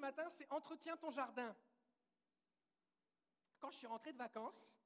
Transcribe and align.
ce 0.00 0.06
matin, 0.06 0.26
c'est 0.30 0.50
Entretiens 0.50 0.96
ton 0.96 1.10
jardin. 1.10 1.54
Quand 3.58 3.70
je 3.70 3.76
suis 3.76 3.86
rentré 3.86 4.14
de 4.14 4.18
vacances, 4.18 4.80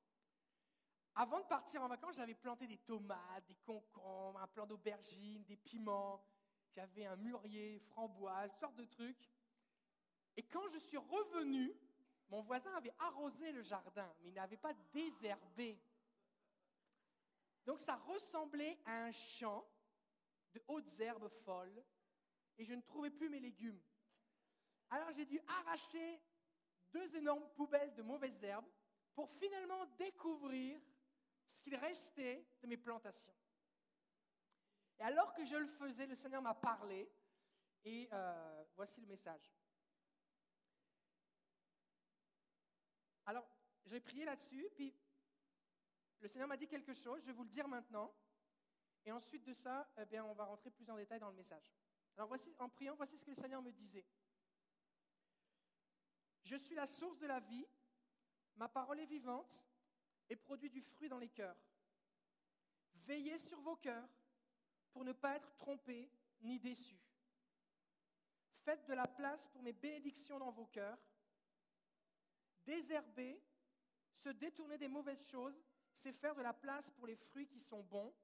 avant 1.15 1.39
de 1.39 1.45
partir 1.45 1.85
en 1.85 1.89
vacances, 1.89 2.17
j'avais 2.17 2.35
planté 2.35 2.67
des 2.67 2.79
tomates, 2.79 3.47
des 3.47 3.55
concombres, 3.55 4.41
un 4.41 4.49
plant 4.49 4.67
d'aubergines, 4.67 5.45
des 5.45 5.57
piments. 5.57 6.27
J'avais 6.73 7.07
un 7.07 7.15
mûrier, 7.15 7.79
framboise, 7.79 8.51
sortes 8.59 8.75
de 8.75 8.87
trucs. 8.87 9.31
Et 10.37 10.43
quand 10.43 10.69
je 10.71 10.79
suis 10.79 10.97
revenu, 10.97 11.73
mon 12.29 12.43
voisin 12.43 12.75
avait 12.75 12.95
arrosé 12.99 13.53
le 13.53 13.63
jardin, 13.63 14.13
mais 14.21 14.31
il 14.31 14.35
n'avait 14.35 14.57
pas 14.57 14.75
désherbé. 14.93 15.81
Donc 17.67 17.79
ça 17.79 17.95
ressemblait 17.95 18.81
à 18.85 19.05
un 19.05 19.13
champ 19.13 19.65
de 20.55 20.63
hautes 20.67 20.99
herbes 20.99 21.29
folles, 21.45 21.85
et 22.59 22.65
je 22.65 22.75
ne 22.75 22.81
trouvais 22.81 23.11
plus 23.11 23.29
mes 23.29 23.39
légumes. 23.39 23.81
Alors 24.95 25.11
j'ai 25.11 25.27
dû 25.27 25.41
arracher 25.49 26.23
deux 26.93 27.17
énormes 27.17 27.51
poubelles 27.57 27.93
de 27.97 28.03
mauvaises 28.03 28.45
herbes 28.45 28.71
pour 29.13 29.29
finalement 29.29 29.85
découvrir 29.99 30.81
ce 31.49 31.61
qu'il 31.61 31.75
restait 31.75 32.47
de 32.63 32.69
mes 32.69 32.77
plantations. 32.77 33.35
Et 35.01 35.03
alors 35.03 35.35
que 35.35 35.45
je 35.45 35.57
le 35.57 35.67
faisais, 35.67 36.07
le 36.07 36.15
Seigneur 36.15 36.41
m'a 36.41 36.55
parlé, 36.55 37.11
et 37.85 38.09
euh, 38.13 38.65
voici 38.77 39.01
le 39.01 39.09
message. 39.09 39.53
Alors, 43.27 43.49
j'ai 43.87 43.99
prié 43.99 44.25
là-dessus, 44.25 44.71
puis 44.77 44.95
le 46.21 46.29
Seigneur 46.29 46.47
m'a 46.47 46.57
dit 46.57 46.69
quelque 46.69 46.95
chose, 46.95 47.21
je 47.23 47.27
vais 47.27 47.33
vous 47.33 47.43
le 47.43 47.51
dire 47.51 47.67
maintenant, 47.67 48.15
et 49.05 49.11
ensuite 49.11 49.43
de 49.43 49.55
ça, 49.55 49.91
eh 50.01 50.07
bien, 50.07 50.25
on 50.25 50.35
va 50.35 50.45
rentrer 50.45 50.71
plus 50.71 50.89
en 50.89 50.97
détail 50.97 51.19
dans 51.19 51.31
le 51.31 51.37
message. 51.37 51.75
Alors, 52.17 52.29
voici, 52.29 52.55
en 52.61 52.69
priant, 52.69 52.95
voici 52.95 53.19
ce 53.19 53.25
que 53.25 53.31
le 53.31 53.37
Seigneur 53.37 53.61
me 53.61 53.73
disait. 53.73 54.07
Je 56.45 56.57
suis 56.57 56.75
la 56.75 56.87
source 56.87 57.19
de 57.19 57.27
la 57.27 57.41
vie, 57.41 57.67
ma 58.57 58.69
parole 58.69 59.01
est 59.01 59.07
vivante 59.07 59.65
et 60.29 60.37
produit 60.37 60.71
du 60.71 60.83
fruit 60.83 61.09
dans 61.09 61.19
les 61.19 61.31
cœurs. 61.31 61.57
Veillez 63.07 63.39
sur 63.39 63.61
vos 63.61 63.77
cœurs 63.77 64.09
pour 64.93 65.05
ne 65.05 65.13
pas 65.13 65.37
être 65.37 65.55
trompés 65.57 66.11
ni 66.43 66.59
déçus. 66.59 67.01
Faites 68.63 68.87
de 68.87 68.95
la 68.95 69.07
place 69.07 69.49
pour 69.49 69.63
mes 69.63 69.73
bénédictions 69.73 70.39
dans 70.39 70.51
vos 70.51 70.67
cœurs. 70.67 70.99
Désherber, 72.65 73.43
se 74.15 74.29
détourner 74.31 74.79
des 74.79 74.89
mauvaises 74.89 75.27
choses, 75.29 75.63
c'est 75.93 76.13
faire 76.13 76.35
de 76.35 76.43
la 76.43 76.53
place 76.53 76.91
pour 76.91 77.07
les 77.07 77.17
fruits 77.17 77.47
qui 77.47 77.61
sont 77.61 77.83
bons. 77.83 78.15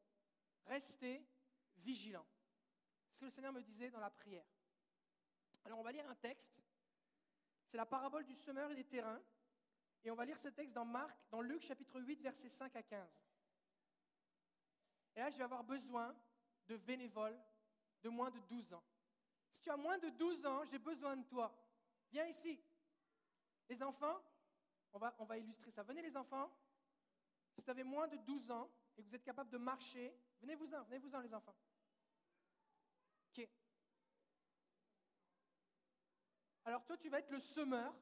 Restez 0.66 1.26
vigilants. 1.78 2.26
C'est 3.08 3.14
ce 3.14 3.20
que 3.20 3.24
le 3.26 3.30
Seigneur 3.30 3.52
me 3.52 3.62
disait 3.62 3.90
dans 3.90 4.00
la 4.00 4.10
prière. 4.10 4.46
Alors 5.64 5.78
on 5.78 5.82
va 5.82 5.92
lire 5.92 6.08
un 6.08 6.14
texte. 6.14 6.62
C'est 7.70 7.76
la 7.76 7.86
parabole 7.86 8.24
du 8.24 8.34
semeur 8.34 8.70
et 8.72 8.74
des 8.74 8.84
terrains. 8.84 9.20
Et 10.02 10.10
on 10.10 10.16
va 10.16 10.24
lire 10.24 10.38
ce 10.38 10.48
texte 10.48 10.74
dans 10.74 10.84
Marc, 10.84 11.16
dans 11.30 11.40
Luc 11.40 11.62
chapitre 11.62 12.00
8, 12.00 12.20
versets 12.20 12.48
5 12.48 12.74
à 12.74 12.82
15. 12.82 13.08
Et 15.14 15.20
là, 15.20 15.30
je 15.30 15.36
vais 15.36 15.44
avoir 15.44 15.62
besoin 15.62 16.16
de 16.66 16.76
bénévoles 16.76 17.38
de 18.02 18.08
moins 18.08 18.30
de 18.30 18.40
12 18.40 18.72
ans. 18.72 18.82
Si 19.52 19.60
tu 19.60 19.70
as 19.70 19.76
moins 19.76 19.98
de 19.98 20.08
12 20.10 20.46
ans, 20.46 20.64
j'ai 20.64 20.78
besoin 20.78 21.16
de 21.16 21.24
toi. 21.24 21.54
Viens 22.10 22.26
ici. 22.26 22.60
Les 23.68 23.80
enfants, 23.84 24.20
on 24.92 24.98
va, 24.98 25.14
on 25.20 25.24
va 25.24 25.38
illustrer 25.38 25.70
ça. 25.70 25.84
Venez 25.84 26.02
les 26.02 26.16
enfants. 26.16 26.50
Si 27.52 27.60
vous 27.60 27.70
avez 27.70 27.84
moins 27.84 28.08
de 28.08 28.16
12 28.16 28.50
ans 28.50 28.68
et 28.96 29.02
que 29.02 29.08
vous 29.08 29.14
êtes 29.14 29.22
capable 29.22 29.50
de 29.50 29.58
marcher, 29.58 30.12
venez-vous-en, 30.40 30.82
venez-vous-en 30.84 31.20
les 31.20 31.34
enfants. 31.34 31.54
OK. 33.28 33.48
Alors 36.64 36.84
toi, 36.84 36.96
tu 36.96 37.08
vas 37.08 37.18
être 37.18 37.30
le 37.30 37.40
semeur. 37.40 37.94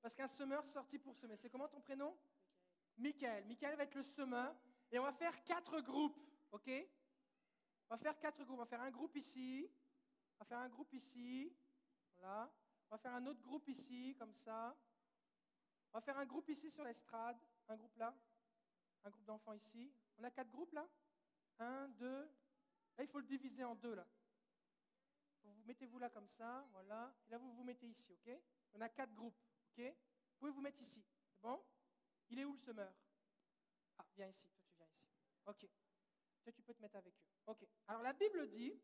Parce 0.00 0.14
qu'un 0.14 0.28
semeur 0.28 0.64
sorti 0.66 0.98
pour 0.98 1.14
semer. 1.16 1.36
C'est 1.36 1.48
comment 1.48 1.68
ton 1.68 1.80
prénom? 1.80 2.16
Michael. 2.96 3.44
Michael 3.46 3.76
va 3.76 3.84
être 3.84 3.94
le 3.94 4.02
semeur. 4.02 4.54
Et 4.90 4.98
on 4.98 5.02
va 5.02 5.12
faire 5.12 5.42
quatre 5.44 5.80
groupes. 5.80 6.20
OK? 6.52 6.70
On 7.88 7.94
va 7.94 7.98
faire 7.98 8.18
quatre 8.18 8.44
groupes. 8.44 8.58
On 8.58 8.62
va 8.62 8.66
faire 8.66 8.82
un 8.82 8.90
groupe 8.90 9.16
ici. 9.16 9.70
On 10.36 10.38
va 10.40 10.44
faire 10.44 10.58
un 10.58 10.68
groupe 10.68 10.92
ici. 10.92 11.56
Voilà. 12.16 12.52
On 12.90 12.94
va 12.94 12.98
faire 12.98 13.14
un 13.14 13.26
autre 13.26 13.40
groupe 13.40 13.68
ici, 13.68 14.14
comme 14.18 14.34
ça. 14.34 14.76
On 15.92 15.98
va 15.98 16.00
faire 16.00 16.18
un 16.18 16.26
groupe 16.26 16.48
ici 16.50 16.70
sur 16.70 16.84
l'estrade. 16.84 17.38
Un 17.68 17.76
groupe 17.76 17.96
là. 17.96 18.14
Un 19.04 19.10
groupe 19.10 19.24
d'enfants 19.24 19.52
ici. 19.52 19.92
On 20.18 20.24
a 20.24 20.30
quatre 20.30 20.50
groupes 20.50 20.72
là? 20.72 20.86
Un, 21.58 21.88
deux. 21.88 22.28
Là, 22.96 23.04
il 23.04 23.08
faut 23.08 23.20
le 23.20 23.26
diviser 23.26 23.64
en 23.64 23.74
deux 23.74 23.94
là. 23.94 24.06
Vous 25.44 25.62
mettez-vous 25.64 25.98
là 25.98 26.10
comme 26.10 26.28
ça, 26.28 26.66
voilà. 26.72 27.14
Et 27.26 27.30
là, 27.30 27.38
vous 27.38 27.52
vous 27.52 27.64
mettez 27.64 27.86
ici, 27.86 28.12
ok? 28.12 28.34
On 28.74 28.80
a 28.80 28.88
quatre 28.88 29.14
groupes. 29.14 29.38
OK? 29.70 29.84
Vous 29.84 30.38
pouvez 30.38 30.50
vous 30.50 30.60
mettre 30.60 30.80
ici. 30.80 31.04
C'est 31.30 31.40
bon? 31.40 31.62
Il 32.30 32.38
est 32.38 32.44
où 32.44 32.52
le 32.52 32.58
semeur? 32.58 32.92
Ah, 33.98 34.06
viens 34.16 34.28
ici. 34.28 34.48
Toi, 34.48 34.66
tu 34.68 34.76
viens 34.76 34.86
ici. 34.86 35.06
OK. 35.46 35.68
Toi, 36.42 36.52
tu 36.52 36.62
peux 36.62 36.74
te 36.74 36.82
mettre 36.82 36.96
avec 36.96 37.14
eux. 37.14 37.26
OK. 37.46 37.66
Alors, 37.86 38.02
la 38.02 38.12
Bible 38.12 38.48
dit 38.48 38.80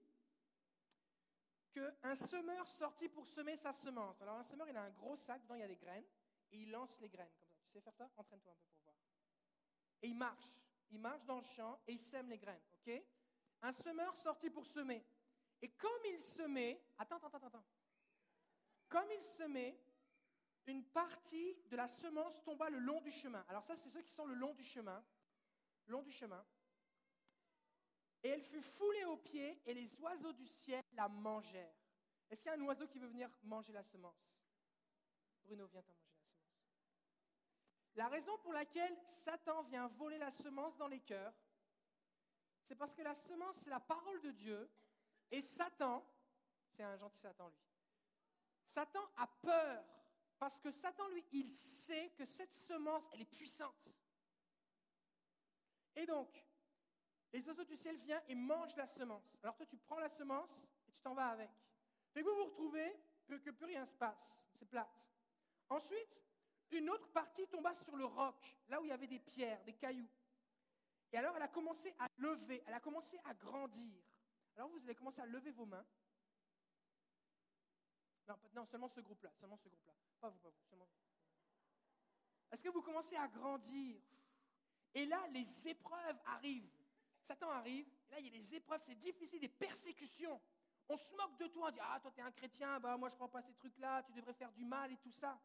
qu'un 1.72 2.16
semeur 2.16 2.68
sortit 2.68 3.08
pour 3.08 3.26
semer 3.26 3.56
sa 3.56 3.72
semence. 3.72 4.20
Alors, 4.20 4.38
un 4.38 4.44
semeur, 4.44 4.68
il 4.68 4.76
a 4.76 4.82
un 4.82 4.90
gros 4.90 5.16
sac, 5.16 5.42
dedans, 5.42 5.54
il 5.54 5.60
y 5.60 5.64
a 5.64 5.68
des 5.68 5.76
graines, 5.76 6.06
et 6.52 6.58
il 6.58 6.70
lance 6.70 6.98
les 7.00 7.08
graines 7.08 7.32
comme 7.38 7.48
ça. 7.48 7.60
Tu 7.66 7.72
sais 7.72 7.80
faire 7.80 7.94
ça? 7.94 8.10
Entraîne-toi 8.16 8.52
un 8.52 8.56
peu 8.56 8.68
pour 8.68 8.82
voir. 8.82 8.96
Et 10.02 10.08
il 10.08 10.16
marche. 10.16 10.56
Il 10.90 10.98
marche 10.98 11.24
dans 11.24 11.38
le 11.38 11.44
champ 11.44 11.80
et 11.86 11.92
il 11.92 12.00
sème 12.00 12.28
les 12.28 12.38
graines. 12.38 12.62
OK? 12.74 13.02
Un 13.62 13.72
semeur 13.72 14.16
sortit 14.16 14.50
pour 14.50 14.66
semer. 14.66 15.04
Et 15.62 15.68
comme 15.68 16.04
il 16.06 16.20
semait, 16.20 16.80
attends, 16.98 17.16
attends, 17.16 17.46
attends, 17.46 17.64
Comme 18.88 19.10
il 19.12 19.22
semait, 19.22 19.78
une 20.66 20.84
partie 20.84 21.56
de 21.68 21.76
la 21.76 21.88
semence 21.88 22.42
tomba 22.42 22.70
le 22.70 22.78
long 22.78 23.00
du 23.00 23.10
chemin. 23.10 23.44
Alors 23.48 23.64
ça, 23.64 23.76
c'est 23.76 23.90
ceux 23.90 24.02
qui 24.02 24.12
sont 24.12 24.26
le 24.26 24.34
long 24.34 24.54
du 24.54 24.64
chemin. 24.64 25.04
Long 25.86 26.02
du 26.02 26.12
chemin. 26.12 26.44
Et 28.22 28.28
elle 28.28 28.42
fut 28.42 28.62
foulée 28.62 29.04
aux 29.04 29.16
pieds 29.16 29.60
et 29.66 29.74
les 29.74 29.94
oiseaux 29.96 30.32
du 30.32 30.46
ciel 30.46 30.82
la 30.92 31.08
mangèrent. 31.08 31.74
Est-ce 32.30 32.42
qu'il 32.42 32.52
y 32.52 32.54
a 32.54 32.58
un 32.58 32.64
oiseau 32.64 32.86
qui 32.86 32.98
veut 32.98 33.08
venir 33.08 33.30
manger 33.42 33.72
la 33.72 33.82
semence? 33.82 34.38
Bruno, 35.42 35.66
viens 35.66 35.82
t'en 35.82 35.94
manger 35.94 36.14
la 36.14 36.28
semence. 36.28 36.50
La 37.96 38.08
raison 38.08 38.38
pour 38.38 38.52
laquelle 38.52 38.96
Satan 39.04 39.62
vient 39.64 39.88
voler 39.88 40.18
la 40.18 40.30
semence 40.30 40.76
dans 40.76 40.86
les 40.86 41.00
cœurs, 41.00 41.34
c'est 42.62 42.76
parce 42.76 42.94
que 42.94 43.02
la 43.02 43.14
semence, 43.14 43.56
c'est 43.56 43.70
la 43.70 43.80
parole 43.80 44.20
de 44.20 44.30
Dieu. 44.30 44.70
Et 45.30 45.42
Satan, 45.42 46.04
c'est 46.70 46.82
un 46.82 46.96
gentil 46.96 47.20
Satan, 47.20 47.48
lui. 47.48 47.62
Satan 48.64 49.10
a 49.16 49.26
peur 49.26 49.84
parce 50.38 50.60
que 50.60 50.70
Satan, 50.70 51.06
lui, 51.08 51.24
il 51.32 51.52
sait 51.52 52.10
que 52.16 52.24
cette 52.24 52.52
semence, 52.52 53.04
elle 53.12 53.20
est 53.20 53.26
puissante. 53.26 53.94
Et 55.94 56.06
donc, 56.06 56.42
les 57.32 57.46
oiseaux 57.46 57.64
du 57.64 57.76
ciel 57.76 57.96
viennent 57.98 58.22
et 58.28 58.34
mangent 58.34 58.76
la 58.76 58.86
semence. 58.86 59.36
Alors 59.42 59.54
toi, 59.56 59.66
tu 59.66 59.76
prends 59.76 59.98
la 59.98 60.08
semence 60.08 60.64
et 60.88 60.92
tu 60.92 61.00
t'en 61.00 61.14
vas 61.14 61.28
avec. 61.28 61.50
Fait 62.12 62.22
vous 62.22 62.34
vous 62.34 62.44
retrouvez 62.44 62.96
que, 63.26 63.34
que 63.34 63.50
plus 63.50 63.66
rien 63.66 63.84
se 63.84 63.94
passe. 63.94 64.46
C'est 64.54 64.66
plate. 64.66 65.06
Ensuite, 65.68 66.22
une 66.70 66.90
autre 66.90 67.10
partie 67.12 67.46
tomba 67.48 67.74
sur 67.74 67.96
le 67.96 68.04
roc, 68.04 68.56
là 68.68 68.80
où 68.80 68.84
il 68.84 68.88
y 68.88 68.92
avait 68.92 69.06
des 69.06 69.20
pierres, 69.20 69.62
des 69.64 69.74
cailloux. 69.74 70.08
Et 71.12 71.18
alors, 71.18 71.36
elle 71.36 71.42
a 71.42 71.48
commencé 71.48 71.94
à 71.98 72.06
lever, 72.16 72.62
elle 72.66 72.74
a 72.74 72.80
commencé 72.80 73.18
à 73.24 73.34
grandir. 73.34 74.02
Alors, 74.60 74.68
vous 74.72 74.84
allez 74.84 74.94
commencer 74.94 75.22
à 75.22 75.24
lever 75.24 75.52
vos 75.52 75.64
mains. 75.64 75.86
Non, 78.54 78.66
seulement 78.66 78.88
ce 78.88 79.00
groupe-là, 79.00 79.32
seulement 79.40 79.56
ce 79.56 79.66
groupe-là. 79.66 79.94
Pas 80.20 80.28
vous, 80.28 80.38
pas 80.38 80.50
vous. 80.50 80.86
Est-ce 82.52 82.62
que 82.64 82.68
vous 82.68 82.82
commencez 82.82 83.16
à 83.16 83.26
grandir? 83.26 83.98
Et 84.92 85.06
là, 85.06 85.26
les 85.28 85.66
épreuves 85.66 86.20
arrivent. 86.26 86.70
Satan 87.22 87.48
arrive, 87.48 87.88
et 88.08 88.10
là, 88.10 88.20
il 88.20 88.26
y 88.26 88.28
a 88.28 88.32
les 88.32 88.54
épreuves, 88.54 88.82
c'est 88.82 88.96
difficile, 88.96 89.40
des 89.40 89.48
persécutions. 89.48 90.38
On 90.90 90.96
se 90.98 91.08
moque 91.16 91.38
de 91.38 91.46
toi, 91.46 91.68
on 91.68 91.70
dit 91.70 91.80
Ah, 91.80 91.98
toi, 91.98 92.10
tu 92.10 92.20
es 92.20 92.22
un 92.22 92.32
chrétien, 92.32 92.78
bah, 92.80 92.98
moi, 92.98 93.08
je 93.08 93.14
ne 93.14 93.16
crois 93.16 93.30
pas 93.30 93.38
à 93.38 93.42
ces 93.42 93.54
trucs-là, 93.54 94.02
tu 94.02 94.12
devrais 94.12 94.34
faire 94.34 94.52
du 94.52 94.66
mal 94.66 94.92
et 94.92 94.98
tout 94.98 95.12
ça. 95.12 95.40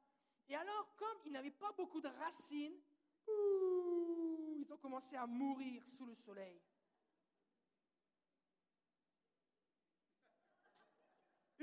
Et 0.49 0.57
alors, 0.57 0.93
comme 0.97 1.19
ils 1.23 1.31
n'avaient 1.31 1.51
pas 1.51 1.71
beaucoup 1.71 2.01
de 2.01 2.09
racines, 2.09 2.81
ils 3.29 4.67
ont 4.73 4.77
commencé 4.77 5.15
à 5.15 5.25
mourir 5.25 5.87
sous 5.87 6.05
le 6.05 6.15
soleil. 6.15 6.61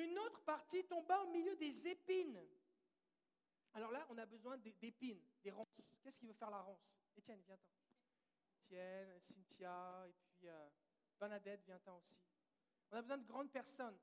Une 0.03 0.19
autre 0.19 0.43
partie 0.43 0.85
tomba 0.85 1.21
au 1.23 1.31
milieu 1.31 1.55
des 1.57 1.87
épines. 1.87 2.41
Alors 3.75 3.93
là, 3.93 4.05
on 4.11 4.19
a 4.19 4.27
besoin 4.27 4.59
d'épines, 4.59 5.23
des 5.43 5.51
ronces. 5.51 5.95
Qu'est-ce 6.03 6.19
qui 6.19 6.27
veut 6.27 6.33
faire 6.33 6.51
la 6.51 6.61
ronce? 6.61 6.93
Étienne, 7.17 7.41
viens-t'en. 7.47 7.73
Étienne, 8.65 9.21
Cynthia, 9.21 10.07
et 10.09 10.13
puis 10.13 10.49
euh, 10.49 10.69
Bernadette, 11.19 11.63
viens-t'en 11.65 11.97
aussi. 11.99 12.17
On 12.91 12.97
a 12.97 13.01
besoin 13.01 13.19
de 13.19 13.27
grandes 13.27 13.51
personnes. 13.53 13.99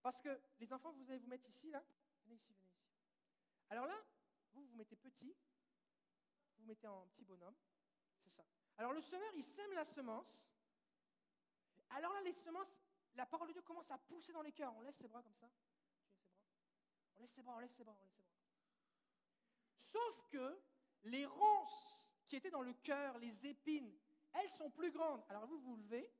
Parce 0.00 0.20
que 0.20 0.40
les 0.58 0.72
enfants, 0.72 0.92
vous 0.92 1.10
allez 1.10 1.18
vous 1.18 1.28
mettre 1.28 1.48
ici, 1.48 1.70
là. 1.70 1.82
Venez 2.24 2.36
ici, 2.36 2.52
venez 2.52 2.68
ici. 2.68 2.86
Alors 3.68 3.86
là, 3.86 4.00
vous 4.52 4.64
vous 4.64 4.76
mettez 4.76 4.96
petit, 4.96 5.32
vous 5.32 6.62
vous 6.62 6.66
mettez 6.66 6.86
en 6.86 7.06
petit 7.08 7.24
bonhomme. 7.24 7.56
C'est 8.22 8.30
ça. 8.30 8.44
Alors 8.78 8.92
le 8.92 9.00
semeur, 9.02 9.30
il 9.34 9.44
sème 9.44 9.72
la 9.72 9.84
semence. 9.84 10.46
Alors 11.90 12.12
là, 12.12 12.22
les 12.22 12.32
semences, 12.32 12.72
la 13.14 13.26
parole 13.26 13.48
de 13.48 13.52
Dieu 13.52 13.62
commence 13.62 13.90
à 13.90 13.98
pousser 13.98 14.32
dans 14.32 14.42
les 14.42 14.52
cœurs. 14.52 14.74
On 14.76 14.80
lève 14.80 14.94
ses 14.94 15.08
bras 15.08 15.22
comme 15.22 15.34
ça. 15.34 15.50
On 17.16 17.20
lève 17.20 17.30
ses 17.30 17.42
bras, 17.42 17.56
on 17.56 17.58
lève 17.58 17.72
ses 17.72 17.84
bras, 17.84 17.94
on 17.96 18.00
lève 18.00 18.10
ses 18.10 18.22
bras. 18.22 18.30
Sauf 19.92 20.28
que 20.28 20.62
les 21.04 21.26
ronces 21.26 22.06
qui 22.28 22.36
étaient 22.36 22.50
dans 22.50 22.62
le 22.62 22.74
cœur, 22.74 23.18
les 23.18 23.46
épines, 23.46 23.92
elles 24.32 24.52
sont 24.54 24.70
plus 24.70 24.90
grandes. 24.90 25.24
Alors 25.28 25.46
vous 25.46 25.58
vous 25.58 25.76
levez, 25.76 26.10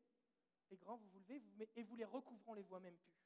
les 0.70 0.76
grands, 0.76 0.96
vous 0.96 1.08
vous 1.08 1.20
levez 1.20 1.42
et 1.76 1.82
vous 1.82 1.96
les 1.96 2.04
recouvrons, 2.04 2.52
on 2.52 2.54
les 2.54 2.62
voit 2.62 2.81
même 2.81 2.96
plus. 2.96 3.16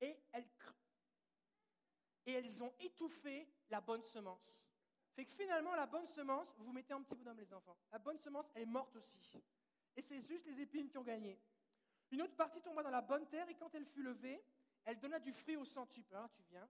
Et 0.00 0.18
elles, 0.32 0.48
et 2.26 2.32
elles 2.32 2.62
ont 2.62 2.72
étouffé 2.80 3.48
la 3.70 3.80
bonne 3.80 4.02
semence. 4.04 4.64
Fait 5.14 5.24
que 5.24 5.32
finalement, 5.32 5.74
la 5.74 5.86
bonne 5.86 6.08
semence, 6.08 6.48
vous 6.58 6.72
mettez 6.72 6.92
un 6.92 7.02
petit 7.02 7.14
bonhomme, 7.14 7.38
les 7.38 7.52
enfants. 7.52 7.76
La 7.92 7.98
bonne 7.98 8.18
semence, 8.18 8.50
elle 8.54 8.62
est 8.62 8.66
morte 8.66 8.96
aussi. 8.96 9.20
Et 9.96 10.02
c'est 10.02 10.20
juste 10.20 10.46
les 10.46 10.60
épines 10.60 10.88
qui 10.88 10.98
ont 10.98 11.04
gagné. 11.04 11.40
Une 12.10 12.22
autre 12.22 12.36
partie 12.36 12.60
tomba 12.60 12.82
dans 12.82 12.90
la 12.90 13.00
bonne 13.00 13.26
terre, 13.28 13.48
et 13.48 13.54
quand 13.54 13.74
elle 13.74 13.86
fut 13.86 14.02
levée, 14.02 14.44
elle 14.84 14.98
donna 14.98 15.18
du 15.18 15.32
fruit 15.32 15.56
au 15.56 15.64
centuple. 15.64 16.14
Alors 16.14 16.30
tu 16.30 16.42
viens, 16.42 16.68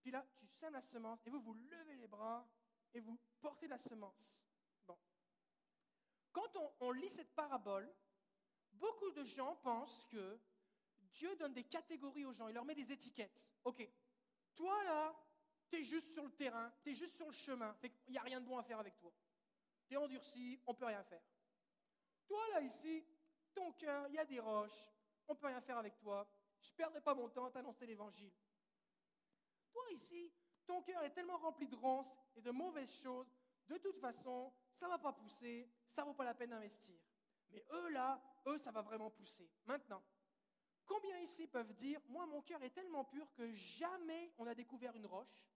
puis 0.00 0.10
là, 0.10 0.26
tu 0.36 0.46
sèmes 0.46 0.74
la 0.74 0.82
semence, 0.82 1.26
et 1.26 1.30
vous, 1.30 1.40
vous 1.40 1.54
levez 1.54 1.96
les 1.96 2.06
bras, 2.06 2.46
et 2.92 3.00
vous 3.00 3.18
portez 3.40 3.66
la 3.66 3.78
semence. 3.78 4.38
Bon. 4.86 4.98
Quand 6.32 6.74
on, 6.80 6.92
lit 6.92 7.08
cette 7.08 7.34
parabole, 7.34 7.90
beaucoup 8.72 9.10
de 9.12 9.24
gens 9.24 9.56
pensent 9.56 10.04
que 10.10 10.38
Dieu 11.00 11.34
donne 11.36 11.54
des 11.54 11.64
catégories 11.64 12.24
aux 12.24 12.32
gens, 12.32 12.48
il 12.48 12.54
leur 12.54 12.64
met 12.64 12.74
des 12.74 12.92
étiquettes. 12.92 13.50
Ok, 13.64 13.88
toi 14.54 14.84
là, 14.84 15.14
tu 15.68 15.76
es 15.76 15.82
juste 15.82 16.12
sur 16.12 16.24
le 16.24 16.32
terrain, 16.32 16.72
tu 16.82 16.90
es 16.90 16.94
juste 16.94 17.16
sur 17.16 17.26
le 17.26 17.32
chemin, 17.32 17.76
il 17.82 18.12
n'y 18.12 18.18
a 18.18 18.22
rien 18.22 18.40
de 18.40 18.46
bon 18.46 18.58
à 18.58 18.62
faire 18.62 18.78
avec 18.78 18.96
toi. 18.98 19.12
Tu 19.86 19.94
es 19.94 19.96
endurci, 19.96 20.60
on 20.66 20.74
peut 20.74 20.86
rien 20.86 21.02
faire. 21.04 21.22
Toi 22.26 22.40
là 22.52 22.60
ici, 22.60 23.04
ton 23.54 23.72
cœur, 23.72 24.06
il 24.08 24.14
y 24.14 24.18
a 24.18 24.24
des 24.24 24.40
roches, 24.40 24.84
on 25.28 25.34
ne 25.34 25.38
peut 25.38 25.46
rien 25.46 25.60
faire 25.60 25.78
avec 25.78 25.96
toi. 25.98 26.26
Je 26.60 26.70
ne 26.70 26.76
perdrai 26.76 27.00
pas 27.00 27.14
mon 27.14 27.28
temps 27.28 27.46
à 27.46 27.50
t'annoncer 27.50 27.86
l'évangile. 27.86 28.32
Toi 29.72 29.84
ici, 29.92 30.32
ton 30.66 30.82
cœur 30.82 31.02
est 31.02 31.10
tellement 31.10 31.38
rempli 31.38 31.68
de 31.68 31.76
ronces 31.76 32.16
et 32.36 32.40
de 32.40 32.50
mauvaises 32.50 32.94
choses, 33.02 33.30
de 33.68 33.76
toute 33.78 33.98
façon, 33.98 34.52
ça 34.74 34.86
ne 34.86 34.90
va 34.92 34.98
pas 34.98 35.12
pousser, 35.12 35.70
ça 35.90 36.02
ne 36.02 36.08
vaut 36.08 36.14
pas 36.14 36.24
la 36.24 36.34
peine 36.34 36.50
d'investir. 36.50 36.98
Mais 37.50 37.64
eux 37.72 37.88
là, 37.90 38.20
eux, 38.46 38.58
ça 38.58 38.70
va 38.70 38.82
vraiment 38.82 39.10
pousser. 39.10 39.48
Maintenant, 39.66 40.02
combien 40.84 41.18
ici 41.18 41.46
peuvent 41.46 41.72
dire, 41.74 42.00
moi 42.08 42.26
mon 42.26 42.42
cœur 42.42 42.62
est 42.62 42.70
tellement 42.70 43.04
pur 43.04 43.30
que 43.34 43.52
jamais 43.52 44.32
on 44.38 44.46
a 44.46 44.54
découvert 44.54 44.94
une 44.96 45.06
roche 45.06 45.46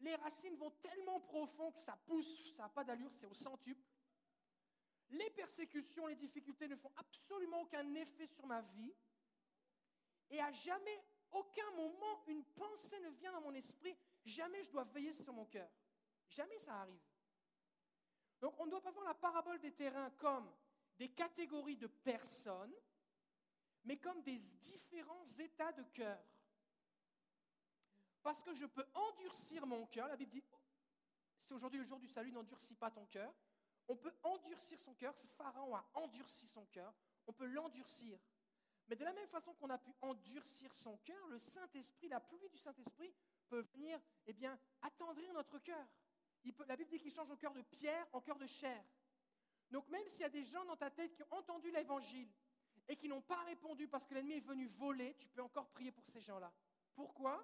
Les 0.00 0.14
racines 0.16 0.56
vont 0.56 0.70
tellement 0.82 1.20
profond 1.20 1.72
que 1.72 1.80
ça 1.80 1.96
pousse, 1.96 2.54
ça 2.56 2.64
n'a 2.64 2.68
pas 2.68 2.84
d'allure, 2.84 3.12
c'est 3.12 3.26
au 3.26 3.34
centuple. 3.34 3.91
Les 5.12 5.30
persécutions, 5.30 6.06
les 6.06 6.16
difficultés 6.16 6.68
ne 6.68 6.76
font 6.76 6.92
absolument 6.96 7.62
aucun 7.62 7.94
effet 7.94 8.26
sur 8.26 8.46
ma 8.46 8.62
vie. 8.62 8.94
Et 10.30 10.40
à 10.40 10.50
jamais, 10.50 11.04
aucun 11.30 11.70
moment, 11.72 12.24
une 12.26 12.44
pensée 12.44 12.98
ne 13.00 13.10
vient 13.10 13.32
dans 13.32 13.42
mon 13.42 13.54
esprit. 13.54 13.96
Jamais 14.24 14.62
je 14.62 14.70
dois 14.70 14.84
veiller 14.84 15.12
sur 15.12 15.32
mon 15.32 15.44
cœur. 15.44 15.68
Jamais 16.28 16.58
ça 16.58 16.80
arrive. 16.80 17.02
Donc 18.40 18.58
on 18.58 18.66
ne 18.66 18.70
doit 18.70 18.82
pas 18.82 18.90
voir 18.90 19.04
la 19.04 19.14
parabole 19.14 19.60
des 19.60 19.72
terrains 19.72 20.10
comme 20.12 20.50
des 20.96 21.10
catégories 21.10 21.76
de 21.76 21.86
personnes, 21.86 22.74
mais 23.84 23.98
comme 23.98 24.22
des 24.22 24.38
différents 24.38 25.24
états 25.38 25.72
de 25.72 25.82
cœur. 25.92 26.18
Parce 28.22 28.42
que 28.42 28.54
je 28.54 28.66
peux 28.66 28.86
endurcir 28.94 29.66
mon 29.66 29.86
cœur. 29.86 30.08
La 30.08 30.16
Bible 30.16 30.30
dit, 30.30 30.44
c'est 31.36 31.52
aujourd'hui 31.52 31.80
le 31.80 31.84
jour 31.84 31.98
du 31.98 32.08
salut, 32.08 32.32
n'endurcis 32.32 32.74
pas 32.76 32.90
ton 32.90 33.04
cœur. 33.06 33.34
On 33.88 33.96
peut 33.96 34.14
endurcir 34.22 34.80
son 34.80 34.94
cœur. 34.94 35.14
Pharaon 35.36 35.74
a 35.74 35.84
endurci 35.94 36.46
son 36.46 36.64
cœur. 36.66 36.92
On 37.26 37.32
peut 37.32 37.46
l'endurcir. 37.46 38.18
Mais 38.88 38.96
de 38.96 39.04
la 39.04 39.12
même 39.12 39.28
façon 39.28 39.54
qu'on 39.54 39.70
a 39.70 39.78
pu 39.78 39.94
endurcir 40.00 40.74
son 40.74 40.96
cœur, 40.98 41.26
le 41.28 41.38
Saint-Esprit, 41.38 42.08
la 42.08 42.20
pluie 42.20 42.48
du 42.48 42.58
Saint-Esprit 42.58 43.12
peut 43.48 43.60
venir, 43.74 44.00
eh 44.26 44.32
bien, 44.32 44.58
attendrir 44.82 45.32
notre 45.32 45.58
cœur. 45.58 45.86
la 46.66 46.76
Bible 46.76 46.90
dit 46.90 46.98
qu'il 46.98 47.12
change 47.12 47.30
au 47.30 47.36
cœur 47.36 47.54
de 47.54 47.62
pierre 47.62 48.06
en 48.12 48.20
cœur 48.20 48.38
de 48.38 48.46
chair. 48.46 48.84
Donc 49.70 49.88
même 49.88 50.06
s'il 50.08 50.20
y 50.20 50.24
a 50.24 50.30
des 50.30 50.44
gens 50.44 50.64
dans 50.64 50.76
ta 50.76 50.90
tête 50.90 51.14
qui 51.14 51.22
ont 51.22 51.36
entendu 51.36 51.70
l'Évangile 51.70 52.30
et 52.88 52.96
qui 52.96 53.08
n'ont 53.08 53.22
pas 53.22 53.42
répondu 53.44 53.88
parce 53.88 54.06
que 54.06 54.14
l'ennemi 54.14 54.34
est 54.34 54.40
venu 54.40 54.66
voler, 54.66 55.14
tu 55.14 55.26
peux 55.28 55.42
encore 55.42 55.68
prier 55.70 55.92
pour 55.92 56.04
ces 56.04 56.20
gens-là. 56.20 56.52
Pourquoi? 56.94 57.42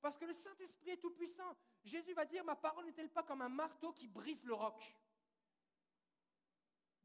Parce 0.00 0.18
que 0.18 0.24
le 0.24 0.32
Saint-Esprit 0.32 0.90
est 0.90 0.96
tout-puissant. 0.98 1.56
Jésus 1.84 2.12
va 2.12 2.24
dire, 2.24 2.44
ma 2.44 2.56
parole 2.56 2.84
n'est-elle 2.84 3.10
pas 3.10 3.22
comme 3.22 3.42
un 3.42 3.48
marteau 3.48 3.92
qui 3.92 4.08
brise 4.08 4.44
le 4.44 4.54
roc? 4.54 4.94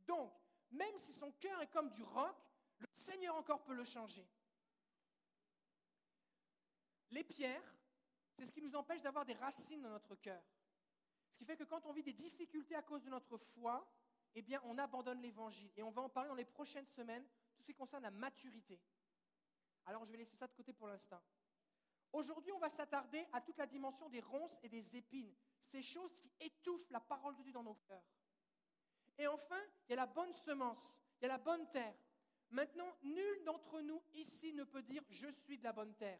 Donc, 0.08 0.34
même 0.72 0.98
si 0.98 1.14
son 1.14 1.32
cœur 1.34 1.62
est 1.62 1.72
comme 1.72 1.90
du 1.90 2.04
roc, 2.04 2.36
le 2.80 2.88
Seigneur 2.94 3.36
encore 3.36 3.64
peut 3.64 3.74
le 3.74 3.86
changer. 3.86 4.28
Les 7.12 7.24
pierres, 7.24 7.76
c'est 8.34 8.46
ce 8.46 8.52
qui 8.52 8.62
nous 8.62 8.76
empêche 8.76 9.02
d'avoir 9.02 9.26
des 9.26 9.34
racines 9.34 9.82
dans 9.82 9.90
notre 9.90 10.16
cœur. 10.16 10.44
Ce 11.32 11.38
qui 11.38 11.46
fait 11.46 11.58
que 11.58 11.64
quand 11.64 11.86
on 11.86 11.94
vit 11.94 12.04
des 12.04 12.14
difficultés 12.14 12.76
à 12.76 12.82
cause 12.82 13.04
de 13.04 13.10
notre 13.10 13.38
foi, 13.38 13.90
eh 14.36 14.42
bien, 14.42 14.62
on 14.66 14.78
abandonne 14.78 15.22
l'évangile. 15.22 15.72
Et 15.78 15.84
on 15.84 15.92
va 15.92 16.02
en 16.02 16.10
parler 16.10 16.30
dans 16.30 16.36
les 16.36 16.46
prochaines 16.46 16.88
semaines, 16.88 17.26
tout 17.54 17.62
ce 17.62 17.66
qui 17.66 17.74
concerne 17.74 18.04
la 18.04 18.12
maturité. 18.12 18.82
Alors, 19.86 20.06
je 20.06 20.12
vais 20.12 20.18
laisser 20.18 20.36
ça 20.36 20.48
de 20.48 20.54
côté 20.54 20.74
pour 20.74 20.88
l'instant. 20.88 21.22
Aujourd'hui, 22.12 22.52
on 22.52 22.60
va 22.60 22.70
s'attarder 22.70 23.26
à 23.34 23.42
toute 23.42 23.58
la 23.58 23.68
dimension 23.68 24.10
des 24.10 24.20
ronces 24.20 24.58
et 24.64 24.70
des 24.70 24.96
épines, 24.96 25.34
ces 25.60 25.82
choses 25.82 26.18
qui 26.20 26.32
étouffent 26.40 26.90
la 26.90 27.00
parole 27.00 27.36
de 27.36 27.44
Dieu 27.44 27.54
dans 27.54 27.64
nos 27.64 27.76
cœurs. 27.76 28.04
Et 29.18 29.28
enfin, 29.28 29.62
il 29.88 29.92
y 29.92 29.94
a 29.94 29.98
la 29.98 30.06
bonne 30.06 30.34
semence, 30.34 30.98
il 31.20 31.24
y 31.24 31.26
a 31.26 31.30
la 31.30 31.38
bonne 31.38 31.70
terre. 31.72 31.96
Maintenant, 32.50 32.96
nul 33.04 33.44
d'entre 33.44 33.82
nous 33.82 34.02
ici 34.14 34.54
ne 34.54 34.64
peut 34.64 34.82
dire 34.84 35.04
je 35.10 35.28
suis 35.32 35.58
de 35.58 35.64
la 35.64 35.74
bonne 35.74 35.96
terre. 35.96 36.20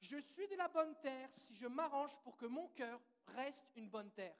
Je 0.00 0.18
suis 0.18 0.46
de 0.48 0.56
la 0.56 0.68
bonne 0.68 0.94
terre 1.00 1.28
si 1.32 1.56
je 1.56 1.66
m'arrange 1.66 2.18
pour 2.22 2.36
que 2.36 2.46
mon 2.46 2.68
cœur 2.68 3.00
reste 3.28 3.66
une 3.76 3.88
bonne 3.88 4.10
terre. 4.12 4.36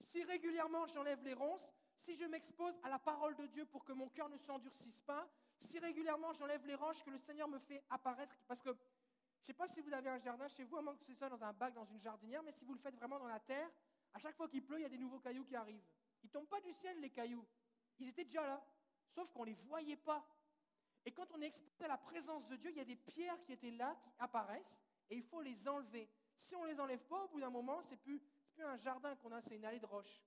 Si 0.00 0.22
régulièrement 0.24 0.86
j'enlève 0.86 1.22
les 1.22 1.34
ronces, 1.34 1.72
si 1.96 2.16
je 2.16 2.24
m'expose 2.24 2.74
à 2.82 2.88
la 2.88 2.98
parole 2.98 3.36
de 3.36 3.46
Dieu 3.46 3.64
pour 3.64 3.84
que 3.84 3.92
mon 3.92 4.08
cœur 4.08 4.28
ne 4.28 4.36
s'endurcisse 4.36 5.00
pas, 5.02 5.28
si 5.60 5.78
régulièrement 5.78 6.32
j'enlève 6.32 6.66
les 6.66 6.74
roches 6.74 7.02
que 7.04 7.10
le 7.10 7.18
Seigneur 7.18 7.48
me 7.48 7.58
fait 7.60 7.82
apparaître, 7.88 8.36
parce 8.48 8.60
que 8.60 8.70
je 8.70 9.44
ne 9.44 9.46
sais 9.46 9.54
pas 9.54 9.68
si 9.68 9.80
vous 9.80 9.92
avez 9.92 10.10
un 10.10 10.18
jardin 10.18 10.48
chez 10.48 10.64
vous, 10.64 10.76
à 10.76 10.82
moins 10.82 10.96
que 10.96 11.04
ce 11.04 11.14
soit 11.14 11.28
dans 11.28 11.42
un 11.42 11.52
bac, 11.52 11.74
dans 11.74 11.84
une 11.84 12.00
jardinière, 12.00 12.42
mais 12.42 12.52
si 12.52 12.64
vous 12.64 12.74
le 12.74 12.80
faites 12.80 12.94
vraiment 12.96 13.18
dans 13.18 13.26
la 13.26 13.40
terre, 13.40 13.70
à 14.14 14.18
chaque 14.18 14.36
fois 14.36 14.48
qu'il 14.48 14.64
pleut, 14.64 14.78
il 14.78 14.82
y 14.82 14.86
a 14.86 14.88
des 14.88 14.98
nouveaux 14.98 15.20
cailloux 15.20 15.44
qui 15.44 15.56
arrivent. 15.56 15.86
Ils 16.22 16.26
ne 16.26 16.32
tombent 16.32 16.48
pas 16.48 16.60
du 16.60 16.72
ciel, 16.72 17.00
les 17.00 17.10
cailloux. 17.10 17.46
Ils 17.98 18.08
étaient 18.08 18.24
déjà 18.24 18.46
là. 18.46 18.64
Sauf 19.14 19.30
qu'on 19.32 19.42
ne 19.42 19.46
les 19.46 19.54
voyait 19.54 19.96
pas. 19.96 20.24
Et 21.04 21.12
quand 21.12 21.30
on 21.32 21.42
est 21.42 21.46
exposé 21.46 21.84
à 21.84 21.88
la 21.88 21.98
présence 21.98 22.46
de 22.46 22.56
Dieu, 22.56 22.70
il 22.70 22.76
y 22.76 22.80
a 22.80 22.84
des 22.84 22.96
pierres 22.96 23.42
qui 23.42 23.52
étaient 23.52 23.70
là, 23.70 23.96
qui 24.02 24.10
apparaissent, 24.18 24.80
et 25.10 25.16
il 25.16 25.22
faut 25.22 25.40
les 25.40 25.68
enlever. 25.68 26.08
Si 26.36 26.54
on 26.54 26.64
ne 26.64 26.68
les 26.68 26.80
enlève 26.80 27.04
pas, 27.06 27.24
au 27.24 27.28
bout 27.28 27.40
d'un 27.40 27.50
moment, 27.50 27.82
ce 27.82 27.90
n'est 27.90 27.96
plus, 27.96 28.20
plus 28.54 28.64
un 28.64 28.76
jardin 28.76 29.14
qu'on 29.16 29.32
a, 29.32 29.40
c'est 29.40 29.56
une 29.56 29.64
allée 29.64 29.80
de 29.80 29.86
roches. 29.86 30.22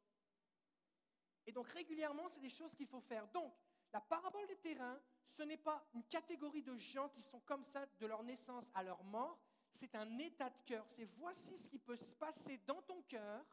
Et 1.47 1.51
donc 1.51 1.67
régulièrement, 1.69 2.27
c'est 2.29 2.41
des 2.41 2.49
choses 2.49 2.73
qu'il 2.75 2.87
faut 2.87 3.01
faire. 3.01 3.27
Donc, 3.29 3.53
la 3.93 4.01
parabole 4.01 4.45
des 4.47 4.57
terrains, 4.57 4.99
ce 5.29 5.43
n'est 5.43 5.57
pas 5.57 5.85
une 5.93 6.03
catégorie 6.03 6.63
de 6.63 6.75
gens 6.75 7.09
qui 7.09 7.21
sont 7.21 7.39
comme 7.41 7.63
ça 7.63 7.85
de 7.99 8.07
leur 8.07 8.23
naissance 8.23 8.65
à 8.73 8.83
leur 8.83 9.03
mort, 9.03 9.39
c'est 9.71 9.95
un 9.95 10.17
état 10.19 10.49
de 10.49 10.59
cœur. 10.65 10.85
C'est 10.89 11.05
voici 11.05 11.57
ce 11.57 11.69
qui 11.69 11.79
peut 11.79 11.97
se 11.97 12.15
passer 12.15 12.57
dans 12.65 12.81
ton 12.81 13.01
cœur 13.03 13.45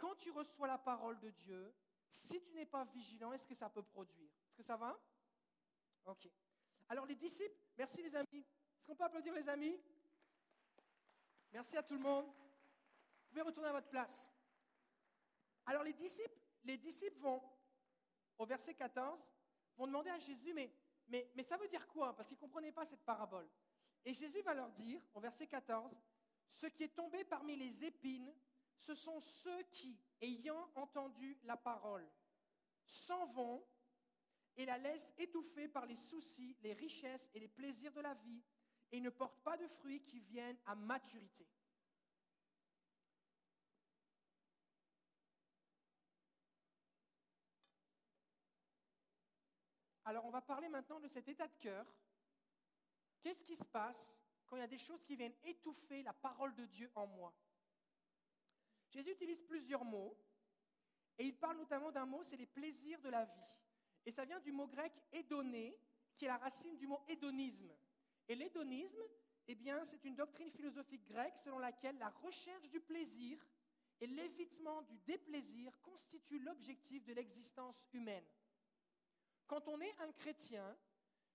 quand 0.00 0.14
tu 0.14 0.30
reçois 0.30 0.66
la 0.66 0.78
parole 0.78 1.18
de 1.20 1.28
Dieu, 1.28 1.74
si 2.08 2.40
tu 2.40 2.54
n'es 2.54 2.64
pas 2.64 2.84
vigilant, 2.86 3.32
est-ce 3.34 3.46
que 3.46 3.54
ça 3.54 3.68
peut 3.68 3.82
produire? 3.82 4.30
Est-ce 4.48 4.56
que 4.56 4.62
ça 4.62 4.76
va? 4.76 4.98
Ok. 6.06 6.26
Alors 6.88 7.04
les 7.04 7.14
disciples, 7.14 7.54
merci 7.76 8.02
les 8.02 8.16
amis. 8.16 8.38
Est-ce 8.78 8.86
qu'on 8.86 8.96
peut 8.96 9.04
applaudir 9.04 9.34
les 9.34 9.46
amis? 9.48 9.78
Merci 11.52 11.76
à 11.76 11.82
tout 11.82 11.94
le 11.94 12.00
monde. 12.00 12.24
Vous 12.24 13.28
pouvez 13.28 13.42
retourner 13.42 13.68
à 13.68 13.72
votre 13.72 13.88
place. 13.88 14.34
Alors 15.66 15.84
les 15.84 15.92
disciples, 15.92 16.40
les 16.64 16.78
disciples 16.78 17.20
vont, 17.20 17.42
au 18.38 18.46
verset 18.46 18.74
14, 18.74 19.20
vont 19.76 19.86
demander 19.86 20.10
à 20.10 20.18
Jésus, 20.18 20.54
mais, 20.54 20.72
mais, 21.08 21.30
mais 21.34 21.42
ça 21.42 21.58
veut 21.58 21.68
dire 21.68 21.86
quoi? 21.88 22.16
Parce 22.16 22.28
qu'ils 22.28 22.38
ne 22.38 22.40
comprenaient 22.40 22.72
pas 22.72 22.86
cette 22.86 23.04
parabole. 23.04 23.48
Et 24.04 24.14
Jésus 24.14 24.40
va 24.40 24.54
leur 24.54 24.70
dire, 24.70 25.02
au 25.12 25.20
verset 25.20 25.46
14, 25.46 25.94
ce 26.48 26.66
qui 26.66 26.84
est 26.84 26.96
tombé 26.96 27.22
parmi 27.24 27.54
les 27.54 27.84
épines, 27.84 28.34
ce 28.80 28.94
sont 28.94 29.20
ceux 29.20 29.62
qui, 29.64 29.98
ayant 30.20 30.70
entendu 30.74 31.38
la 31.44 31.56
parole, 31.56 32.08
s'en 32.84 33.26
vont 33.26 33.64
et 34.56 34.64
la 34.64 34.78
laissent 34.78 35.14
étouffer 35.18 35.68
par 35.68 35.86
les 35.86 35.96
soucis, 35.96 36.56
les 36.62 36.72
richesses 36.72 37.30
et 37.34 37.40
les 37.40 37.48
plaisirs 37.48 37.92
de 37.92 38.00
la 38.00 38.14
vie, 38.14 38.42
et 38.92 39.00
ne 39.00 39.10
portent 39.10 39.42
pas 39.42 39.56
de 39.56 39.66
fruits 39.68 40.02
qui 40.02 40.18
viennent 40.18 40.58
à 40.66 40.74
maturité. 40.74 41.46
Alors 50.04 50.24
on 50.24 50.30
va 50.30 50.40
parler 50.40 50.68
maintenant 50.68 50.98
de 50.98 51.06
cet 51.06 51.28
état 51.28 51.46
de 51.46 51.56
cœur. 51.60 51.86
Qu'est-ce 53.20 53.44
qui 53.44 53.54
se 53.54 53.64
passe 53.64 54.18
quand 54.46 54.56
il 54.56 54.60
y 54.60 54.62
a 54.62 54.66
des 54.66 54.78
choses 54.78 55.04
qui 55.04 55.14
viennent 55.14 55.36
étouffer 55.44 56.02
la 56.02 56.12
parole 56.12 56.52
de 56.56 56.66
Dieu 56.66 56.90
en 56.96 57.06
moi? 57.06 57.32
Jésus 58.90 59.12
utilise 59.12 59.40
plusieurs 59.42 59.84
mots, 59.84 60.16
et 61.18 61.24
il 61.24 61.36
parle 61.36 61.58
notamment 61.58 61.92
d'un 61.92 62.06
mot, 62.06 62.22
c'est 62.24 62.36
les 62.36 62.46
plaisirs 62.46 63.00
de 63.00 63.08
la 63.08 63.24
vie. 63.24 63.60
Et 64.06 64.10
ça 64.10 64.24
vient 64.24 64.40
du 64.40 64.52
mot 64.52 64.66
grec 64.66 64.92
édonné, 65.12 65.78
qui 66.16 66.24
est 66.24 66.28
la 66.28 66.38
racine 66.38 66.76
du 66.76 66.86
mot 66.86 67.00
hédonisme. 67.08 67.70
Et 68.28 68.34
l'hédonisme, 68.34 69.02
eh 69.46 69.54
bien, 69.54 69.84
c'est 69.84 70.04
une 70.04 70.14
doctrine 70.14 70.50
philosophique 70.50 71.04
grecque 71.06 71.36
selon 71.36 71.58
laquelle 71.58 71.98
la 71.98 72.08
recherche 72.08 72.68
du 72.70 72.80
plaisir 72.80 73.44
et 74.00 74.06
l'évitement 74.06 74.82
du 74.82 74.98
déplaisir 75.00 75.78
constituent 75.82 76.38
l'objectif 76.38 77.04
de 77.04 77.12
l'existence 77.12 77.88
humaine. 77.92 78.24
Quand 79.46 79.66
on 79.68 79.80
est 79.80 80.00
un 80.00 80.12
chrétien, 80.12 80.76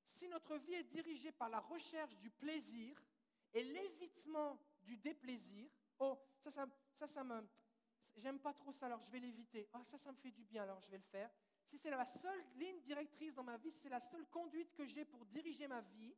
si 0.06 0.28
notre 0.28 0.58
vie 0.58 0.74
est 0.74 0.84
dirigée 0.84 1.32
par 1.32 1.50
la 1.50 1.60
recherche 1.60 2.16
du 2.18 2.30
plaisir 2.30 2.96
et 3.54 3.64
l'évitement 3.64 4.60
du 4.82 4.98
déplaisir, 4.98 5.70
oh, 6.00 6.18
ça, 6.40 6.50
ça, 6.50 6.68
ça, 6.96 7.08
ça 7.08 7.24
me, 7.24 7.48
j'aime 8.16 8.40
pas 8.40 8.54
trop 8.54 8.72
ça, 8.72 8.86
alors 8.88 9.02
je 9.02 9.10
vais 9.10 9.20
l'éviter. 9.20 9.68
Ah, 9.74 9.84
ça, 9.84 9.98
ça 9.98 10.12
me 10.12 10.18
fait 10.18 10.32
du 10.32 10.44
bien, 10.44 10.64
alors 10.64 10.80
je 10.82 10.90
vais 10.90 10.98
le 10.98 11.04
faire. 11.04 11.30
Si 11.66 11.78
c'est 11.78 11.90
la 11.90 12.06
seule 12.06 12.44
ligne 12.56 12.80
directrice 12.82 13.34
dans 13.34 13.44
ma 13.44 13.58
vie, 13.58 13.72
si 13.72 13.80
c'est 13.80 13.90
la 13.90 14.00
seule 14.00 14.26
conduite 14.28 14.74
que 14.74 14.86
j'ai 14.86 15.06
pour 15.06 15.26
diriger 15.26 15.68
ma 15.68 15.82
vie, 15.82 16.16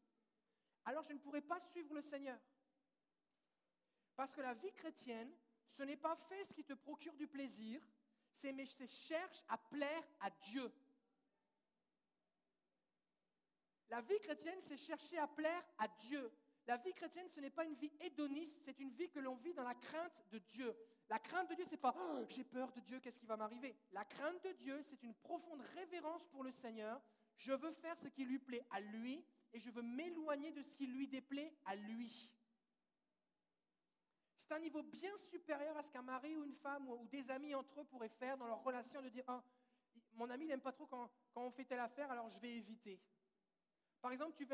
alors 0.86 1.04
je 1.04 1.14
ne 1.14 1.20
pourrai 1.20 1.42
pas 1.42 1.60
suivre 1.60 1.94
le 1.94 2.02
Seigneur. 2.02 2.40
Parce 4.16 4.32
que 4.32 4.42
la 4.42 4.54
vie 4.54 4.74
chrétienne, 4.74 5.32
ce 5.72 5.84
n'est 5.84 5.98
pas 5.98 6.16
fait 6.16 6.44
ce 6.46 6.54
qui 6.54 6.64
te 6.64 6.74
procure 6.74 7.16
du 7.16 7.28
plaisir, 7.28 7.82
c'est 8.32 8.52
mais 8.52 8.66
cherche 8.66 9.44
à 9.48 9.58
plaire 9.58 10.04
à 10.20 10.30
Dieu. 10.30 10.72
La 13.90 14.02
vie 14.02 14.20
chrétienne, 14.20 14.60
c'est 14.60 14.78
chercher 14.78 15.18
à 15.18 15.28
plaire 15.28 15.64
à 15.78 15.88
Dieu. 15.88 16.32
La 16.68 16.76
vie 16.76 16.94
chrétienne, 16.94 17.30
ce 17.30 17.40
n'est 17.40 17.50
pas 17.50 17.64
une 17.64 17.76
vie 17.76 17.94
hédoniste, 18.02 18.62
c'est 18.66 18.80
une 18.80 18.92
vie 18.92 19.10
que 19.10 19.20
l'on 19.20 19.36
vit 19.36 19.54
dans 19.54 19.64
la 19.64 19.74
crainte 19.74 20.26
de 20.32 20.38
Dieu. 20.40 20.76
La 21.10 21.18
crainte 21.18 21.50
de 21.50 21.56
Dieu, 21.56 21.64
c'est 21.70 21.78
pas 21.78 21.96
oh, 21.98 22.26
j'ai 22.28 22.44
peur 22.44 22.74
de 22.74 22.82
Dieu, 22.82 23.00
qu'est-ce 23.00 23.20
qui 23.20 23.26
va 23.26 23.38
m'arriver? 23.38 23.74
La 23.94 24.04
crainte 24.04 24.44
de 24.44 24.52
Dieu, 24.52 24.82
c'est 24.84 25.02
une 25.02 25.14
profonde 25.14 25.62
révérence 25.76 26.28
pour 26.28 26.44
le 26.44 26.52
Seigneur. 26.52 27.02
Je 27.38 27.54
veux 27.54 27.72
faire 27.72 27.98
ce 27.98 28.10
qui 28.10 28.26
lui 28.26 28.38
plaît 28.38 28.66
à 28.72 28.82
lui 28.82 29.24
et 29.54 29.60
je 29.60 29.72
veux 29.72 29.82
m'éloigner 29.82 30.52
de 30.52 30.62
ce 30.62 30.76
qui 30.76 30.88
lui 30.88 31.08
déplaît 31.08 31.56
à 31.66 31.78
lui. 31.78 32.30
C'est 34.36 34.52
un 34.52 34.60
niveau 34.60 34.84
bien 34.84 35.16
supérieur 35.30 35.78
à 35.78 35.84
ce 35.84 35.92
qu'un 35.92 36.02
mari 36.02 36.36
ou 36.36 36.44
une 36.44 36.56
femme 36.56 36.90
ou 36.90 37.08
des 37.08 37.32
amis 37.32 37.56
entre 37.56 37.80
eux 37.80 37.86
pourraient 37.86 38.10
faire 38.10 38.38
dans 38.38 38.48
leur 38.48 38.62
relation 38.62 39.02
de 39.02 39.08
dire 39.08 39.24
oh, 39.30 39.40
mon 40.14 40.30
ami 40.30 40.46
n'aime 40.48 40.62
pas 40.62 40.74
trop 40.74 40.86
quand, 40.86 41.10
quand 41.32 41.46
on 41.46 41.52
fait 41.52 41.66
telle 41.66 41.80
affaire, 41.80 42.12
alors 42.12 42.30
je 42.30 42.40
vais 42.42 42.56
éviter. 42.56 43.00
Par 44.02 44.12
exemple, 44.12 44.36
tu 44.36 44.46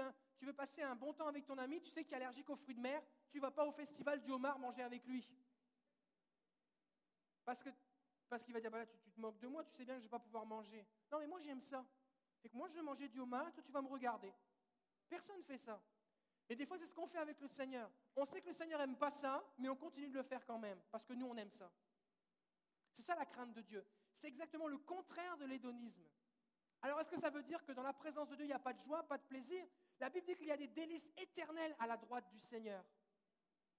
veux, 0.45 0.53
passer 0.53 0.81
un 0.81 0.95
bon 0.95 1.13
temps 1.13 1.27
avec 1.27 1.45
ton 1.45 1.57
ami, 1.57 1.81
tu 1.81 1.89
sais 1.89 2.03
qu'il 2.03 2.13
est 2.13 2.17
allergique 2.17 2.49
aux 2.49 2.55
fruits 2.55 2.75
de 2.75 2.81
mer, 2.81 3.01
tu 3.29 3.37
ne 3.37 3.41
vas 3.41 3.51
pas 3.51 3.65
au 3.65 3.71
festival 3.71 4.21
du 4.21 4.31
homard 4.31 4.59
manger 4.59 4.81
avec 4.81 5.05
lui. 5.05 5.27
Parce 7.45 7.61
qu'il 7.61 7.73
parce 8.29 8.43
qu'il 8.43 8.53
va 8.53 8.59
dire, 8.59 8.71
bah 8.71 8.83
tu, 8.87 9.11
te 9.11 9.19
moques 9.19 9.39
de 9.39 9.47
moi, 9.47 9.63
tu 9.63 9.71
sais 9.75 9.85
bien 9.85 9.93
que 9.93 9.99
je 9.99 10.05
ne 10.05 10.09
vais 10.09 10.17
pas 10.17 10.19
pouvoir 10.19 10.43
manger. 10.43 10.87
Non, 11.11 11.19
mais 11.19 11.27
moi 11.27 11.39
j'aime 11.39 11.61
ça. 11.61 11.85
Fait 12.41 12.49
que 12.49 12.57
moi 12.57 12.67
je 12.67 12.73
veux 12.73 12.81
manger 12.81 13.07
du 13.07 13.19
homard, 13.19 13.53
toi 13.53 13.61
tu 13.63 13.71
vas 13.71 13.81
me 13.81 13.87
regarder. 13.87 14.33
Personne 15.07 15.37
ne 15.37 15.43
fait 15.43 15.59
ça. 15.59 15.79
Et 16.49 16.55
des 16.55 16.65
fois, 16.65 16.77
c'est 16.77 16.87
ce 16.87 16.93
qu'on 16.93 17.07
fait 17.07 17.19
avec 17.19 17.39
le 17.39 17.47
Seigneur. 17.47 17.89
On 18.15 18.25
sait 18.25 18.41
que 18.41 18.47
le 18.47 18.53
Seigneur 18.53 18.79
n'aime 18.79 18.97
pas 18.97 19.09
ça, 19.09 19.43
mais 19.57 19.69
on 19.69 19.75
continue 19.75 20.09
de 20.09 20.17
le 20.17 20.23
faire 20.23 20.45
quand 20.45 20.59
même, 20.59 20.79
parce 20.91 21.05
que 21.05 21.13
nous, 21.13 21.25
on 21.25 21.35
aime 21.37 21.51
ça. 21.51 21.71
C'est 22.91 23.01
ça 23.01 23.15
la 23.15 23.25
crainte 23.25 23.53
de 23.53 23.61
Dieu. 23.61 23.85
C'est 24.13 24.27
exactement 24.27 24.67
le 24.67 24.77
contraire 24.77 25.37
de 25.37 25.45
l'hédonisme. 25.45 26.03
Alors, 26.83 26.99
est-ce 26.99 27.09
que 27.09 27.19
ça 27.19 27.29
veut 27.29 27.43
dire 27.43 27.63
que 27.63 27.71
dans 27.71 27.81
la 27.81 27.93
présence 27.93 28.27
de 28.29 28.35
Dieu, 28.35 28.43
il 28.43 28.49
n'y 28.49 28.53
a 28.53 28.59
pas 28.59 28.73
de 28.73 28.79
joie, 28.79 29.03
pas 29.03 29.17
de 29.17 29.23
plaisir? 29.23 29.65
La 30.01 30.09
Bible 30.09 30.27
dit 30.27 30.35
qu'il 30.35 30.47
y 30.47 30.51
a 30.51 30.57
des 30.57 30.67
délices 30.67 31.09
éternelles 31.17 31.73
à 31.79 31.87
la 31.87 31.95
droite 31.95 32.29
du 32.29 32.39
Seigneur. 32.41 32.83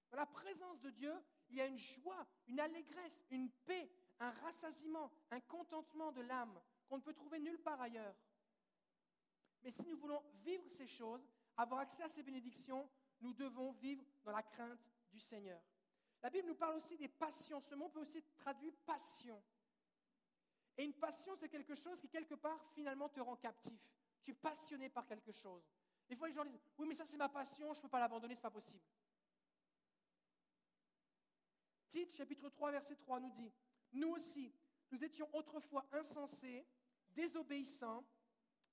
Dans 0.09 0.17
la 0.17 0.25
présence 0.25 0.81
de 0.81 0.89
Dieu, 0.89 1.13
il 1.49 1.57
y 1.57 1.61
a 1.61 1.67
une 1.67 1.77
joie, 1.77 2.25
une 2.47 2.59
allégresse, 2.59 3.21
une 3.29 3.51
paix, 3.65 3.91
un 4.19 4.31
rassasiement, 4.31 5.11
un 5.29 5.39
contentement 5.41 6.11
de 6.11 6.21
l'âme 6.21 6.59
qu'on 6.87 6.97
ne 6.97 7.03
peut 7.03 7.13
trouver 7.13 7.39
nulle 7.39 7.59
part 7.59 7.79
ailleurs. 7.79 8.15
Mais 9.61 9.69
si 9.69 9.83
nous 9.85 9.97
voulons 9.97 10.23
vivre 10.43 10.67
ces 10.69 10.87
choses, 10.87 11.29
avoir 11.57 11.81
accès 11.81 12.01
à 12.01 12.09
ces 12.09 12.23
bénédictions, 12.23 12.89
nous 13.21 13.33
devons 13.33 13.71
vivre 13.73 14.03
dans 14.23 14.31
la 14.31 14.41
crainte 14.41 14.91
du 15.11 15.19
Seigneur. 15.19 15.61
La 16.23 16.31
Bible 16.31 16.47
nous 16.47 16.55
parle 16.55 16.75
aussi 16.75 16.97
des 16.97 17.07
passions. 17.07 17.61
Ce 17.61 17.75
mot 17.75 17.89
peut 17.89 17.99
aussi 17.99 18.17
être 18.17 18.33
traduit 18.35 18.71
passion. 18.71 19.39
Et 20.77 20.83
une 20.83 20.93
passion, 20.93 21.35
c'est 21.35 21.49
quelque 21.49 21.75
chose 21.75 21.99
qui, 22.01 22.09
quelque 22.09 22.35
part, 22.35 22.59
finalement, 22.73 23.09
te 23.09 23.19
rend 23.19 23.35
captif. 23.37 23.79
Tu 24.23 24.31
es 24.31 24.33
passionné 24.33 24.89
par 24.89 25.05
quelque 25.05 25.31
chose. 25.31 25.63
Des 26.07 26.15
fois, 26.15 26.27
les 26.27 26.33
gens 26.33 26.45
disent 26.45 26.59
Oui, 26.77 26.87
mais 26.87 26.95
ça, 26.95 27.05
c'est 27.05 27.17
ma 27.17 27.29
passion, 27.29 27.73
je 27.73 27.79
ne 27.79 27.81
peux 27.83 27.89
pas 27.89 27.99
l'abandonner, 27.99 28.35
ce 28.35 28.39
n'est 28.39 28.43
pas 28.43 28.51
possible. 28.51 28.83
Tite, 31.89 32.13
chapitre 32.13 32.49
3, 32.49 32.71
verset 32.71 32.95
3, 32.95 33.19
nous 33.19 33.31
dit 33.31 33.51
Nous 33.93 34.09
aussi, 34.09 34.53
nous 34.91 35.03
étions 35.03 35.29
autrefois 35.33 35.85
insensés, 35.93 36.67
désobéissants, 37.11 38.05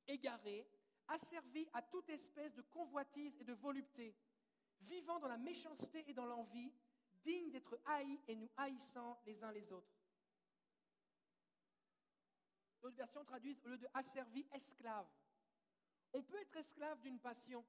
égarés, 0.08 0.68
asservis 1.08 1.68
à 1.72 1.82
toute 1.82 2.08
espèce 2.10 2.54
de 2.54 2.62
convoitise 2.62 3.36
et 3.40 3.44
de 3.44 3.52
volupté, 3.52 4.16
vivant 4.80 5.18
dans 5.20 5.28
la 5.28 5.38
méchanceté 5.38 6.04
et 6.08 6.14
dans 6.14 6.26
l'envie, 6.26 6.72
dignes 7.22 7.50
d'être 7.50 7.78
haïs 7.84 8.18
et 8.26 8.34
nous 8.34 8.50
haïssant 8.56 9.20
les 9.24 9.42
uns 9.44 9.52
les 9.52 9.72
autres. 9.72 9.91
D'autres 12.82 12.96
versions 12.96 13.24
traduisent 13.24 13.60
au 13.64 13.68
lieu 13.68 13.78
de 13.78 13.88
asservi, 13.94 14.44
esclave. 14.52 15.06
On 16.12 16.22
peut 16.22 16.40
être 16.40 16.56
esclave 16.56 17.00
d'une 17.00 17.20
passion. 17.20 17.64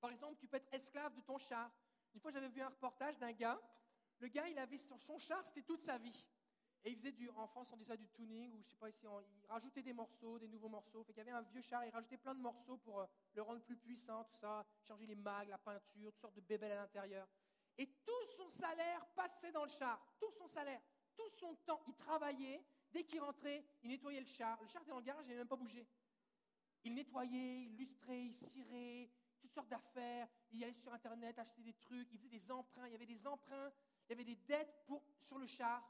Par 0.00 0.10
exemple, 0.10 0.36
tu 0.38 0.46
peux 0.46 0.56
être 0.56 0.72
esclave 0.72 1.14
de 1.14 1.20
ton 1.20 1.36
char. 1.36 1.70
Une 2.14 2.20
fois, 2.20 2.30
j'avais 2.30 2.48
vu 2.48 2.60
un 2.60 2.68
reportage 2.68 3.18
d'un 3.18 3.32
gars. 3.32 3.60
Le 4.20 4.28
gars, 4.28 4.48
il 4.48 4.58
avait 4.58 4.78
sur 4.78 5.00
son 5.00 5.18
char, 5.18 5.44
c'était 5.44 5.62
toute 5.62 5.80
sa 5.80 5.98
vie. 5.98 6.24
Et 6.84 6.90
il 6.90 6.96
faisait 6.96 7.12
du, 7.12 7.28
en 7.30 7.46
France, 7.46 7.72
on 7.72 7.76
dit 7.76 7.84
du 7.96 8.08
tuning, 8.08 8.52
ou 8.52 8.62
je 8.62 8.70
sais 8.70 8.76
pas 8.76 8.88
ici, 8.88 9.04
il 9.04 9.46
rajoutait 9.46 9.82
des 9.82 9.92
morceaux, 9.92 10.38
des 10.38 10.48
nouveaux 10.48 10.68
morceaux. 10.68 11.04
Fait 11.04 11.12
qu'il 11.12 11.24
y 11.24 11.28
avait 11.28 11.36
un 11.36 11.42
vieux 11.42 11.62
char, 11.62 11.84
il 11.84 11.90
rajoutait 11.90 12.16
plein 12.16 12.34
de 12.34 12.40
morceaux 12.40 12.76
pour 12.78 13.00
euh, 13.00 13.06
le 13.34 13.42
rendre 13.42 13.60
plus 13.62 13.76
puissant, 13.76 14.24
tout 14.24 14.36
ça, 14.36 14.64
changer 14.82 15.06
les 15.06 15.14
mags, 15.14 15.48
la 15.48 15.58
peinture, 15.58 16.12
toutes 16.12 16.20
sortes 16.20 16.34
de 16.34 16.40
bébelles 16.40 16.72
à 16.72 16.76
l'intérieur. 16.76 17.28
Et 17.78 17.86
tout 17.86 18.26
son 18.36 18.48
salaire 18.48 19.06
passait 19.14 19.52
dans 19.52 19.64
le 19.64 19.70
char, 19.70 20.04
tout 20.18 20.30
son 20.32 20.48
salaire, 20.48 20.80
tout 21.16 21.28
son 21.38 21.54
temps, 21.64 21.82
il 21.86 21.94
travaillait. 21.94 22.64
Dès 22.92 23.04
qu'il 23.04 23.20
rentrait, 23.20 23.64
il 23.82 23.90
nettoyait 23.90 24.20
le 24.20 24.26
char. 24.26 24.60
Le 24.60 24.68
char 24.68 24.82
était 24.82 24.90
dans 24.90 24.98
le 24.98 25.04
garage, 25.04 25.24
il 25.24 25.28
n'avait 25.28 25.40
même 25.40 25.48
pas 25.48 25.56
bougé. 25.56 25.86
Il 26.84 26.94
nettoyait, 26.94 27.62
il 27.62 27.76
lustrait, 27.76 28.24
il 28.24 28.32
cirait, 28.32 29.10
toutes 29.40 29.52
sortes 29.52 29.68
d'affaires. 29.68 30.28
Il 30.50 30.62
allait 30.62 30.72
sur 30.72 30.92
Internet 30.92 31.38
acheter 31.38 31.62
des 31.62 31.74
trucs, 31.74 32.08
il 32.12 32.18
faisait 32.18 32.28
des 32.28 32.50
emprunts, 32.50 32.86
il 32.86 32.92
y 32.92 32.94
avait 32.94 33.06
des 33.06 33.26
emprunts, 33.26 33.72
il 34.06 34.10
y 34.10 34.12
avait 34.12 34.24
des 34.24 34.36
dettes 34.36 34.84
pour, 34.86 35.02
sur 35.20 35.38
le 35.38 35.46
char. 35.46 35.82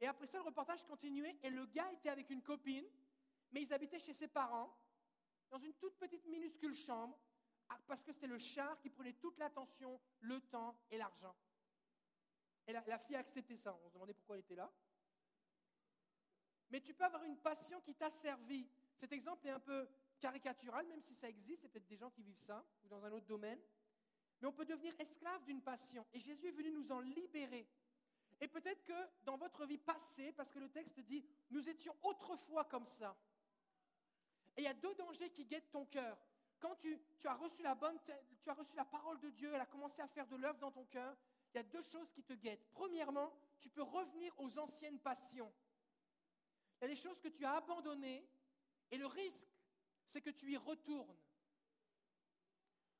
Et 0.00 0.06
après 0.06 0.26
ça, 0.26 0.38
le 0.38 0.44
reportage 0.44 0.84
continuait 0.84 1.36
et 1.42 1.50
le 1.50 1.66
gars 1.66 1.90
était 1.92 2.10
avec 2.10 2.30
une 2.30 2.42
copine, 2.42 2.84
mais 3.52 3.62
ils 3.62 3.72
habitaient 3.72 4.00
chez 4.00 4.12
ses 4.12 4.28
parents, 4.28 4.76
dans 5.50 5.58
une 5.58 5.74
toute 5.74 5.96
petite 5.98 6.26
minuscule 6.26 6.74
chambre, 6.74 7.18
ah, 7.68 7.78
parce 7.86 8.02
que 8.02 8.12
c'était 8.12 8.26
le 8.26 8.38
char 8.38 8.78
qui 8.80 8.90
prenait 8.90 9.14
toute 9.14 9.38
l'attention, 9.38 10.00
le 10.20 10.40
temps 10.40 10.76
et 10.90 10.98
l'argent. 10.98 11.34
Et 12.66 12.72
la, 12.72 12.98
fille 12.98 13.16
a 13.16 13.20
accepté 13.20 13.56
ça. 13.56 13.76
On 13.84 13.88
se 13.88 13.94
demandait 13.94 14.14
pourquoi 14.14 14.36
elle 14.36 14.42
était 14.42 14.54
là. 14.54 14.72
Mais 16.70 16.80
tu 16.80 16.94
peux 16.94 17.04
avoir 17.04 17.24
une 17.24 17.36
passion 17.36 17.80
qui 17.80 17.94
t'a 17.94 18.10
servi. 18.10 18.66
Cet 18.96 19.12
exemple 19.12 19.46
est 19.46 19.50
un 19.50 19.60
peu 19.60 19.88
caricatural, 20.20 20.86
même 20.86 21.02
si 21.02 21.14
ça 21.14 21.28
existe. 21.28 21.62
C'est 21.62 21.68
peut-être 21.68 21.86
des 21.86 21.96
gens 21.96 22.10
qui 22.10 22.22
vivent 22.22 22.40
ça, 22.40 22.64
ou 22.84 22.88
dans 22.88 23.04
un 23.04 23.12
autre 23.12 23.26
domaine. 23.26 23.60
Mais 24.40 24.48
on 24.48 24.52
peut 24.52 24.64
devenir 24.64 24.94
esclave 24.98 25.44
d'une 25.44 25.62
passion. 25.62 26.06
Et 26.12 26.20
Jésus 26.20 26.48
est 26.48 26.52
venu 26.52 26.70
nous 26.70 26.90
en 26.92 27.00
libérer. 27.00 27.66
Et 28.40 28.48
peut-être 28.48 28.82
que 28.84 29.08
dans 29.24 29.36
votre 29.36 29.64
vie 29.66 29.78
passée, 29.78 30.32
parce 30.32 30.50
que 30.50 30.58
le 30.58 30.68
texte 30.68 31.00
dit, 31.00 31.24
nous 31.50 31.68
étions 31.68 31.94
autrefois 32.02 32.64
comme 32.64 32.86
ça. 32.86 33.16
Et 34.56 34.62
il 34.62 34.64
y 34.64 34.68
a 34.68 34.74
deux 34.74 34.94
dangers 34.94 35.30
qui 35.30 35.44
guettent 35.44 35.70
ton 35.70 35.86
cœur. 35.86 36.18
Quand 36.60 36.74
tu, 36.76 36.98
as 37.24 37.34
reçu 37.34 37.62
la 37.62 37.74
bonne, 37.74 37.98
tu 38.42 38.50
as 38.50 38.54
reçu 38.54 38.76
la 38.76 38.84
parole 38.84 39.20
de 39.20 39.30
Dieu, 39.30 39.50
elle 39.52 39.60
a 39.60 39.66
commencé 39.66 40.00
à 40.00 40.08
faire 40.08 40.26
de 40.26 40.36
l'œuvre 40.36 40.58
dans 40.58 40.70
ton 40.70 40.84
cœur, 40.86 41.16
il 41.52 41.58
y 41.58 41.60
a 41.60 41.62
deux 41.62 41.82
choses 41.82 42.10
qui 42.10 42.22
te 42.22 42.32
guettent. 42.32 42.66
Premièrement, 42.72 43.32
tu 43.60 43.68
peux 43.68 43.82
revenir 43.82 44.32
aux 44.38 44.58
anciennes 44.58 44.98
passions. 44.98 45.52
Il 46.84 46.88
y 46.88 46.92
a 46.92 46.94
des 46.96 47.00
choses 47.00 47.18
que 47.18 47.28
tu 47.28 47.46
as 47.46 47.54
abandonnées 47.54 48.28
et 48.90 48.98
le 48.98 49.06
risque, 49.06 49.48
c'est 50.04 50.20
que 50.20 50.28
tu 50.28 50.52
y 50.52 50.56
retournes. 50.58 51.16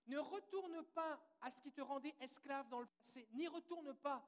Ne 0.06 0.16
retourne 0.16 0.82
pas 0.94 1.20
à 1.42 1.50
ce 1.50 1.60
qui 1.60 1.70
te 1.70 1.82
rendait 1.82 2.14
esclave 2.20 2.66
dans 2.70 2.80
le 2.80 2.86
passé. 2.86 3.28
N'y 3.32 3.46
retourne 3.46 3.92
pas. 3.96 4.26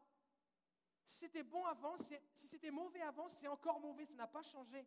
Si 1.06 1.20
c'était 1.20 1.42
bon 1.42 1.64
avant, 1.64 1.96
si 1.96 2.46
c'était 2.46 2.70
mauvais 2.70 3.00
avant, 3.00 3.30
c'est 3.30 3.48
encore 3.48 3.80
mauvais, 3.80 4.04
ça 4.04 4.12
n'a 4.12 4.26
pas 4.26 4.42
changé. 4.42 4.86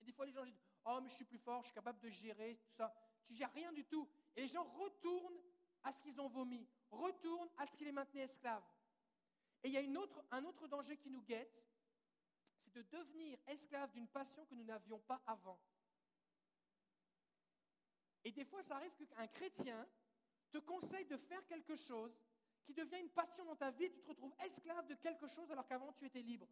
Et 0.00 0.04
des 0.06 0.12
fois, 0.12 0.24
les 0.24 0.32
gens 0.32 0.46
disent 0.46 0.62
Oh, 0.86 1.00
mais 1.02 1.10
je 1.10 1.16
suis 1.16 1.26
plus 1.26 1.36
fort, 1.36 1.60
je 1.60 1.66
suis 1.66 1.74
capable 1.74 2.00
de 2.00 2.08
gérer 2.08 2.56
tout 2.56 2.70
ça. 2.70 2.90
Tu 3.26 3.34
gères 3.34 3.52
rien 3.52 3.70
du 3.74 3.84
tout. 3.84 4.08
Et 4.34 4.40
les 4.40 4.48
gens 4.48 4.64
retournent 4.64 5.42
à 5.82 5.92
ce 5.92 6.00
qu'ils 6.00 6.18
ont 6.22 6.28
vomi, 6.28 6.66
retournent 6.90 7.50
à 7.58 7.66
ce 7.66 7.76
qui 7.76 7.84
les 7.84 7.92
maintenait 7.92 8.22
esclaves. 8.22 8.64
Et 9.62 9.68
il 9.68 9.74
y 9.74 9.76
a 9.76 10.00
un 10.30 10.44
autre 10.46 10.68
danger 10.68 10.96
qui 10.96 11.10
nous 11.10 11.20
guette 11.20 11.67
c'est 12.60 12.74
de 12.74 12.82
devenir 12.82 13.38
esclave 13.46 13.90
d'une 13.92 14.08
passion 14.08 14.44
que 14.46 14.54
nous 14.54 14.64
n'avions 14.64 14.98
pas 15.00 15.22
avant. 15.26 15.60
Et 18.24 18.32
des 18.32 18.44
fois, 18.44 18.62
ça 18.62 18.76
arrive 18.76 18.94
qu'un 18.94 19.26
chrétien 19.28 19.86
te 20.50 20.58
conseille 20.58 21.06
de 21.06 21.16
faire 21.16 21.46
quelque 21.46 21.76
chose 21.76 22.18
qui 22.64 22.74
devient 22.74 23.00
une 23.00 23.10
passion 23.10 23.44
dans 23.44 23.56
ta 23.56 23.70
vie, 23.70 23.90
tu 23.90 24.00
te 24.00 24.08
retrouves 24.08 24.34
esclave 24.44 24.86
de 24.86 24.94
quelque 24.94 25.26
chose 25.26 25.50
alors 25.50 25.66
qu'avant 25.66 25.92
tu 25.94 26.04
étais 26.04 26.20
libre. 26.20 26.48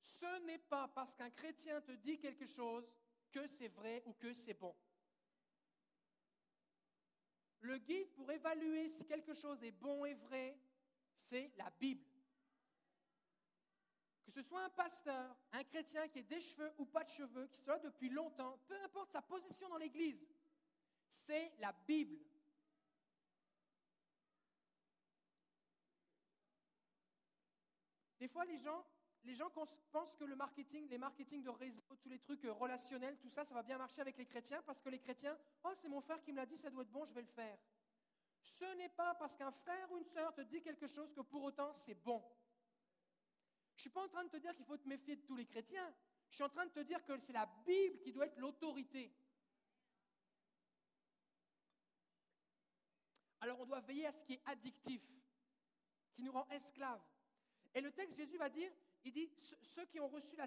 Ce 0.00 0.40
n'est 0.46 0.58
pas 0.58 0.88
parce 0.88 1.14
qu'un 1.14 1.30
chrétien 1.30 1.80
te 1.82 1.92
dit 1.92 2.18
quelque 2.18 2.46
chose 2.46 2.90
que 3.30 3.46
c'est 3.46 3.68
vrai 3.68 4.02
ou 4.06 4.14
que 4.14 4.32
c'est 4.34 4.54
bon. 4.54 4.74
Le 7.60 7.76
guide 7.78 8.10
pour 8.14 8.30
évaluer 8.32 8.88
si 8.88 9.04
quelque 9.04 9.34
chose 9.34 9.62
est 9.62 9.72
bon 9.72 10.04
et 10.06 10.14
vrai, 10.14 10.58
c'est 11.14 11.52
la 11.56 11.70
Bible. 11.78 12.09
Que 14.24 14.30
ce 14.32 14.42
soit 14.42 14.62
un 14.62 14.70
pasteur, 14.70 15.36
un 15.52 15.64
chrétien 15.64 16.08
qui 16.08 16.20
ait 16.20 16.22
des 16.22 16.40
cheveux 16.40 16.72
ou 16.78 16.84
pas 16.84 17.04
de 17.04 17.10
cheveux, 17.10 17.46
qui 17.48 17.60
soit 17.60 17.78
depuis 17.78 18.10
longtemps, 18.10 18.58
peu 18.68 18.80
importe 18.84 19.10
sa 19.10 19.22
position 19.22 19.68
dans 19.68 19.78
l'Église, 19.78 20.24
c'est 21.10 21.52
la 21.58 21.72
Bible. 21.86 22.18
Des 28.20 28.28
fois, 28.28 28.44
les 28.44 28.58
gens, 28.58 28.84
les 29.24 29.34
gens 29.34 29.50
pensent 29.50 30.14
que 30.14 30.24
le 30.24 30.36
marketing, 30.36 30.86
les 30.88 30.98
marketing 30.98 31.42
de 31.42 31.48
réseau, 31.48 31.80
tous 32.02 32.08
les 32.08 32.18
trucs 32.18 32.44
euh, 32.44 32.52
relationnels, 32.52 33.18
tout 33.18 33.30
ça, 33.30 33.44
ça 33.44 33.54
va 33.54 33.62
bien 33.62 33.78
marcher 33.78 34.02
avec 34.02 34.18
les 34.18 34.26
chrétiens 34.26 34.62
parce 34.62 34.82
que 34.82 34.90
les 34.90 34.98
chrétiens, 34.98 35.36
oh, 35.64 35.70
c'est 35.74 35.88
mon 35.88 36.02
frère 36.02 36.20
qui 36.22 36.32
me 36.32 36.36
l'a 36.36 36.46
dit, 36.46 36.58
ça 36.58 36.70
doit 36.70 36.82
être 36.82 36.90
bon, 36.90 37.04
je 37.06 37.14
vais 37.14 37.22
le 37.22 37.26
faire. 37.26 37.58
Ce 38.42 38.64
n'est 38.76 38.88
pas 38.90 39.14
parce 39.14 39.36
qu'un 39.36 39.50
frère 39.50 39.90
ou 39.92 39.98
une 39.98 40.04
sœur 40.04 40.34
te 40.34 40.40
dit 40.42 40.62
quelque 40.62 40.86
chose 40.86 41.12
que 41.12 41.20
pour 41.20 41.42
autant 41.42 41.72
c'est 41.72 41.94
bon. 41.94 42.22
Je 43.80 43.88
ne 43.88 43.92
suis 43.92 43.94
pas 43.94 44.04
en 44.04 44.08
train 44.08 44.24
de 44.24 44.28
te 44.28 44.36
dire 44.36 44.54
qu'il 44.54 44.66
faut 44.66 44.76
te 44.76 44.86
méfier 44.86 45.16
de 45.16 45.22
tous 45.22 45.36
les 45.36 45.46
chrétiens. 45.46 45.90
Je 46.28 46.34
suis 46.34 46.44
en 46.44 46.50
train 46.50 46.66
de 46.66 46.70
te 46.70 46.80
dire 46.80 47.02
que 47.02 47.18
c'est 47.18 47.32
la 47.32 47.46
Bible 47.64 47.98
qui 48.00 48.12
doit 48.12 48.26
être 48.26 48.38
l'autorité. 48.38 49.10
Alors 53.40 53.58
on 53.58 53.64
doit 53.64 53.80
veiller 53.80 54.04
à 54.04 54.12
ce 54.12 54.22
qui 54.22 54.34
est 54.34 54.42
addictif, 54.44 55.00
qui 56.12 56.22
nous 56.22 56.30
rend 56.30 56.46
esclaves. 56.50 57.00
Et 57.72 57.80
le 57.80 57.90
texte, 57.90 58.18
Jésus 58.18 58.36
va 58.36 58.50
dire, 58.50 58.70
il 59.02 59.12
dit, 59.12 59.32
ceux 59.62 59.86
qui 59.86 59.98
ont 59.98 60.08
reçu 60.08 60.36
la, 60.36 60.46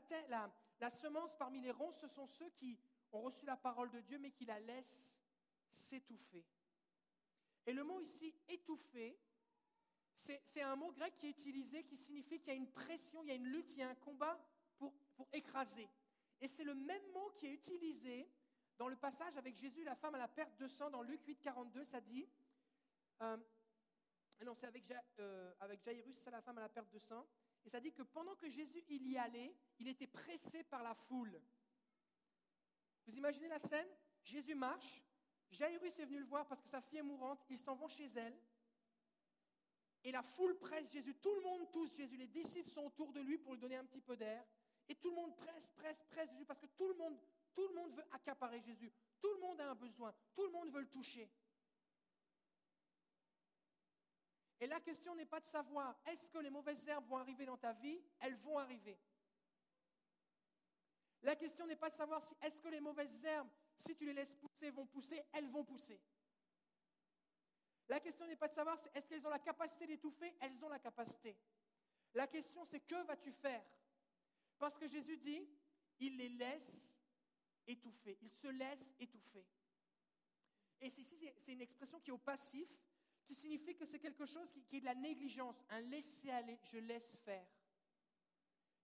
la, 0.79 0.89
semence 0.91 1.35
parmi 1.35 1.59
les 1.59 1.71
ronces, 1.71 2.01
ce 2.01 2.07
sont 2.09 2.27
ceux 2.27 2.51
qui 2.51 2.77
ont 3.11 3.21
reçu 3.21 3.47
la 3.47 3.57
parole 3.57 3.89
de 3.89 4.01
Dieu, 4.01 4.19
mais 4.19 4.29
qui 4.29 4.45
la 4.45 4.59
laissent 4.59 5.19
s'étouffer. 5.71 6.45
Et 7.65 7.73
le 7.73 7.83
mot 7.83 7.99
ici, 7.99 8.35
étouffer, 8.47 9.17
c'est 10.15 10.61
un 10.61 10.75
mot 10.75 10.91
grec 10.91 11.15
qui 11.17 11.27
est 11.27 11.31
utilisé, 11.31 11.83
qui 11.83 11.97
signifie 11.97 12.39
qu'il 12.39 12.49
y 12.49 12.51
a 12.51 12.59
une 12.59 12.71
pression, 12.71 13.21
il 13.23 13.29
y 13.29 13.31
a 13.31 13.35
une 13.35 13.47
lutte, 13.47 13.73
il 13.73 13.79
y 13.79 13.83
a 13.83 13.89
un 13.89 13.95
combat 13.95 14.39
pour, 14.77 14.93
écraser. 15.31 15.87
Et 16.41 16.47
c'est 16.47 16.63
le 16.63 16.75
même 16.75 17.03
mot 17.13 17.29
qui 17.37 17.47
est 17.47 17.53
utilisé 17.53 18.27
dans 18.77 18.87
le 18.87 18.95
passage 18.95 19.37
avec 19.37 19.55
Jésus, 19.55 19.83
la 19.83 19.95
femme 19.95 20.15
à 20.15 20.17
la 20.17 20.27
perte 20.27 20.57
de 20.59 20.67
sang, 20.67 20.89
dans 20.89 21.01
Luc 21.01 21.23
8, 21.25 21.37
42, 21.37 21.85
ça 21.85 22.01
dit, 22.01 22.27
euh, 23.21 23.37
non, 24.43 24.53
c'est 24.55 24.67
avec, 24.67 24.83
euh, 25.19 25.53
avec 25.59 25.81
Jairus, 25.83 26.17
c'est 26.17 26.31
la 26.31 26.41
femme 26.41 26.57
à 26.57 26.61
la 26.61 26.69
perte 26.69 26.91
de 26.91 26.99
sang. 26.99 27.25
Et 27.65 27.69
ça 27.69 27.79
dit 27.79 27.93
que 27.93 28.03
pendant 28.03 28.35
que 28.35 28.49
Jésus 28.49 28.83
il 28.89 29.07
y 29.07 29.17
allait, 29.17 29.55
il 29.79 29.87
était 29.87 30.07
pressé 30.07 30.63
par 30.63 30.83
la 30.83 30.93
foule. 30.93 31.39
Vous 33.05 33.15
imaginez 33.15 33.47
la 33.47 33.59
scène? 33.59 33.87
Jésus 34.23 34.55
marche, 34.55 35.03
Jairus 35.51 35.99
est 35.99 36.05
venu 36.05 36.19
le 36.19 36.25
voir 36.25 36.47
parce 36.47 36.61
que 36.61 36.69
sa 36.69 36.81
fille 36.81 36.99
est 36.99 37.03
mourante, 37.03 37.39
ils 37.49 37.59
s'en 37.59 37.75
vont 37.75 37.87
chez 37.87 38.07
elle. 38.15 38.37
Et 40.03 40.11
la 40.11 40.21
foule 40.21 40.57
presse 40.57 40.91
Jésus, 40.91 41.15
tout 41.15 41.33
le 41.33 41.41
monde 41.41 41.71
tousse 41.71 41.95
Jésus, 41.95 42.17
les 42.17 42.27
disciples 42.27 42.69
sont 42.69 42.85
autour 42.85 43.13
de 43.13 43.21
lui 43.21 43.37
pour 43.37 43.53
lui 43.53 43.59
donner 43.59 43.77
un 43.77 43.85
petit 43.85 44.01
peu 44.01 44.17
d'air. 44.17 44.45
Et 44.89 44.95
tout 44.95 45.09
le 45.09 45.15
monde 45.15 45.35
presse, 45.35 45.69
presse, 45.75 46.03
presse 46.09 46.29
Jésus 46.31 46.45
parce 46.45 46.59
que 46.59 46.67
tout 46.67 46.87
le 46.87 46.95
monde, 46.95 47.17
tout 47.53 47.65
le 47.67 47.73
monde 47.73 47.93
veut 47.93 48.05
accaparer 48.11 48.61
Jésus. 48.61 48.91
Tout 49.21 49.33
le 49.33 49.39
monde 49.39 49.61
a 49.61 49.69
un 49.69 49.75
besoin, 49.75 50.13
tout 50.35 50.43
le 50.43 50.51
monde 50.51 50.69
veut 50.71 50.81
le 50.81 50.89
toucher. 50.89 51.31
Et 54.59 54.67
la 54.67 54.79
question 54.81 55.15
n'est 55.15 55.25
pas 55.25 55.39
de 55.39 55.47
savoir 55.47 55.97
est-ce 56.05 56.29
que 56.29 56.39
les 56.39 56.49
mauvaises 56.49 56.87
herbes 56.87 57.05
vont 57.07 57.17
arriver 57.17 57.45
dans 57.45 57.57
ta 57.57 57.73
vie, 57.73 58.01
elles 58.19 58.35
vont 58.35 58.57
arriver. 58.57 58.97
La 61.21 61.35
question 61.37 61.65
n'est 61.65 61.77
pas 61.77 61.89
de 61.89 61.95
savoir 61.95 62.21
si 62.23 62.35
est-ce 62.41 62.61
que 62.61 62.67
les 62.67 62.81
mauvaises 62.81 63.23
herbes, 63.23 63.49
si 63.77 63.95
tu 63.95 64.05
les 64.05 64.13
laisses 64.13 64.35
pousser, 64.35 64.71
vont 64.71 64.85
pousser, 64.85 65.21
elles 65.31 65.49
vont 65.49 65.63
pousser. 65.63 65.99
La 67.89 67.99
question 67.99 68.25
n'est 68.25 68.35
pas 68.35 68.47
de 68.47 68.53
savoir 68.53 68.79
est-ce 68.93 69.07
qu'elles 69.07 69.25
ont 69.25 69.29
la 69.29 69.39
capacité 69.39 69.85
d'étouffer, 69.85 70.35
elles 70.39 70.63
ont 70.63 70.69
la 70.69 70.79
capacité. 70.79 71.37
La 72.13 72.27
question 72.27 72.63
c'est 72.65 72.79
que 72.79 73.03
vas-tu 73.05 73.31
faire? 73.31 73.63
Parce 74.57 74.77
que 74.77 74.87
Jésus 74.87 75.17
dit, 75.17 75.47
il 75.99 76.17
les 76.17 76.29
laisse 76.29 76.93
étouffer, 77.67 78.17
il 78.21 78.31
se 78.31 78.47
laisse 78.47 78.93
étouffer. 78.99 79.45
Et 80.79 80.87
ici, 80.87 81.31
c'est 81.37 81.53
une 81.53 81.61
expression 81.61 81.99
qui 81.99 82.09
est 82.09 82.13
au 82.13 82.17
passif, 82.17 82.67
qui 83.25 83.33
signifie 83.33 83.75
que 83.75 83.85
c'est 83.85 83.99
quelque 83.99 84.25
chose 84.25 84.49
qui, 84.67 84.77
est 84.77 84.81
de 84.81 84.85
la 84.85 84.95
négligence, 84.95 85.63
un 85.69 85.79
laisser-aller, 85.79 86.59
je 86.63 86.77
laisse 86.77 87.15
faire. 87.23 87.47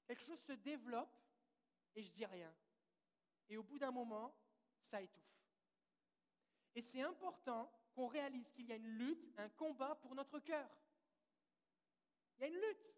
Quelque 0.05 0.23
chose 0.23 0.39
se 0.39 0.53
développe 0.53 1.13
et 1.95 2.01
je 2.01 2.12
dis 2.12 2.25
rien. 2.25 2.53
Et 3.49 3.57
au 3.57 3.63
bout 3.63 3.77
d'un 3.77 3.91
moment, 3.91 4.33
ça 4.79 5.01
étouffe. 5.01 5.23
Et 6.73 6.81
c'est 6.81 7.01
important 7.01 7.69
qu'on 7.99 8.07
réalise 8.07 8.49
qu'il 8.53 8.65
y 8.65 8.71
a 8.71 8.77
une 8.77 8.88
lutte, 8.88 9.29
un 9.35 9.49
combat 9.49 9.93
pour 9.95 10.15
notre 10.15 10.39
cœur. 10.39 10.69
Il 12.38 12.41
y 12.41 12.43
a 12.45 12.47
une 12.47 12.55
lutte. 12.55 12.95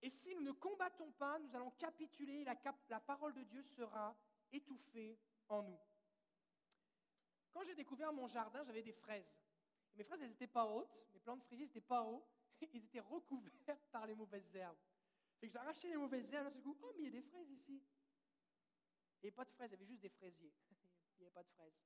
Et, 0.00 0.08
si 0.08 0.34
nous 0.34 0.40
ne 0.40 0.52
combattons 0.52 1.12
pas, 1.12 1.38
nous 1.40 1.54
allons 1.54 1.72
capituler, 1.72 2.42
la, 2.44 2.56
la 2.88 3.00
parole 3.00 3.34
de 3.34 3.42
Dieu 3.42 3.62
sera 3.62 4.16
étouffée 4.50 5.18
en 5.48 5.62
nous. 5.62 5.78
Quand 7.50 7.64
j'ai 7.64 7.74
découvert 7.74 8.14
mon 8.14 8.26
jardin, 8.28 8.64
j'avais 8.64 8.82
des 8.82 8.94
fraises. 8.94 9.36
mes 9.94 10.04
fraises, 10.04 10.22
elles 10.22 10.30
n'étaient 10.30 10.46
pas 10.46 10.64
hautes, 10.64 10.96
mes 11.12 11.20
plantes 11.20 11.40
de 11.40 11.44
fraisiers 11.44 11.66
n'étaient 11.66 11.82
pas 11.82 12.02
hauts, 12.02 12.26
ils 12.72 12.82
étaient 12.82 13.00
recouverts 13.00 13.82
par 13.92 14.06
les 14.06 14.14
mauvaises 14.14 14.54
herbes. 14.56 14.78
Fait 15.38 15.48
que 15.48 15.52
j'ai 15.52 15.58
arraché 15.58 15.88
les 15.90 15.98
mauvaises 15.98 16.32
herbes, 16.32 16.56
et 16.56 16.62
coup, 16.62 16.78
oh, 16.80 16.92
mais 16.96 17.02
il 17.02 17.04
y 17.04 17.08
a 17.08 17.20
des 17.20 17.28
fraises 17.28 17.50
ici. 17.50 17.82
Et 19.22 19.30
pas 19.30 19.44
de 19.44 19.50
fraises, 19.50 19.68
il 19.68 19.72
y 19.72 19.76
avait 19.76 19.84
juste 19.84 20.00
des 20.00 20.08
fraisiers. 20.08 20.54
il 20.70 21.18
n'y 21.18 21.26
avait 21.26 21.34
pas 21.34 21.42
de 21.42 21.50
fraises. 21.50 21.76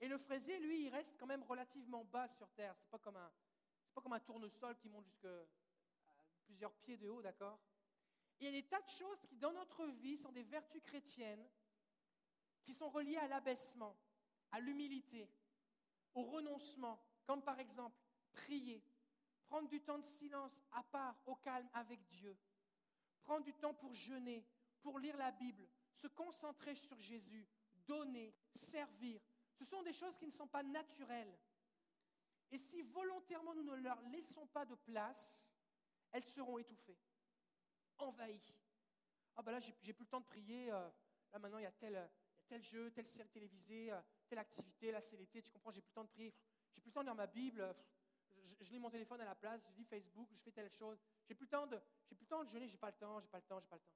Et 0.00 0.08
le 0.08 0.18
fraisier, 0.18 0.58
lui, 0.60 0.84
il 0.84 0.88
reste 0.88 1.16
quand 1.18 1.26
même 1.26 1.42
relativement 1.42 2.04
bas 2.04 2.28
sur 2.28 2.48
terre. 2.50 2.74
Ce 2.76 2.84
n'est 2.84 2.90
pas, 2.90 2.98
comme 2.98 3.16
un, 3.16 3.32
pas 3.94 4.00
comme 4.00 4.12
un 4.12 4.20
tournesol 4.20 4.76
qui 4.76 4.88
monte 4.88 5.04
jusqu'à 5.04 5.28
plusieurs 6.44 6.74
pieds 6.76 6.96
de 6.96 7.08
haut, 7.08 7.22
d'accord? 7.22 7.58
Il 8.38 8.46
y 8.46 8.48
a 8.48 8.52
des 8.52 8.66
tas 8.66 8.80
de 8.80 8.88
choses 8.88 9.20
qui, 9.26 9.36
dans 9.36 9.52
notre 9.52 9.86
vie, 9.86 10.16
sont 10.16 10.32
des 10.32 10.42
vertus 10.42 10.82
chrétiennes 10.82 11.46
qui 12.62 12.72
sont 12.72 12.88
reliées 12.88 13.18
à 13.18 13.28
l'abaissement 13.28 13.96
à 14.52 14.60
l'humilité, 14.60 15.28
au 16.14 16.22
renoncement, 16.22 17.00
comme 17.24 17.42
par 17.42 17.60
exemple 17.60 17.96
prier, 18.32 18.82
prendre 19.44 19.68
du 19.68 19.80
temps 19.80 19.98
de 19.98 20.04
silence 20.04 20.62
à 20.72 20.82
part, 20.82 21.16
au 21.26 21.36
calme 21.36 21.68
avec 21.72 22.04
Dieu, 22.08 22.36
prendre 23.22 23.44
du 23.44 23.54
temps 23.54 23.74
pour 23.74 23.94
jeûner, 23.94 24.44
pour 24.82 24.98
lire 24.98 25.16
la 25.16 25.30
Bible, 25.30 25.68
se 25.92 26.06
concentrer 26.08 26.74
sur 26.74 27.00
Jésus, 27.00 27.46
donner, 27.86 28.34
servir. 28.54 29.20
Ce 29.60 29.66
sont 29.66 29.82
des 29.82 29.92
choses 29.92 30.16
qui 30.16 30.26
ne 30.26 30.32
sont 30.32 30.46
pas 30.48 30.62
naturelles. 30.62 31.38
Et 32.50 32.56
si 32.56 32.80
volontairement 32.80 33.54
nous 33.54 33.62
ne 33.62 33.74
leur 33.74 34.00
laissons 34.08 34.46
pas 34.46 34.64
de 34.64 34.74
place, 34.74 35.52
elles 36.12 36.24
seront 36.24 36.56
étouffées, 36.56 36.98
envahies. 37.98 38.54
Ah 39.36 39.42
ben 39.42 39.52
là, 39.52 39.60
j'ai 39.60 39.92
plus 39.92 40.04
le 40.04 40.08
temps 40.08 40.20
de 40.20 40.24
prier. 40.24 40.72
Euh, 40.72 40.90
là 41.30 41.38
maintenant, 41.38 41.58
il 41.58 41.64
y 41.64 41.66
a 41.66 41.72
tel, 41.72 42.10
tel 42.48 42.62
jeu, 42.62 42.90
telle 42.90 43.06
série 43.06 43.28
télévisée, 43.28 43.92
euh, 43.92 44.00
telle 44.28 44.38
activité, 44.38 44.92
là 44.92 45.02
c'est 45.02 45.18
l'été, 45.18 45.42
tu 45.42 45.50
comprends, 45.50 45.70
j'ai 45.70 45.82
plus 45.82 45.90
le 45.90 45.94
temps 45.94 46.04
de 46.04 46.08
prier, 46.08 46.34
j'ai 46.72 46.80
plus 46.80 46.88
le 46.88 46.94
temps 46.94 47.02
de 47.02 47.06
lire 47.06 47.14
ma 47.14 47.26
Bible, 47.26 47.76
je, 48.42 48.72
lis 48.72 48.78
mon 48.78 48.90
téléphone 48.90 49.20
à 49.20 49.26
la 49.26 49.34
place, 49.34 49.62
je 49.68 49.76
lis 49.76 49.84
Facebook, 49.84 50.30
je 50.32 50.40
fais 50.40 50.52
telle 50.52 50.70
chose, 50.70 50.98
j'ai 51.28 51.34
plus 51.34 51.44
le 51.44 51.50
temps 51.50 51.66
de, 51.66 51.78
j'ai 52.08 52.14
plus 52.14 52.24
le 52.24 52.28
temps 52.28 52.44
de 52.44 52.48
jeûner, 52.48 52.66
j'ai 52.66 52.78
pas 52.78 52.88
le 52.88 52.96
temps, 52.96 53.20
j'ai 53.20 53.28
pas 53.28 53.38
le 53.38 53.44
temps, 53.44 53.60
j'ai 53.60 53.68
pas 53.68 53.76
le 53.76 53.82
temps. 53.82 53.94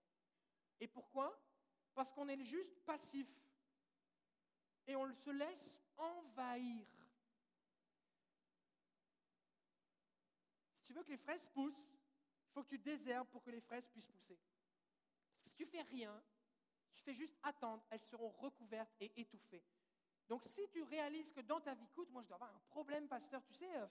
Et 0.78 0.88
pourquoi? 0.88 1.42
Parce 1.94 2.12
qu'on 2.12 2.28
est 2.28 2.44
juste 2.44 2.84
passif 2.84 3.26
et 4.86 4.96
on 4.96 5.12
se 5.12 5.30
laisse 5.30 5.82
envahir. 5.96 6.86
Si 10.80 10.88
tu 10.88 10.92
veux 10.92 11.02
que 11.02 11.10
les 11.10 11.16
fraises 11.16 11.46
poussent, 11.48 11.94
il 12.48 12.52
faut 12.52 12.62
que 12.62 12.68
tu 12.68 12.78
désherbes 12.78 13.28
pour 13.28 13.42
que 13.42 13.50
les 13.50 13.60
fraises 13.60 13.88
puissent 13.88 14.06
pousser. 14.06 14.38
Parce 15.34 15.42
que 15.42 15.48
si 15.48 15.56
tu 15.56 15.66
fais 15.66 15.82
rien, 15.82 16.22
tu 16.94 17.02
fais 17.02 17.14
juste 17.14 17.36
attendre, 17.42 17.84
elles 17.90 18.02
seront 18.02 18.30
recouvertes 18.30 18.94
et 19.00 19.12
étouffées. 19.20 19.64
Donc 20.28 20.44
si 20.44 20.68
tu 20.68 20.82
réalises 20.82 21.32
que 21.32 21.40
dans 21.40 21.60
ta 21.60 21.74
vie, 21.74 21.84
écoute, 21.84 22.10
moi 22.10 22.22
je 22.22 22.28
dois 22.28 22.36
avoir 22.36 22.54
un 22.54 22.60
problème, 22.68 23.08
pasteur, 23.08 23.42
tu 23.44 23.54
sais, 23.54 23.76
euh, 23.76 23.86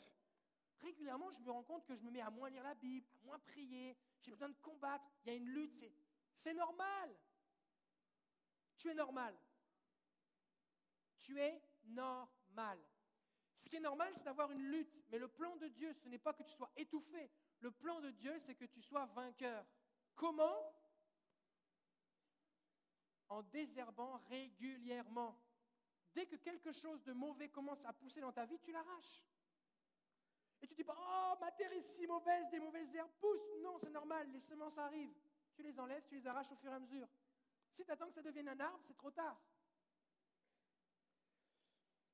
régulièrement 0.81 1.29
je 1.31 1.39
me 1.41 1.51
rends 1.51 1.63
compte 1.63 1.85
que 1.85 1.95
je 1.95 2.03
me 2.03 2.11
mets 2.11 2.21
à 2.21 2.29
moins 2.29 2.49
lire 2.49 2.63
la 2.63 2.73
Bible, 2.75 3.07
à 3.21 3.25
moins 3.25 3.39
prier, 3.39 3.95
j'ai 4.21 4.31
besoin 4.31 4.49
de 4.49 4.57
combattre, 4.61 5.05
il 5.23 5.29
y 5.29 5.31
a 5.31 5.35
une 5.35 5.47
lutte, 5.47 5.85
c'est 6.35 6.53
normal. 6.53 7.15
Tu 8.77 8.89
es 8.89 8.93
normal. 8.93 9.37
Tu 11.23 11.39
es 11.39 11.61
normal. 11.85 12.77
Ce 13.55 13.69
qui 13.69 13.77
est 13.77 13.81
normal, 13.81 14.11
c'est 14.13 14.23
d'avoir 14.23 14.51
une 14.51 14.63
lutte. 14.63 14.93
Mais 15.09 15.17
le 15.17 15.29
plan 15.29 15.55
de 15.55 15.67
Dieu, 15.69 15.93
ce 15.93 16.09
n'est 16.09 16.19
pas 16.19 16.33
que 16.33 16.43
tu 16.43 16.51
sois 16.51 16.71
étouffé. 16.75 17.31
Le 17.59 17.71
plan 17.71 18.01
de 18.01 18.11
Dieu, 18.11 18.37
c'est 18.39 18.55
que 18.55 18.65
tu 18.65 18.81
sois 18.81 19.05
vainqueur. 19.05 19.65
Comment? 20.15 20.75
En 23.29 23.41
désherbant 23.43 24.17
régulièrement. 24.29 25.39
Dès 26.13 26.25
que 26.25 26.35
quelque 26.35 26.73
chose 26.73 27.01
de 27.03 27.13
mauvais 27.13 27.49
commence 27.49 27.85
à 27.85 27.93
pousser 27.93 28.19
dans 28.19 28.33
ta 28.33 28.45
vie, 28.45 28.59
tu 28.59 28.73
l'arraches. 28.73 29.23
Et 30.61 30.67
tu 30.67 30.75
dis 30.75 30.83
pas, 30.83 30.97
oh, 30.97 31.37
ma 31.39 31.51
terre 31.51 31.71
est 31.71 31.81
si 31.81 32.05
mauvaise, 32.05 32.49
des 32.49 32.59
mauvaises 32.59 32.93
herbes 32.95 33.11
poussent. 33.19 33.49
Non, 33.61 33.77
c'est 33.77 33.89
normal, 33.89 34.29
les 34.31 34.41
semences 34.41 34.77
arrivent. 34.77 35.15
Tu 35.53 35.63
les 35.63 35.79
enlèves, 35.79 36.03
tu 36.05 36.15
les 36.15 36.27
arraches 36.27 36.51
au 36.51 36.55
fur 36.55 36.69
et 36.69 36.75
à 36.75 36.79
mesure. 36.79 37.07
Si 37.71 37.83
tu 37.83 37.91
attends 37.91 38.07
que 38.07 38.13
ça 38.13 38.21
devienne 38.21 38.49
un 38.49 38.59
arbre, 38.59 38.79
c'est 38.83 38.93
trop 38.93 39.11
tard. 39.11 39.41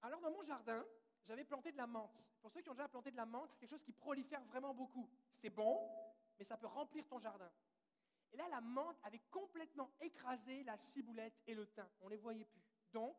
Alors 0.01 0.21
dans 0.21 0.31
mon 0.31 0.43
jardin, 0.43 0.85
j'avais 1.23 1.43
planté 1.43 1.71
de 1.71 1.77
la 1.77 1.87
menthe. 1.87 2.23
Pour 2.41 2.51
ceux 2.51 2.61
qui 2.61 2.69
ont 2.69 2.73
déjà 2.73 2.87
planté 2.87 3.11
de 3.11 3.17
la 3.17 3.25
menthe, 3.25 3.51
c'est 3.51 3.59
quelque 3.59 3.71
chose 3.71 3.83
qui 3.83 3.91
prolifère 3.91 4.43
vraiment 4.45 4.73
beaucoup. 4.73 5.09
C'est 5.29 5.49
bon, 5.49 5.89
mais 6.37 6.45
ça 6.45 6.57
peut 6.57 6.67
remplir 6.67 7.05
ton 7.07 7.19
jardin. 7.19 7.51
Et 8.31 8.37
là, 8.37 8.47
la 8.49 8.61
menthe 8.61 8.97
avait 9.03 9.21
complètement 9.31 9.91
écrasé 9.99 10.63
la 10.63 10.77
ciboulette 10.77 11.41
et 11.47 11.55
le 11.55 11.67
thym. 11.67 11.87
On 12.01 12.05
ne 12.05 12.11
les 12.11 12.17
voyait 12.17 12.45
plus. 12.45 12.63
Donc, 12.93 13.17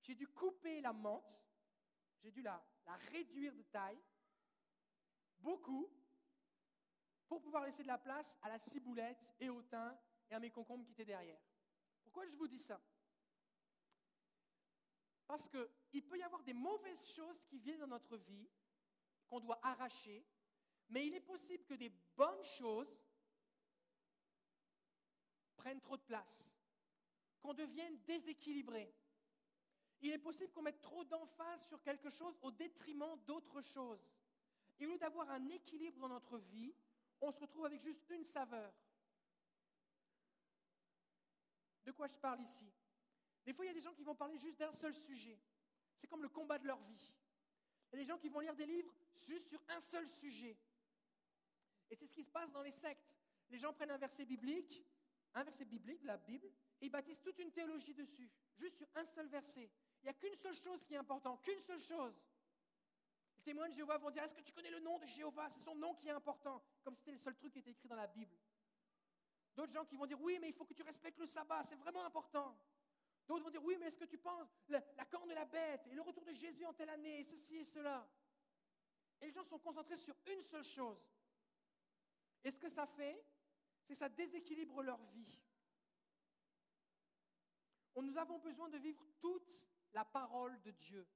j'ai 0.00 0.14
dû 0.14 0.26
couper 0.28 0.80
la 0.80 0.92
menthe, 0.92 1.42
j'ai 2.22 2.30
dû 2.30 2.42
la, 2.42 2.64
la 2.86 2.96
réduire 2.96 3.54
de 3.54 3.62
taille, 3.62 4.00
beaucoup, 5.38 5.90
pour 7.26 7.40
pouvoir 7.40 7.64
laisser 7.64 7.82
de 7.82 7.88
la 7.88 7.98
place 7.98 8.36
à 8.42 8.48
la 8.48 8.58
ciboulette 8.58 9.34
et 9.40 9.48
au 9.48 9.62
thym 9.62 9.96
et 10.30 10.34
à 10.34 10.40
mes 10.40 10.50
concombres 10.50 10.84
qui 10.84 10.92
étaient 10.92 11.04
derrière. 11.04 11.40
Pourquoi 12.02 12.26
je 12.26 12.36
vous 12.36 12.48
dis 12.48 12.58
ça? 12.58 12.80
Parce 15.26 15.48
qu'il 15.48 16.04
peut 16.04 16.18
y 16.18 16.22
avoir 16.22 16.42
des 16.42 16.52
mauvaises 16.52 17.06
choses 17.06 17.44
qui 17.46 17.58
viennent 17.58 17.80
dans 17.80 17.86
notre 17.86 18.16
vie, 18.16 18.48
qu'on 19.26 19.40
doit 19.40 19.58
arracher, 19.62 20.24
mais 20.88 21.06
il 21.06 21.14
est 21.14 21.20
possible 21.20 21.64
que 21.64 21.74
des 21.74 21.90
bonnes 22.16 22.44
choses 22.44 23.00
prennent 25.56 25.80
trop 25.80 25.96
de 25.96 26.02
place, 26.02 26.52
qu'on 27.40 27.54
devienne 27.54 27.98
déséquilibré. 28.04 28.94
Il 30.02 30.12
est 30.12 30.18
possible 30.18 30.52
qu'on 30.52 30.62
mette 30.62 30.82
trop 30.82 31.04
d'emphase 31.04 31.66
sur 31.68 31.82
quelque 31.82 32.10
chose 32.10 32.38
au 32.42 32.50
détriment 32.50 33.18
d'autres 33.26 33.62
choses. 33.62 34.06
Et 34.78 34.86
au 34.86 34.90
lieu 34.90 34.98
d'avoir 34.98 35.30
un 35.30 35.48
équilibre 35.48 35.98
dans 36.00 36.08
notre 36.08 36.36
vie, 36.38 36.74
on 37.20 37.30
se 37.30 37.40
retrouve 37.40 37.64
avec 37.64 37.80
juste 37.80 38.04
une 38.10 38.24
saveur. 38.24 38.74
De 41.84 41.92
quoi 41.92 42.08
je 42.08 42.18
parle 42.18 42.42
ici? 42.42 42.70
Des 43.44 43.52
fois, 43.52 43.64
il 43.64 43.68
y 43.68 43.70
a 43.70 43.74
des 43.74 43.80
gens 43.80 43.92
qui 43.92 44.04
vont 44.04 44.14
parler 44.14 44.38
juste 44.38 44.58
d'un 44.58 44.72
seul 44.72 44.94
sujet. 44.94 45.38
C'est 45.96 46.06
comme 46.06 46.22
le 46.22 46.28
combat 46.28 46.58
de 46.58 46.66
leur 46.66 46.80
vie. 46.82 47.12
Il 47.92 47.98
y 47.98 48.00
a 48.00 48.04
des 48.04 48.08
gens 48.08 48.18
qui 48.18 48.28
vont 48.28 48.40
lire 48.40 48.56
des 48.56 48.66
livres 48.66 48.92
juste 49.20 49.46
sur 49.48 49.62
un 49.68 49.80
seul 49.80 50.08
sujet. 50.08 50.56
Et 51.90 51.96
c'est 51.96 52.06
ce 52.06 52.12
qui 52.12 52.24
se 52.24 52.30
passe 52.30 52.50
dans 52.52 52.62
les 52.62 52.72
sectes. 52.72 53.14
Les 53.50 53.58
gens 53.58 53.72
prennent 53.72 53.90
un 53.90 53.98
verset 53.98 54.24
biblique, 54.24 54.84
un 55.34 55.44
verset 55.44 55.64
biblique 55.64 56.00
de 56.00 56.06
la 56.06 56.16
Bible, 56.16 56.46
et 56.80 56.86
ils 56.86 56.90
bâtissent 56.90 57.20
toute 57.20 57.38
une 57.38 57.52
théologie 57.52 57.94
dessus, 57.94 58.30
juste 58.56 58.76
sur 58.76 58.88
un 58.94 59.04
seul 59.04 59.28
verset. 59.28 59.70
Il 60.02 60.04
n'y 60.04 60.10
a 60.10 60.14
qu'une 60.14 60.34
seule 60.34 60.54
chose 60.54 60.84
qui 60.84 60.94
est 60.94 60.96
importante, 60.96 61.42
qu'une 61.42 61.60
seule 61.60 61.80
chose. 61.80 62.20
Les 63.36 63.42
témoins 63.42 63.68
de 63.68 63.74
Jéhovah 63.74 63.98
vont 63.98 64.10
dire 64.10 64.22
Est-ce 64.22 64.34
que 64.34 64.42
tu 64.42 64.52
connais 64.52 64.70
le 64.70 64.80
nom 64.80 64.98
de 64.98 65.06
Jéhovah? 65.06 65.48
C'est 65.50 65.60
son 65.60 65.74
nom 65.74 65.94
qui 65.94 66.08
est 66.08 66.12
important, 66.12 66.62
comme 66.82 66.94
c'était 66.94 67.12
le 67.12 67.18
seul 67.18 67.36
truc 67.36 67.52
qui 67.52 67.58
était 67.58 67.70
écrit 67.70 67.88
dans 67.88 67.96
la 67.96 68.06
Bible. 68.06 68.36
D'autres 69.54 69.72
gens 69.72 69.84
qui 69.84 69.96
vont 69.96 70.06
dire 70.06 70.20
Oui, 70.20 70.38
mais 70.40 70.48
il 70.48 70.54
faut 70.54 70.64
que 70.64 70.74
tu 70.74 70.82
respectes 70.82 71.18
le 71.18 71.26
sabbat, 71.26 71.62
c'est 71.64 71.76
vraiment 71.76 72.04
important. 72.04 72.58
D'autres 73.26 73.44
vont 73.44 73.50
dire 73.50 73.64
Oui, 73.64 73.76
mais 73.78 73.86
est-ce 73.86 73.98
que 73.98 74.04
tu 74.04 74.18
penses 74.18 74.48
la, 74.68 74.80
corne 75.06 75.28
de 75.28 75.34
la 75.34 75.44
bête 75.44 75.86
et 75.86 75.94
le 75.94 76.02
retour 76.02 76.24
de 76.24 76.32
Jésus 76.32 76.64
en 76.64 76.74
telle 76.74 76.90
année, 76.90 77.20
et 77.20 77.24
ceci 77.24 77.56
et 77.56 77.64
cela? 77.64 78.08
Et 79.20 79.26
les 79.26 79.32
gens 79.32 79.44
sont 79.44 79.58
concentrés 79.58 79.96
sur 79.96 80.14
une 80.26 80.42
seule 80.42 80.64
chose. 80.64 81.02
Et 82.42 82.50
ce 82.50 82.58
que 82.58 82.68
ça 82.68 82.86
fait, 82.86 83.24
c'est 83.78 83.86
que 83.86 83.94
ça 83.94 84.08
déséquilibre 84.08 84.82
leur 84.82 85.02
vie. 85.06 85.40
Nous 87.96 88.18
avons 88.18 88.38
besoin 88.38 88.68
de 88.68 88.78
vivre 88.78 89.04
toute 89.20 89.64
la 89.92 90.04
parole 90.04 90.60
de 90.62 90.70
Dieu. 90.72 91.06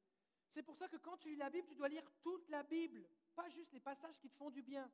C'est 0.48 0.62
pour 0.62 0.76
ça 0.76 0.88
que 0.88 0.96
quand 0.96 1.16
tu 1.18 1.28
lis 1.28 1.36
la 1.36 1.50
Bible, 1.50 1.68
tu 1.68 1.74
dois 1.74 1.88
lire 1.88 2.08
toute 2.22 2.48
la 2.48 2.62
Bible, 2.62 3.06
pas 3.34 3.48
juste 3.48 3.72
les 3.72 3.80
passages 3.80 4.18
qui 4.18 4.30
te 4.30 4.36
font 4.36 4.50
du 4.50 4.62
bien. 4.62 4.90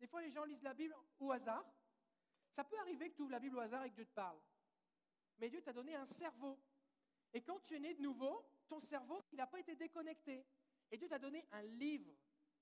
Des 0.00 0.06
fois, 0.06 0.22
les 0.22 0.30
gens 0.30 0.44
lisent 0.44 0.62
la 0.62 0.74
Bible 0.74 0.96
au 1.18 1.30
hasard. 1.30 1.64
Ça 2.60 2.64
peut 2.64 2.78
arriver 2.80 3.08
que 3.08 3.16
tu 3.16 3.22
ouvres 3.22 3.30
la 3.30 3.38
Bible 3.38 3.56
au 3.56 3.60
hasard 3.60 3.84
et 3.84 3.88
que 3.88 3.94
Dieu 3.94 4.04
te 4.04 4.12
parle. 4.12 4.38
Mais 5.38 5.48
Dieu 5.48 5.62
t'a 5.62 5.72
donné 5.72 5.94
un 5.94 6.04
cerveau. 6.04 6.60
Et 7.32 7.40
quand 7.40 7.58
tu 7.60 7.74
es 7.74 7.78
né 7.78 7.94
de 7.94 8.02
nouveau, 8.02 8.44
ton 8.68 8.80
cerveau, 8.80 9.24
il 9.32 9.38
n'a 9.38 9.46
pas 9.46 9.60
été 9.60 9.74
déconnecté. 9.76 10.44
Et 10.90 10.98
Dieu 10.98 11.08
t'a 11.08 11.18
donné 11.18 11.48
un 11.52 11.62
livre, 11.62 12.14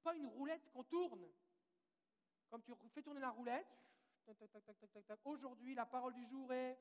pas 0.05 0.15
une 0.15 0.29
roulette 0.29 0.71
qu'on 0.71 0.85
tourne. 0.85 1.29
Comme 2.49 2.63
tu 2.63 2.71
fais 2.91 3.03
tourner 3.03 3.19
la 3.19 3.31
roulette, 3.31 3.67
aujourd'hui, 5.25 5.75
la 5.75 5.85
parole 5.85 6.15
du 6.15 6.25
jour 6.27 6.53
est. 6.53 6.79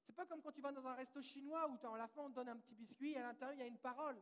C'est 0.00 0.14
pas 0.14 0.24
comme 0.24 0.40
quand 0.40 0.52
tu 0.52 0.62
vas 0.62 0.72
dans 0.72 0.86
un 0.86 0.94
resto 0.94 1.20
chinois 1.20 1.68
où 1.68 1.86
à 1.86 1.98
la 1.98 2.08
fin 2.08 2.22
on 2.22 2.30
te 2.30 2.36
donne 2.36 2.48
un 2.48 2.56
petit 2.56 2.74
biscuit 2.74 3.12
et 3.12 3.18
à 3.18 3.24
l'intérieur 3.24 3.56
il 3.56 3.60
y 3.60 3.64
a 3.64 3.66
une 3.66 3.78
parole. 3.78 4.18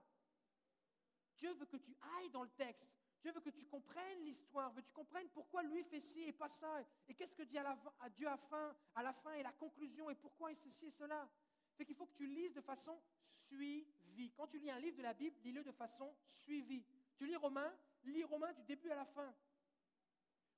Dieu 1.37 1.55
veut 1.55 1.67
que 1.67 1.77
tu 1.77 1.97
ailles 2.17 2.31
dans 2.31 2.43
le 2.43 2.51
texte. 2.51 2.91
Dieu 3.21 3.33
veut 3.33 3.41
que 3.41 3.51
tu 3.51 3.65
comprennes 3.67 4.25
l'histoire, 4.25 4.73
veut 4.73 4.83
que 4.83 4.87
tu 4.87 4.93
comprennes 4.93 5.29
pourquoi 5.31 5.63
lui 5.63 5.83
fait 5.85 6.01
ci 6.01 6.23
et 6.23 6.33
pas 6.33 6.49
ça, 6.49 6.85
et 7.09 7.15
qu'est-ce 7.15 7.35
que 7.35 7.43
dit 7.43 7.59
à, 7.59 7.79
à 8.01 8.09
Dieu 8.11 8.29
à, 8.29 8.37
fin, 8.37 8.77
à 8.95 9.03
la 9.03 9.13
fin 9.13 9.35
et 9.35 9.43
la 9.43 9.53
conclusion, 9.53 10.09
et 10.09 10.15
pourquoi 10.15 10.53
et 10.53 10.55
ceci 10.55 10.87
et 10.87 10.91
cela? 10.91 11.29
Fait 11.77 11.85
qu'il 11.85 11.95
faut 11.95 12.07
que 12.07 12.15
tu 12.15 12.27
lises 12.27 12.55
de 12.55 12.61
façon 12.61 13.01
suivie. 13.21 13.87
Quand 14.37 14.49
tu 14.49 14.59
lis 14.59 14.71
un 14.71 14.81
livre 14.81 14.97
de 14.97 15.03
la 15.03 15.15
Bible, 15.15 15.37
lis-le 15.45 15.63
de 15.63 15.71
façon 15.71 16.13
suivie. 16.27 16.85
Tu 17.17 17.27
lis 17.27 17.37
Romain, 17.37 17.73
lis 18.05 18.25
Romain 18.25 18.53
du 18.53 18.65
début 18.65 18.91
à 18.91 18.97
la 18.97 19.05
fin. 19.05 19.33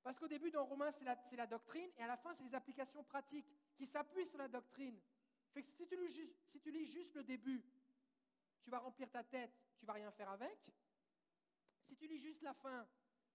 Parce 0.03 0.17
qu'au 0.17 0.27
début, 0.27 0.49
dans 0.49 0.65
Romain, 0.65 0.89
c'est 0.89 1.05
la, 1.05 1.15
la, 1.33 1.45
doctrine, 1.45 1.89
et 1.97 2.01
à 2.01 2.07
la 2.07 2.17
fin, 2.17 2.33
c'est 2.33 2.43
les 2.43 2.55
applications 2.55 3.03
pratiques 3.03 3.45
qui 3.75 3.85
s'appuient 3.85 4.25
sur 4.25 4.39
la 4.39 4.47
doctrine. 4.47 4.99
Fait 5.53 5.61
que 5.61 5.67
si 5.67 5.85
tu, 5.85 5.95
lis 5.95 6.09
juste, 6.09 6.35
si 6.45 6.59
tu 6.59 6.71
lis 6.71 6.85
juste 6.85 7.13
le 7.13 7.23
début, 7.23 7.63
tu 8.63 8.71
vas 8.71 8.79
remplir 8.79 9.09
ta 9.11 9.23
tête, 9.23 9.51
tu 9.77 9.85
vas 9.85 9.93
rien 9.93 10.09
faire 10.11 10.29
avec. 10.29 10.57
Si 11.83 11.95
tu 11.95 12.07
lis 12.07 12.17
juste 12.17 12.41
la 12.41 12.53
fin, 12.53 12.87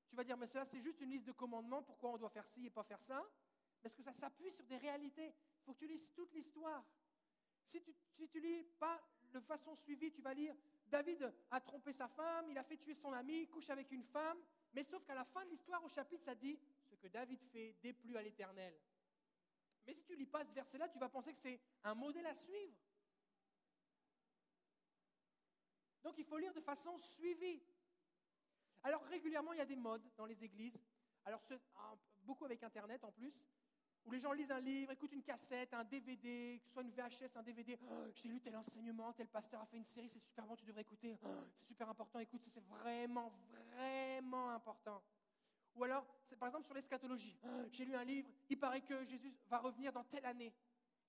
tu 0.08 0.16
vas 0.16 0.24
dire, 0.24 0.36
mais 0.36 0.46
cela, 0.46 0.64
c'est 0.64 0.80
juste 0.80 1.00
une 1.00 1.10
liste 1.10 1.26
de 1.26 1.32
commandements, 1.32 1.82
pourquoi 1.82 2.12
on 2.12 2.18
doit 2.18 2.30
faire 2.30 2.46
ci 2.46 2.66
et 2.66 2.70
pas 2.70 2.84
faire 2.84 3.02
ça? 3.02 3.24
Parce 3.82 3.94
que 3.94 4.02
ça 4.02 4.12
s'appuie 4.12 4.50
sur 4.52 4.64
des 4.64 4.78
réalités. 4.78 5.26
Il 5.26 5.64
faut 5.64 5.72
que 5.72 5.78
tu 5.78 5.86
lises 5.86 6.12
toute 6.12 6.32
l'histoire. 6.32 6.84
Si 7.64 7.82
tu 7.82 7.92
ne 8.18 8.40
lis 8.40 8.64
pas 8.78 9.02
de 9.32 9.40
façon 9.40 9.74
suivie, 9.74 10.12
tu 10.12 10.22
vas 10.22 10.34
lire 10.34 10.54
David 10.88 11.32
a 11.50 11.60
trompé 11.60 11.92
sa 11.92 12.08
femme, 12.08 12.48
il 12.48 12.58
a 12.58 12.62
fait 12.62 12.76
tuer 12.76 12.94
son 12.94 13.12
ami, 13.12 13.42
il 13.42 13.48
couche 13.48 13.70
avec 13.70 13.90
une 13.90 14.04
femme, 14.04 14.38
mais 14.72 14.84
sauf 14.84 15.04
qu'à 15.04 15.14
la 15.14 15.24
fin 15.24 15.44
de 15.44 15.50
l'histoire, 15.50 15.82
au 15.84 15.88
chapitre, 15.88 16.24
ça 16.24 16.34
dit 16.34 16.58
Ce 16.84 16.94
que 16.94 17.08
David 17.08 17.42
fait 17.52 17.76
déplut 17.82 18.16
à 18.16 18.22
l'Éternel. 18.22 18.78
Mais 19.84 19.94
si 19.94 20.04
tu 20.04 20.14
lis 20.16 20.26
pas 20.26 20.44
ce 20.44 20.52
verset-là, 20.52 20.88
tu 20.88 20.98
vas 20.98 21.08
penser 21.08 21.32
que 21.32 21.38
c'est 21.38 21.60
un 21.84 21.94
modèle 21.94 22.26
à 22.26 22.34
suivre. 22.34 22.76
Donc 26.02 26.18
il 26.18 26.24
faut 26.24 26.38
lire 26.38 26.54
de 26.54 26.60
façon 26.60 26.96
suivie. 26.98 27.60
Alors 28.86 29.02
régulièrement, 29.06 29.52
il 29.52 29.58
y 29.58 29.62
a 29.62 29.66
des 29.66 29.74
modes 29.74 30.08
dans 30.16 30.26
les 30.26 30.44
églises. 30.44 30.78
Alors 31.24 31.42
beaucoup 32.22 32.44
avec 32.44 32.62
Internet 32.62 33.02
en 33.02 33.10
plus 33.10 33.48
où 34.04 34.12
les 34.12 34.20
gens 34.20 34.32
lisent 34.32 34.52
un 34.52 34.60
livre, 34.60 34.92
écoutent 34.92 35.12
une 35.12 35.24
cassette, 35.24 35.74
un 35.74 35.82
DVD, 35.82 36.60
que 36.60 36.68
ce 36.68 36.72
soit 36.72 36.82
une 36.82 36.92
VHS, 36.92 37.34
un 37.34 37.42
DVD. 37.42 37.76
Oh, 37.82 38.06
j'ai 38.14 38.28
lu 38.28 38.40
tel 38.40 38.56
enseignement, 38.56 39.12
tel 39.12 39.26
pasteur 39.26 39.60
a 39.60 39.66
fait 39.66 39.76
une 39.76 39.84
série, 39.84 40.08
c'est 40.08 40.20
super 40.20 40.46
bon, 40.46 40.54
tu 40.54 40.64
devrais 40.64 40.82
écouter. 40.82 41.18
Oh, 41.24 41.28
c'est 41.56 41.66
super 41.66 41.88
important, 41.88 42.20
écoute, 42.20 42.40
c'est 42.44 42.62
vraiment, 42.66 43.32
vraiment 43.74 44.50
important. 44.50 45.02
Ou 45.74 45.82
alors, 45.82 46.06
par 46.38 46.46
exemple, 46.46 46.66
sur 46.66 46.74
l'eschatologie. 46.74 47.36
Oh, 47.42 47.64
j'ai 47.72 47.84
lu 47.84 47.96
un 47.96 48.04
livre, 48.04 48.30
il 48.48 48.60
paraît 48.60 48.82
que 48.82 49.04
Jésus 49.04 49.34
va 49.48 49.58
revenir 49.58 49.92
dans 49.92 50.04
telle 50.04 50.24
année. 50.24 50.54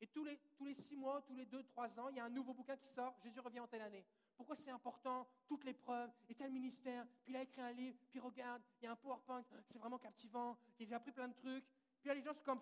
Et 0.01 0.07
tous 0.07 0.23
les, 0.23 0.39
tous 0.55 0.65
les 0.65 0.73
six 0.73 0.95
mois, 0.95 1.21
tous 1.21 1.35
les 1.35 1.45
deux, 1.45 1.61
trois 1.61 1.99
ans, 1.99 2.09
il 2.09 2.15
y 2.15 2.19
a 2.19 2.25
un 2.25 2.31
nouveau 2.31 2.55
bouquin 2.55 2.77
qui 2.77 2.87
sort, 2.87 3.15
Jésus 3.21 3.39
revient 3.39 3.59
en 3.59 3.67
telle 3.67 3.83
année. 3.83 4.03
Pourquoi 4.37 4.55
c'est 4.55 4.69
important 4.69 5.27
Toutes 5.47 5.63
les 5.63 5.73
preuves, 5.73 6.11
et 6.29 6.35
tel 6.35 6.51
ministère, 6.51 7.05
puis 7.23 7.33
il 7.33 7.35
a 7.35 7.41
écrit 7.41 7.61
un 7.61 7.71
livre, 7.71 7.97
puis 8.09 8.19
regarde, 8.19 8.61
il 8.79 8.85
y 8.85 8.87
a 8.87 8.91
un 8.91 8.95
PowerPoint, 8.95 9.43
c'est 9.65 9.79
vraiment 9.79 9.97
captivant, 9.97 10.57
il 10.79 10.93
a 10.93 10.97
appris 10.97 11.11
plein 11.11 11.27
de 11.27 11.33
trucs. 11.33 11.65
Puis 11.99 12.13
les 12.13 12.21
gens 12.21 12.33
sont 12.33 12.43
comme, 12.43 12.61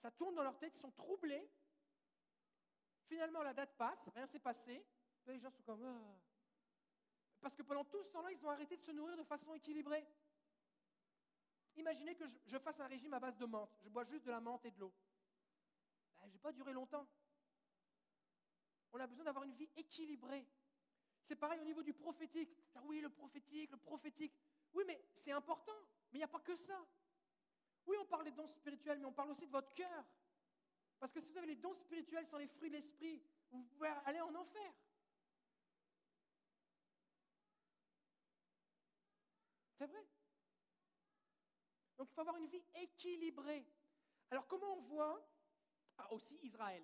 ça, 0.00 0.10
tourne 0.10 0.34
dans 0.34 0.42
leur 0.42 0.58
tête, 0.58 0.74
ils 0.74 0.80
sont 0.80 0.90
troublés. 0.90 1.50
Finalement, 3.04 3.42
la 3.42 3.52
date 3.52 3.76
passe, 3.76 4.08
rien 4.14 4.26
s'est 4.26 4.40
passé. 4.40 4.84
les 5.26 5.38
gens 5.38 5.50
sont 5.50 5.62
comme. 5.62 5.84
Ah. 5.84 6.18
Parce 7.40 7.54
que 7.54 7.62
pendant 7.62 7.84
tout 7.84 8.02
ce 8.02 8.10
temps-là, 8.10 8.32
ils 8.32 8.44
ont 8.44 8.50
arrêté 8.50 8.76
de 8.76 8.82
se 8.82 8.90
nourrir 8.90 9.16
de 9.16 9.22
façon 9.22 9.52
équilibrée. 9.54 10.04
Imaginez 11.76 12.16
que 12.16 12.24
je, 12.26 12.58
fasse 12.58 12.80
un 12.80 12.86
régime 12.86 13.12
à 13.12 13.20
base 13.20 13.36
de 13.36 13.44
menthe. 13.44 13.76
Je 13.82 13.90
bois 13.90 14.04
juste 14.04 14.24
de 14.24 14.30
la 14.30 14.40
menthe 14.40 14.64
et 14.64 14.70
de 14.70 14.80
l'eau. 14.80 14.92
Ben, 16.16 16.26
je 16.26 16.32
n'ai 16.32 16.38
pas 16.38 16.52
duré 16.52 16.72
longtemps. 16.72 17.06
On 18.92 18.98
a 18.98 19.06
besoin 19.06 19.24
d'avoir 19.24 19.44
une 19.44 19.54
vie 19.54 19.68
équilibrée. 19.76 20.46
C'est 21.26 21.36
pareil 21.36 21.60
au 21.60 21.64
niveau 21.64 21.82
du 21.82 21.92
prophétique. 21.92 22.56
Ah 22.74 22.80
oui, 22.84 23.00
le 23.00 23.08
prophétique, 23.08 23.70
le 23.72 23.78
prophétique. 23.78 24.32
Oui, 24.72 24.84
mais 24.86 25.04
c'est 25.12 25.32
important. 25.32 25.76
Mais 26.12 26.18
il 26.18 26.20
n'y 26.20 26.24
a 26.24 26.28
pas 26.28 26.40
que 26.40 26.54
ça. 26.54 26.86
Oui, 27.86 27.96
on 28.00 28.06
parle 28.06 28.24
des 28.24 28.30
dons 28.30 28.46
spirituels, 28.46 28.98
mais 28.98 29.06
on 29.06 29.12
parle 29.12 29.30
aussi 29.30 29.46
de 29.46 29.52
votre 29.52 29.72
cœur. 29.74 30.04
Parce 30.98 31.12
que 31.12 31.20
si 31.20 31.28
vous 31.30 31.38
avez 31.38 31.48
les 31.48 31.56
dons 31.56 31.74
spirituels 31.74 32.26
sans 32.26 32.38
les 32.38 32.46
fruits 32.46 32.70
de 32.70 32.76
l'esprit, 32.76 33.22
vous 33.50 33.64
pouvez 33.64 33.88
aller 34.04 34.20
en 34.20 34.34
enfer. 34.34 34.72
C'est 39.78 39.86
vrai. 39.86 40.06
Donc 41.98 42.08
il 42.10 42.14
faut 42.14 42.20
avoir 42.20 42.36
une 42.36 42.48
vie 42.48 42.64
équilibrée. 42.74 43.66
Alors 44.30 44.46
comment 44.46 44.74
on 44.74 44.80
voit 44.82 45.28
ah, 45.98 46.12
aussi 46.12 46.38
Israël 46.42 46.82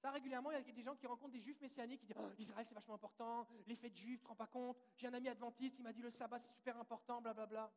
Ça 0.00 0.10
régulièrement, 0.10 0.50
il 0.50 0.54
y 0.54 0.70
a 0.70 0.72
des 0.72 0.82
gens 0.82 0.96
qui 0.96 1.06
rencontrent 1.06 1.32
des 1.32 1.40
juifs 1.40 1.60
messianiques 1.60 2.00
qui 2.00 2.06
disent 2.06 2.16
oh, 2.18 2.30
Israël 2.38 2.64
c'est 2.66 2.74
vachement 2.74 2.94
important, 2.94 3.46
les 3.66 3.76
fêtes 3.76 3.94
juives, 3.94 4.18
tu 4.18 4.22
ne 4.22 4.24
te 4.24 4.28
rends 4.28 4.36
pas 4.36 4.46
compte. 4.46 4.78
J'ai 4.96 5.08
un 5.08 5.14
ami 5.14 5.28
adventiste, 5.28 5.78
il 5.78 5.82
m'a 5.82 5.92
dit 5.92 6.00
le 6.00 6.10
sabbat 6.10 6.38
c'est 6.38 6.54
super 6.54 6.78
important, 6.78 7.20
blablabla. 7.20 7.46
Bla, 7.46 7.66
bla. 7.66 7.72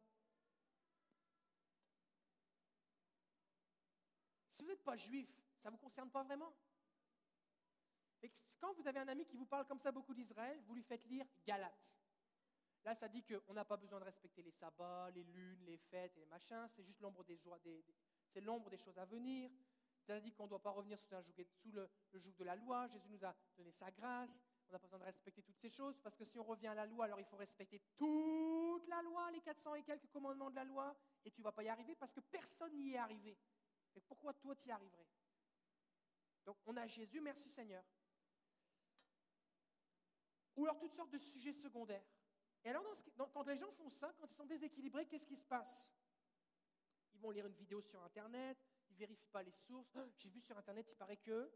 Si 4.50 4.62
vous 4.62 4.70
n'êtes 4.70 4.84
pas 4.84 4.96
juif, 4.96 5.30
ça 5.58 5.70
ne 5.70 5.72
vous 5.72 5.82
concerne 5.82 6.10
pas 6.10 6.24
vraiment? 6.24 6.54
Et 8.22 8.32
quand 8.62 8.74
vous 8.74 8.88
avez 8.88 9.00
un 9.00 9.08
ami 9.10 9.26
qui 9.26 9.36
vous 9.36 9.46
parle 9.46 9.68
comme 9.68 9.80
ça 9.80 9.92
beaucoup 9.92 10.14
d'Israël, 10.14 10.62
vous 10.66 10.76
lui 10.76 10.84
faites 10.84 11.06
lire 11.08 11.26
Galates. 11.46 11.94
Là, 12.86 12.96
ça 12.96 13.10
dit 13.10 13.24
qu'on 13.24 13.54
n'a 13.54 13.66
pas 13.66 13.78
besoin 13.78 14.00
de 14.00 14.06
respecter 14.06 14.42
les 14.42 14.52
sabbats, 14.52 15.10
les 15.12 15.24
lunes, 15.24 15.64
les 15.66 15.78
fêtes 15.78 16.16
et 16.16 16.20
les 16.22 16.26
machins. 16.26 16.68
C'est 16.70 16.84
juste 16.84 17.02
l'ombre 17.02 17.24
des 17.24 17.38
choses 18.78 18.98
à 18.98 19.06
venir. 19.06 19.50
Ça 20.06 20.20
dit 20.20 20.34
qu'on 20.34 20.44
ne 20.44 20.50
doit 20.50 20.62
pas 20.62 20.72
revenir 20.72 21.00
sous, 21.00 21.72
le, 21.72 21.89
le, 22.12 22.20
joug 22.20 22.34
de 22.36 22.44
la 22.44 22.56
loi. 22.56 22.88
Jésus 22.88 23.08
nous 23.10 23.24
a 23.24 23.34
donné 23.56 23.72
sa 23.72 23.89
grâce. 23.92 24.42
On 24.70 24.74
n'a 24.74 24.80
pas 24.80 24.88
besoin 24.88 25.00
de 25.00 25.06
respecter 25.06 25.42
toutes 25.42 25.58
ces 25.58 25.70
choses 25.70 25.98
parce 26.00 26.16
que 26.16 26.26
si 26.26 26.38
on 26.39 26.44
revient 26.44 26.68
à 26.68 26.76
la 26.76 26.86
loi, 26.86 27.06
alors 27.06 27.20
il 27.20 27.26
faut 27.26 27.38
respecter 27.38 27.80
toute 27.96 28.88
la 28.88 29.02
loi, 29.02 29.32
les 29.32 29.39
400 29.42 29.76
et 29.76 29.84
quelques 29.84 30.10
commandements 30.10 30.50
de 30.50 30.56
la 30.56 30.66
loi, 30.66 30.96
et 31.24 31.32
tu 31.32 31.39
ne 31.39 31.44
vas 31.44 31.52
pas 31.52 31.63
y 31.63 31.70
arriver 31.70 31.96
parce 31.96 32.12
que 32.12 32.20
personne 32.20 32.76
n'y 32.78 32.94
est 32.94 32.98
arrivé. 32.98 33.38
Mais 33.96 34.02
pourquoi 34.02 34.34
toi 34.34 34.56
tu 34.56 34.68
y 34.68 34.72
arriverais? 34.72 35.08
Donc 36.46 36.58
on 36.66 36.76
a 36.76 36.86
Jésus, 36.88 37.22
merci 37.22 37.50
Seigneur. 37.50 37.84
Ou 40.56 40.66
alors 40.66 40.80
toutes 40.80 40.94
sortes 40.94 41.12
de 41.12 41.18
sujets 41.18 41.54
secondaires. 41.54 42.06
Et 42.63 42.70
alors, 42.70 42.84
quand 43.34 43.48
les 43.48 43.58
gens 43.58 43.72
font 43.72 43.89
ça, 43.89 44.13
quand 44.20 44.28
ils 44.30 44.36
sont 44.36 44.46
déséquilibrés, 44.46 45.06
qu'est-ce 45.06 45.28
qui 45.28 45.36
se 45.36 45.44
passe? 45.44 45.94
Ils 47.13 47.20
vont 47.20 47.32
lire 47.32 47.46
une 47.46 47.56
vidéo 47.56 47.82
sur 47.82 48.02
Internet, 48.04 48.58
ils 48.94 48.96
ne 48.96 49.00
vérifient 49.00 49.30
pas 49.30 49.42
les 49.42 49.52
sources. 49.52 49.96
Ah, 49.96 50.06
j'ai 50.18 50.30
vu 50.30 50.40
sur 50.40 50.58
Internet, 50.58 50.88
il 50.92 50.96
paraît 50.96 51.18
que. 51.18 51.52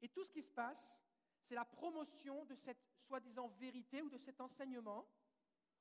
Et 0.00 0.08
tout 0.08 0.24
ce 0.24 0.30
qui 0.30 0.42
se 0.42 0.50
passe, 0.50 1.02
c'est 1.40 1.54
la 1.54 1.64
promotion 1.64 2.44
de 2.44 2.54
cette 2.54 2.82
soi-disant 2.96 3.48
vérité 3.48 4.00
ou 4.00 4.08
de 4.08 4.16
cet 4.16 4.40
enseignement 4.40 5.06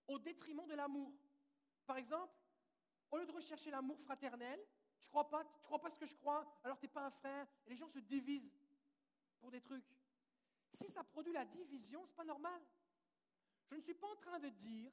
au 0.08 0.18
détriment 0.18 0.66
de 0.66 0.74
l'amour. 0.74 1.14
Par 1.86 1.98
exemple, 1.98 2.34
au 3.12 3.18
lieu 3.18 3.26
de 3.26 3.32
rechercher 3.32 3.70
l'amour 3.70 4.00
fraternel, 4.00 4.60
tu 5.00 5.08
crois, 5.08 5.30
pas, 5.30 5.46
tu 5.46 5.62
crois 5.62 5.80
pas 5.80 5.90
ce 5.90 5.98
que 5.98 6.06
je 6.06 6.16
crois, 6.16 6.60
alors 6.64 6.80
tu 6.80 6.86
n'es 6.86 6.92
pas 6.92 7.06
un 7.06 7.12
frère, 7.12 7.48
et 7.66 7.70
les 7.70 7.76
gens 7.76 7.88
se 7.88 8.00
divisent 8.00 8.52
pour 9.40 9.52
des 9.52 9.62
trucs. 9.62 9.86
Si 10.72 10.90
ça 10.90 11.04
produit 11.04 11.34
la 11.34 11.46
division, 11.46 12.04
ce 12.06 12.10
n'est 12.10 12.16
pas 12.16 12.24
normal. 12.24 12.62
Je 13.70 13.76
ne 13.76 13.82
suis 13.82 13.94
pas 13.94 14.12
en 14.12 14.16
train 14.16 14.40
de 14.40 14.50
dire 14.50 14.92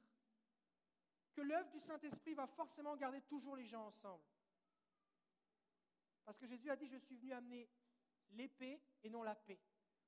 que 1.33 1.41
l'œuvre 1.41 1.69
du 1.71 1.79
Saint-Esprit 1.79 2.33
va 2.33 2.47
forcément 2.47 2.95
garder 2.95 3.21
toujours 3.21 3.55
les 3.55 3.65
gens 3.65 3.87
ensemble. 3.87 4.23
Parce 6.31 6.39
que 6.39 6.47
Jésus 6.47 6.69
a 6.69 6.77
dit, 6.77 6.87
je 6.87 6.95
suis 6.95 7.17
venu 7.17 7.33
amener 7.33 7.69
l'épée 8.29 8.81
et 9.03 9.09
non 9.09 9.21
la 9.21 9.35
paix. 9.35 9.59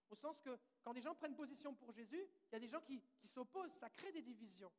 Au 0.10 0.16
sens 0.16 0.40
que 0.40 0.58
quand 0.82 0.94
des 0.94 1.02
gens 1.02 1.14
prennent 1.14 1.36
position 1.36 1.76
pour 1.76 1.92
Jésus, 1.92 2.26
il 2.48 2.54
y 2.54 2.56
a 2.56 2.60
des 2.62 2.70
gens 2.70 2.80
qui, 2.80 3.04
s'opposent, 3.26 3.74
ça 3.74 3.90
crée 3.90 4.10
des 4.14 4.22
divisions. 4.22 4.72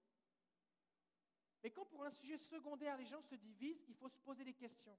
Mais 1.62 1.70
quand 1.70 1.84
pour 1.84 2.02
un 2.02 2.10
sujet 2.10 2.38
secondaire, 2.38 2.96
les 2.96 3.04
gens 3.04 3.20
se 3.20 3.34
divisent, 3.34 3.84
il 3.88 3.94
faut 3.94 4.08
se 4.08 4.18
poser 4.20 4.42
des 4.42 4.54
questions. 4.54 4.96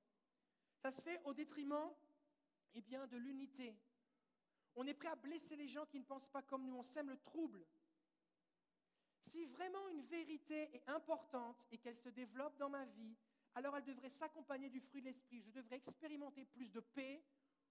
Ça 0.77 0.91
se 0.91 1.01
fait 1.01 1.19
au 1.23 1.33
détriment 1.33 1.91
eh 2.75 2.81
bien, 2.83 3.07
de 3.07 3.17
l'unité. 3.17 3.75
On 4.75 4.85
est 4.85 4.93
prêt 4.93 5.07
à 5.07 5.15
blesser 5.15 5.55
les 5.55 5.67
gens 5.67 5.87
qui 5.87 5.97
ne 5.97 6.05
pensent 6.05 6.29
pas 6.29 6.43
comme 6.43 6.67
nous, 6.67 6.75
on 6.75 6.83
sème 6.83 7.09
le 7.09 7.17
trouble. 7.17 7.65
Si 9.17 9.47
vraiment 9.47 9.89
une 9.89 10.03
vérité 10.03 10.75
est 10.75 10.87
importante 10.89 11.65
et 11.71 11.79
qu'elle 11.79 11.97
se 11.97 12.09
développe 12.09 12.55
dans 12.57 12.69
ma 12.69 12.85
vie, 12.85 13.17
alors 13.55 13.77
elle 13.77 13.85
devrait 13.85 14.09
s'accompagner 14.09 14.69
du 14.69 14.81
fruit 14.81 15.01
de 15.01 15.07
l'esprit. 15.07 15.41
Je 15.41 15.51
devrais 15.51 15.77
expérimenter 15.77 16.45
plus 16.45 16.71
de 16.71 16.81
paix, 16.81 17.23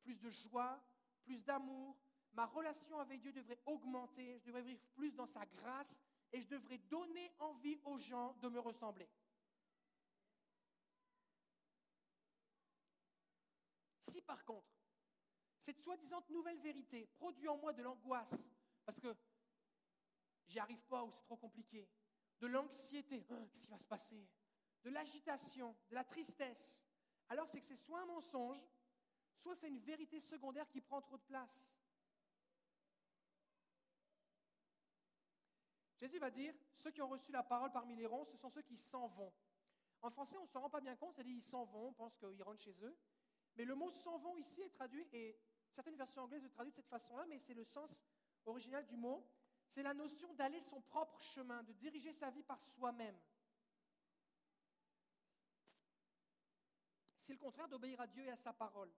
plus 0.03 0.17
de 0.17 0.31
joie, 0.31 0.83
plus 1.23 1.45
d'amour. 1.45 1.97
Ma 2.33 2.47
relation 2.47 2.99
avec 2.99 3.21
Dieu 3.21 3.33
devrait 3.33 3.61
augmenter, 3.67 4.39
je 4.39 4.47
devrais 4.47 4.63
vivre 4.63 4.83
plus 4.95 5.13
dans 5.13 5.27
sa 5.27 5.45
grâce 5.47 6.01
et 6.33 6.41
je 6.41 6.49
devrais 6.49 6.79
donner 6.79 7.31
envie 7.39 7.79
aux 7.85 7.99
gens 7.99 8.33
de 8.41 8.49
me 8.49 8.59
ressembler. 8.59 9.09
Si 14.09 14.21
par 14.23 14.45
contre, 14.45 14.75
cette 15.59 15.79
soi-disant 15.79 16.25
nouvelle 16.31 16.59
vérité 16.61 17.07
produit 17.19 17.49
en 17.49 17.59
moi 17.59 17.73
de 17.73 17.83
l'angoisse, 17.83 18.49
parce 18.85 18.99
que 18.99 19.15
j'y 20.49 20.59
arrive 20.59 20.83
pas 20.87 21.05
ou 21.05 21.11
c'est 21.13 21.23
trop 21.23 21.37
compliqué, 21.37 21.89
de 22.41 22.47
l'anxiété, 22.47 23.25
oh, 23.31 23.47
qu'est-ce 23.51 23.63
qui 23.63 23.71
va 23.71 23.79
se 23.79 23.87
passer, 23.87 24.29
de 24.85 24.91
l'agitation, 24.91 25.75
de 25.89 25.95
la 25.95 26.05
tristesse, 26.05 26.85
alors 27.29 27.49
c'est 27.49 27.59
que 27.59 27.67
c'est 27.67 27.77
soit 27.77 28.01
un 28.01 28.07
mensonge, 28.07 28.59
soit 29.37 29.55
c'est 29.57 29.69
une 29.69 29.81
vérité 29.81 30.21
secondaire 30.21 30.69
qui 30.69 30.81
prend 30.81 31.01
trop 31.01 31.17
de 31.17 31.23
place. 31.23 31.75
Jésus 35.99 36.19
va 36.19 36.31
dire, 36.31 36.55
ceux 36.77 36.91
qui 36.91 37.01
ont 37.01 37.09
reçu 37.09 37.33
la 37.33 37.43
parole 37.43 37.73
parmi 37.73 37.97
les 37.97 38.07
ronds, 38.07 38.27
ce 38.27 38.37
sont 38.37 38.51
ceux 38.51 38.63
qui 38.63 38.77
s'en 38.77 39.09
vont. 39.09 39.33
En 40.03 40.11
français, 40.11 40.37
on 40.37 40.43
ne 40.43 40.49
se 40.49 40.59
rend 40.59 40.69
pas 40.69 40.83
bien 40.83 40.97
compte, 40.97 41.19
dit 41.21 41.33
ils 41.33 41.43
s'en 41.43 41.65
vont, 41.65 41.89
on 41.89 41.93
pense 41.95 42.15
qu'ils 42.17 42.43
rentrent 42.43 42.61
chez 42.61 42.77
eux. 42.85 42.97
Mais 43.57 43.65
le 43.65 43.75
mot 43.75 43.91
s'en 43.91 44.19
vont 44.19 44.37
ici 44.37 44.61
est 44.61 44.71
traduit, 44.71 45.09
et 45.13 45.39
certaines 45.71 45.97
versions 45.97 46.23
anglaises 46.23 46.43
le 46.43 46.51
traduisent 46.51 46.75
de 46.75 46.83
cette 46.83 46.91
façon-là, 46.91 47.25
mais 47.27 47.39
c'est 47.39 47.55
le 47.55 47.65
sens 47.65 48.05
original 48.45 48.85
du 48.85 48.97
mot. 48.97 49.27
C'est 49.67 49.83
la 49.83 49.95
notion 49.95 50.35
d'aller 50.35 50.61
son 50.61 50.83
propre 50.83 51.21
chemin, 51.23 51.63
de 51.63 51.73
diriger 51.73 52.13
sa 52.13 52.31
vie 52.31 52.43
par 52.43 52.63
soi-même. 52.63 53.19
C'est 57.25 57.33
le 57.33 57.39
contraire 57.39 57.69
d'obéir 57.69 57.99
à 58.03 58.07
Dieu 58.07 58.23
et 58.23 58.31
à 58.31 58.37
sa 58.37 58.53
parole. 58.53 58.93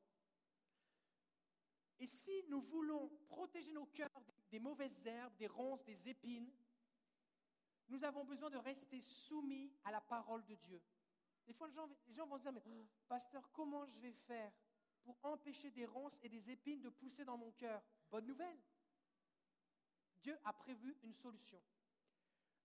Et 2.01 2.09
si 2.09 2.43
nous 2.49 2.61
voulons 2.61 3.09
protéger 3.29 3.71
nos 3.71 3.87
cœurs 3.87 4.11
des 4.51 4.59
mauvaises 4.59 5.07
herbes, 5.07 5.37
des 5.37 5.47
ronces, 5.47 5.85
des 5.85 6.09
épines, 6.09 6.53
nous 7.87 8.03
avons 8.03 8.25
besoin 8.25 8.51
de 8.51 8.57
rester 8.57 9.01
soumis 9.01 9.73
à 9.85 9.93
la 9.93 10.01
parole 10.01 10.45
de 10.45 10.57
Dieu. 10.57 10.83
Des 11.47 11.53
fois, 11.53 11.69
les 11.69 12.15
gens, 12.15 12.27
vont 12.27 12.37
se 12.37 12.43
dire, 12.43 12.53
mais 12.53 12.63
oh, 12.67 12.89
pasteur, 13.07 13.49
comment 13.53 13.87
je 13.87 14.01
vais 14.01 14.13
faire 14.13 14.53
pour 15.05 15.17
empêcher 15.23 15.71
des 15.71 15.87
ronces 15.87 16.19
et 16.21 16.29
des 16.29 16.51
épines 16.51 16.83
de 16.83 16.89
pousser 16.89 17.25
dans 17.25 17.39
mon 17.39 17.53
cœur? 17.53 17.81
Bonne 18.11 18.27
nouvelle. 18.27 18.59
Dieu 20.17 20.37
a 20.43 20.53
prévu 20.53 20.99
une 21.05 21.15
solution. 21.15 21.63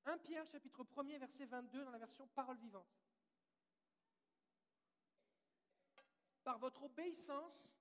1 0.06 0.18
Pierre 0.18 0.48
chapitre 0.48 0.84
1er 0.84 1.20
verset 1.20 1.46
22 1.46 1.86
dans 1.86 1.92
la 1.92 2.00
version 2.00 2.28
parole 2.30 2.58
vivante. 2.58 2.90
Par 6.52 6.60
votre 6.60 6.84
obéissance 6.84 7.80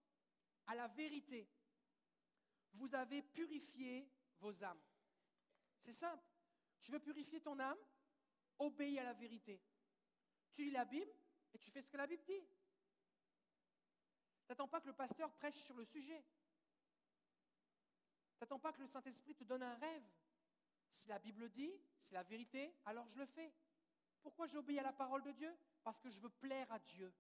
à 0.68 0.76
la 0.76 0.86
vérité, 0.86 1.50
vous 2.74 2.94
avez 2.94 3.20
purifié 3.20 4.08
vos 4.38 4.62
âmes. 4.62 4.80
C'est 5.80 5.92
simple. 5.92 6.22
Tu 6.80 6.92
veux 6.92 7.00
purifier 7.00 7.40
ton 7.40 7.58
âme? 7.58 7.76
Obéis 8.60 9.00
à 9.00 9.02
la 9.02 9.12
vérité. 9.12 9.60
Tu 10.52 10.62
lis 10.62 10.70
la 10.70 10.84
Bible 10.84 11.10
et 11.52 11.58
tu 11.58 11.68
fais 11.72 11.82
ce 11.82 11.90
que 11.90 11.96
la 11.96 12.06
Bible 12.06 12.22
dit. 12.22 12.46
T'attends 14.46 14.68
pas 14.68 14.80
que 14.80 14.86
le 14.86 14.94
pasteur 14.94 15.32
prêche 15.32 15.58
sur 15.58 15.74
le 15.74 15.84
sujet. 15.84 16.24
T'attends 18.38 18.60
pas 18.60 18.72
que 18.72 18.82
le 18.82 18.86
Saint-Esprit 18.86 19.34
te 19.34 19.42
donne 19.42 19.64
un 19.64 19.74
rêve. 19.74 20.08
Si 20.92 21.08
la 21.08 21.18
Bible 21.18 21.50
dit, 21.50 21.72
c'est 22.02 22.14
la 22.14 22.22
vérité, 22.22 22.72
alors 22.84 23.08
je 23.08 23.18
le 23.18 23.26
fais. 23.26 23.52
Pourquoi 24.22 24.46
j'obéis 24.46 24.78
à 24.78 24.84
la 24.84 24.92
parole 24.92 25.24
de 25.24 25.32
Dieu? 25.32 25.52
Parce 25.82 25.98
que 25.98 26.08
je 26.08 26.20
veux 26.20 26.30
plaire 26.30 26.70
à 26.70 26.78
Dieu. 26.78 27.12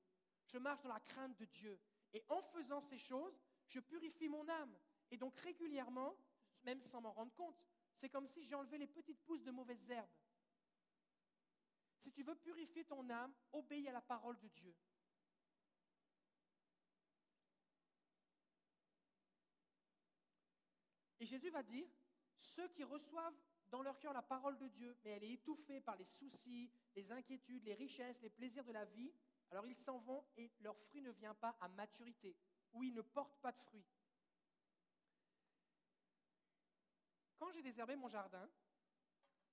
Je 0.52 0.58
marche 0.58 0.82
dans 0.82 0.88
la 0.88 1.00
crainte 1.00 1.36
de 1.38 1.44
Dieu. 1.44 1.78
Et 2.12 2.24
en 2.28 2.42
faisant 2.42 2.80
ces 2.80 2.98
choses, 2.98 3.40
je 3.68 3.78
purifie 3.78 4.28
mon 4.28 4.48
âme. 4.48 4.76
Et 5.10 5.16
donc 5.16 5.36
régulièrement, 5.36 6.16
même 6.64 6.82
sans 6.82 7.00
m'en 7.00 7.12
rendre 7.12 7.32
compte, 7.34 7.64
c'est 7.94 8.08
comme 8.08 8.26
si 8.26 8.44
j'enlevais 8.44 8.78
les 8.78 8.88
petites 8.88 9.22
pousses 9.22 9.44
de 9.44 9.52
mauvaises 9.52 9.88
herbes. 9.90 10.08
Si 11.98 12.10
tu 12.10 12.24
veux 12.24 12.34
purifier 12.34 12.84
ton 12.84 13.08
âme, 13.10 13.32
obéis 13.52 13.88
à 13.88 13.92
la 13.92 14.00
parole 14.00 14.38
de 14.40 14.48
Dieu. 14.48 14.74
Et 21.20 21.26
Jésus 21.26 21.50
va 21.50 21.62
dire, 21.62 21.86
ceux 22.38 22.68
qui 22.68 22.82
reçoivent 22.82 23.38
dans 23.70 23.82
leur 23.82 24.00
cœur 24.00 24.12
la 24.12 24.22
parole 24.22 24.56
de 24.58 24.66
Dieu, 24.68 24.96
mais 25.04 25.10
elle 25.10 25.24
est 25.24 25.32
étouffée 25.32 25.80
par 25.80 25.94
les 25.96 26.06
soucis, 26.06 26.72
les 26.96 27.12
inquiétudes, 27.12 27.62
les 27.64 27.74
richesses, 27.74 28.20
les 28.22 28.30
plaisirs 28.30 28.64
de 28.64 28.72
la 28.72 28.86
vie, 28.86 29.12
alors 29.50 29.66
ils 29.66 29.76
s'en 29.76 29.98
vont 29.98 30.24
et 30.36 30.50
leur 30.60 30.76
fruit 30.78 31.02
ne 31.02 31.10
vient 31.10 31.34
pas 31.34 31.56
à 31.60 31.68
maturité, 31.68 32.36
ou 32.72 32.82
ils 32.82 32.94
ne 32.94 33.02
portent 33.02 33.40
pas 33.40 33.52
de 33.52 33.58
fruits. 33.58 33.86
Quand 37.36 37.50
j'ai 37.52 37.62
désherbé 37.62 37.96
mon 37.96 38.08
jardin, 38.08 38.48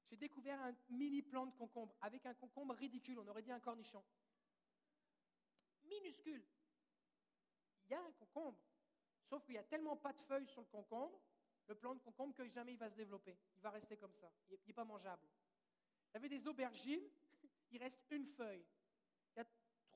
j'ai 0.10 0.18
découvert 0.18 0.62
un 0.62 0.76
mini 0.90 1.22
plant 1.22 1.46
de 1.46 1.54
concombre 1.54 1.96
avec 2.02 2.26
un 2.26 2.34
concombre 2.34 2.76
ridicule, 2.76 3.20
on 3.20 3.28
aurait 3.28 3.42
dit 3.42 3.52
un 3.52 3.60
cornichon. 3.60 4.04
Minuscule. 5.84 6.46
Il 7.86 7.92
y 7.92 7.96
a 7.96 8.02
un 8.02 8.12
concombre, 8.12 8.60
sauf 9.24 9.44
qu'il 9.44 9.54
n'y 9.54 9.60
a 9.60 9.64
tellement 9.64 9.96
pas 9.96 10.14
de 10.14 10.22
feuilles 10.22 10.48
sur 10.48 10.62
le 10.62 10.68
concombre, 10.68 11.20
le 11.68 11.76
plant 11.76 11.96
de 11.96 12.00
concombre, 12.00 12.34
que 12.34 12.48
jamais 12.48 12.74
il 12.74 12.78
va 12.78 12.90
se 12.90 12.96
développer. 12.96 13.38
Il 13.56 13.62
va 13.62 13.72
rester 13.72 13.98
comme 13.98 14.14
ça. 14.14 14.32
Il 14.50 14.58
n'est 14.68 14.74
pas 14.74 14.86
mangeable. 14.86 15.28
Avait 16.14 16.30
des 16.30 16.48
aubergines, 16.48 17.10
il 17.72 17.78
reste 17.78 18.02
une 18.12 18.26
feuille. 18.26 18.66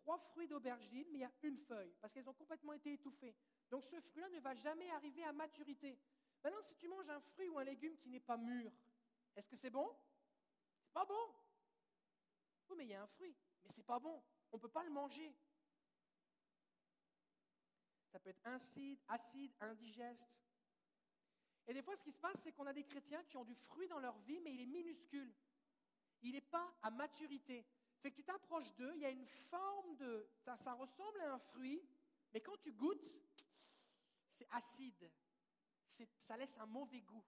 Trois 0.02 0.18
fruits 0.18 0.48
d'aubergine, 0.48 1.08
mais 1.12 1.20
il 1.20 1.22
y 1.22 1.26
a 1.26 1.32
une 1.44 1.58
feuille, 1.58 1.94
parce 2.02 2.12
qu'elles 2.14 2.28
ont 2.28 2.34
complètement 2.34 2.74
été 2.74 2.94
étouffées. 2.94 3.36
Donc 3.70 3.84
ce 3.84 4.00
fruit-là 4.02 4.30
ne 4.30 4.40
va 4.40 4.54
jamais 4.56 4.90
arriver 4.92 5.24
à 5.24 5.32
maturité. 5.32 6.00
Maintenant, 6.44 6.62
si 6.62 6.76
tu 6.76 6.88
manges 6.88 7.10
un 7.10 7.20
fruit 7.20 7.50
ou 7.50 7.60
un 7.60 7.64
légume 7.64 7.96
qui 7.98 8.10
n'est 8.10 8.20
pas 8.20 8.38
mûr, 8.38 8.72
est-ce 9.36 9.48
que 9.48 9.56
c'est 9.56 9.70
bon? 9.70 9.96
C'est 10.82 10.94
pas 10.94 11.06
bon. 11.06 11.36
Oui, 12.70 12.78
mais 12.78 12.86
il 12.86 12.90
y 12.90 12.96
a 12.96 13.04
un 13.04 13.08
fruit, 13.08 13.36
mais 13.64 13.70
c'est 13.70 13.86
pas 13.86 14.00
bon. 14.00 14.24
On 14.52 14.58
ne 14.58 14.62
peut 14.62 14.70
pas 14.70 14.84
le 14.84 14.90
manger. 14.90 15.36
peut 18.20 18.30
être 18.30 18.46
acide, 18.46 19.00
acide, 19.08 19.54
indigeste. 19.60 20.42
Et 21.68 21.74
des 21.74 21.82
fois, 21.82 21.96
ce 21.96 22.04
qui 22.04 22.12
se 22.12 22.20
passe, 22.20 22.38
c'est 22.44 22.52
qu'on 22.52 22.66
a 22.66 22.74
des 22.74 22.84
chrétiens 22.84 23.24
qui 23.26 23.38
ont 23.38 23.46
du 23.46 23.56
fruit 23.56 23.88
dans 23.88 24.00
leur 24.00 24.18
vie, 24.20 24.40
mais 24.42 24.54
il 24.54 24.62
est 24.62 24.66
minuscule. 24.66 25.34
Il 26.22 26.34
n'est 26.34 26.42
pas 26.42 26.74
à 26.82 26.92
maturité. 26.92 27.66
Fait 28.02 28.10
que 28.10 28.16
tu 28.16 28.24
t'approches 28.24 28.74
d'eux, 28.74 28.94
il 28.96 29.02
y 29.02 29.06
a 29.06 29.12
une 29.12 29.26
forme 29.26 29.96
de... 29.98 30.28
Ça, 30.44 30.74
ressemble 30.74 31.22
à 31.22 31.34
un 31.34 31.38
fruit, 31.38 31.88
mais 32.34 32.42
quand 32.42 32.58
tu 32.58 32.72
goûtes, 32.72 33.22
c'est 34.32 34.48
acide. 34.50 35.12
Ça 36.18 36.36
laisse 36.36 36.58
un 36.58 36.66
mauvais 36.66 37.02
goût. 37.02 37.24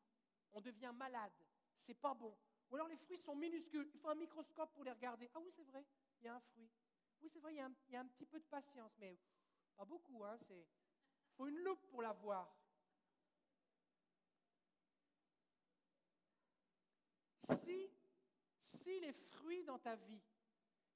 On 0.52 0.62
devient 0.62 0.92
malade. 0.96 1.32
C'est 1.78 1.94
pas 1.94 2.16
bon. 2.16 2.36
Ou 2.70 2.76
alors 2.76 2.88
les 2.88 2.98
fruits 2.98 3.18
sont 3.18 3.36
minuscules. 3.36 3.88
Il 3.94 4.00
faut 4.00 4.10
un 4.10 4.16
microscope 4.16 4.74
pour 4.74 4.84
les 4.84 4.92
regarder. 4.92 5.30
Ah 5.36 5.40
oui, 5.40 5.52
c'est 5.56 5.64
vrai, 5.64 5.86
il 6.20 6.26
y 6.26 6.28
a 6.28 6.36
un 6.36 6.40
fruit. 6.40 6.72
Oui, 7.22 7.30
c'est 7.30 7.40
vrai, 7.40 7.54
il 7.54 7.58
y, 7.58 7.62
a 7.62 7.66
un, 7.66 7.74
il 7.88 7.94
y 7.94 7.96
a 7.96 8.00
un 8.00 8.08
petit 8.08 8.26
peu 8.26 8.40
de 8.40 8.46
patience, 8.46 8.98
mais 8.98 9.20
pas 9.76 9.86
beaucoup. 9.86 10.24
Hein, 10.24 10.40
Il 10.50 10.66
faut 11.36 11.48
une 11.48 11.60
loupe 11.60 11.86
pour 11.88 12.02
la 12.02 12.14
voir. 12.14 12.52
Si, 17.44 17.92
si 18.58 19.00
les 19.02 19.14
fruits 19.14 19.64
dans 19.66 19.78
ta 19.78 19.96
vie, 19.96 20.22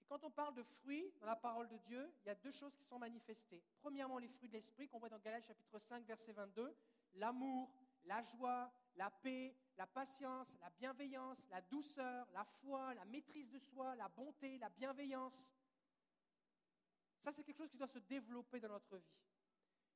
quand 0.08 0.24
on 0.24 0.32
parle 0.32 0.56
de 0.56 0.64
fruits 0.64 1.12
dans 1.20 1.28
la 1.28 1.36
parole 1.36 1.68
de 1.68 1.78
Dieu, 1.78 2.12
il 2.24 2.28
y 2.28 2.32
a 2.32 2.36
deux 2.36 2.52
choses 2.52 2.76
qui 2.76 2.84
sont 2.84 3.00
manifestées. 3.00 3.62
Premièrement, 3.80 4.18
les 4.18 4.28
fruits 4.28 4.48
de 4.48 4.54
l'esprit 4.54 4.88
qu'on 4.88 5.00
voit 5.00 5.10
dans 5.10 5.20
Galates 5.20 5.46
chapitre 5.46 5.80
5, 5.80 6.06
verset 6.06 6.34
22, 6.34 6.76
l'amour, 7.16 7.72
la 8.06 8.24
joie, 8.24 8.72
la 8.96 9.10
paix, 9.10 9.56
la 9.78 9.86
patience, 9.86 10.48
la 10.62 10.70
bienveillance, 10.70 11.48
la 11.50 11.62
douceur, 11.62 12.28
la 12.34 12.44
foi, 12.44 12.94
la 12.94 13.06
maîtrise 13.06 13.50
de 13.50 13.60
soi, 13.60 13.96
la 13.96 14.08
bonté, 14.08 14.58
la 14.60 14.70
bienveillance. 14.70 15.52
Ça, 17.20 17.32
c'est 17.32 17.44
quelque 17.44 17.58
chose 17.58 17.70
qui 17.70 17.78
doit 17.78 17.88
se 17.88 18.00
développer 18.00 18.60
dans 18.60 18.70
notre 18.70 18.98
vie. 18.98 19.18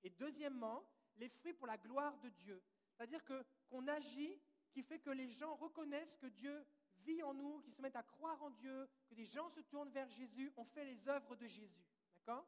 Et 0.04 0.10
deuxièmement, 0.10 0.84
les 1.18 1.30
fruits 1.30 1.54
pour 1.54 1.68
la 1.68 1.78
gloire 1.78 2.18
de 2.20 2.30
Dieu. 2.30 2.62
C'est-à-dire 2.92 3.24
qu'on 3.24 3.88
agit 3.88 4.40
qui 4.72 4.84
fait 4.84 5.00
que 5.00 5.10
les 5.10 5.30
gens 5.30 5.56
reconnaissent 5.56 6.16
que 6.16 6.28
Dieu 6.28 6.66
vit 7.06 7.22
en 7.24 7.34
nous, 7.34 7.62
qu'ils 7.62 7.74
se 7.74 7.82
mettent 7.82 7.96
à 7.96 8.04
croire 8.04 8.42
en 8.42 8.50
Dieu, 8.50 8.90
que 9.08 9.16
les 9.16 9.26
gens 9.26 9.50
se 9.50 9.62
tournent 9.62 9.92
vers 9.92 10.10
Jésus, 10.10 10.52
on 10.58 10.66
fait 10.66 10.86
les 10.86 11.08
œuvres 11.08 11.36
de 11.36 11.48
Jésus. 11.48 11.86
D'accord? 12.16 12.48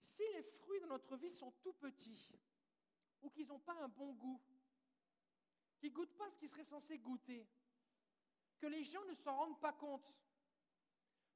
Si 0.00 0.22
les 0.34 0.42
fruits 0.42 0.80
de 0.80 0.86
notre 0.86 1.16
vie 1.16 1.30
sont 1.30 1.52
tout 1.62 1.72
petits, 1.74 2.28
ou 3.22 3.30
qu'ils 3.30 3.46
n'ont 3.46 3.60
pas 3.60 3.74
un 3.82 3.88
bon 3.88 4.12
goût, 4.12 4.40
qu'ils 5.78 5.90
ne 5.90 5.94
goûtent 5.94 6.16
pas 6.16 6.30
ce 6.30 6.38
qu'ils 6.38 6.48
seraient 6.48 6.64
censés 6.64 6.98
goûter, 6.98 7.46
que 8.58 8.66
les 8.66 8.84
gens 8.84 9.04
ne 9.06 9.14
s'en 9.14 9.36
rendent 9.36 9.60
pas 9.60 9.72
compte, 9.72 10.06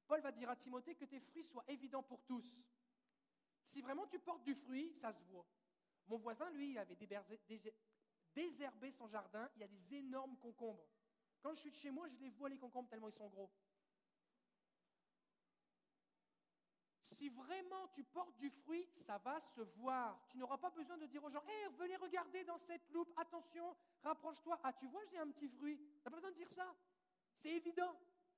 Paul 0.07 0.21
va 0.21 0.31
dire 0.31 0.49
à 0.49 0.55
Timothée 0.55 0.95
que 0.95 1.05
tes 1.05 1.19
fruits 1.19 1.43
soient 1.43 1.65
évidents 1.67 2.03
pour 2.03 2.23
tous. 2.23 2.63
Si 3.63 3.81
vraiment 3.81 4.05
tu 4.05 4.19
portes 4.19 4.43
du 4.43 4.53
fruit, 4.53 4.93
ça 4.93 5.11
se 5.11 5.23
voit. 5.23 5.47
Mon 6.07 6.17
voisin, 6.17 6.49
lui, 6.51 6.71
il 6.71 6.77
avait 6.77 6.95
désherbé 8.35 8.91
son 8.91 9.07
jardin, 9.07 9.49
il 9.55 9.61
y 9.61 9.63
a 9.63 9.67
des 9.67 9.95
énormes 9.95 10.37
concombres. 10.37 10.85
Quand 11.45 11.53
je 11.53 11.59
suis 11.59 11.69
de 11.69 11.75
chez 11.75 11.91
moi, 11.91 12.07
je 12.09 12.17
les 12.17 12.31
vois 12.31 12.49
les 12.49 12.57
concombres 12.57 12.89
tellement 12.89 13.07
ils 13.07 13.11
sont 13.11 13.27
gros. 13.27 13.51
Si 17.03 17.29
vraiment 17.29 17.87
tu 17.89 18.03
portes 18.03 18.35
du 18.39 18.49
fruit, 18.49 18.89
ça 18.95 19.19
va 19.19 19.39
se 19.39 19.61
voir. 19.61 20.25
Tu 20.27 20.39
n'auras 20.39 20.57
pas 20.57 20.71
besoin 20.71 20.97
de 20.97 21.05
dire 21.05 21.23
aux 21.23 21.29
gens 21.29 21.43
Hé, 21.43 21.67
venez 21.77 21.97
regarder 21.97 22.43
dans 22.45 22.57
cette 22.57 22.89
loupe, 22.89 23.13
attention, 23.15 23.77
rapproche-toi. 24.01 24.59
Ah, 24.63 24.73
tu 24.73 24.87
vois, 24.87 25.05
j'ai 25.05 25.19
un 25.19 25.29
petit 25.29 25.47
fruit. 25.47 25.77
Tu 25.77 25.97
n'as 26.03 26.09
pas 26.09 26.17
besoin 26.17 26.31
de 26.31 26.35
dire 26.35 26.51
ça. 26.51 26.75
C'est 27.35 27.51
évident. 27.51 27.95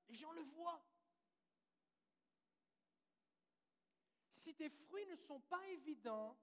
Les 0.09 0.15
gens 0.15 0.33
le 0.33 0.41
voient. 0.41 0.85
Si 4.31 4.53
tes 4.53 4.69
fruits 4.69 5.05
ne 5.05 5.15
sont 5.15 5.39
pas 5.39 5.65
évidents, 5.69 6.37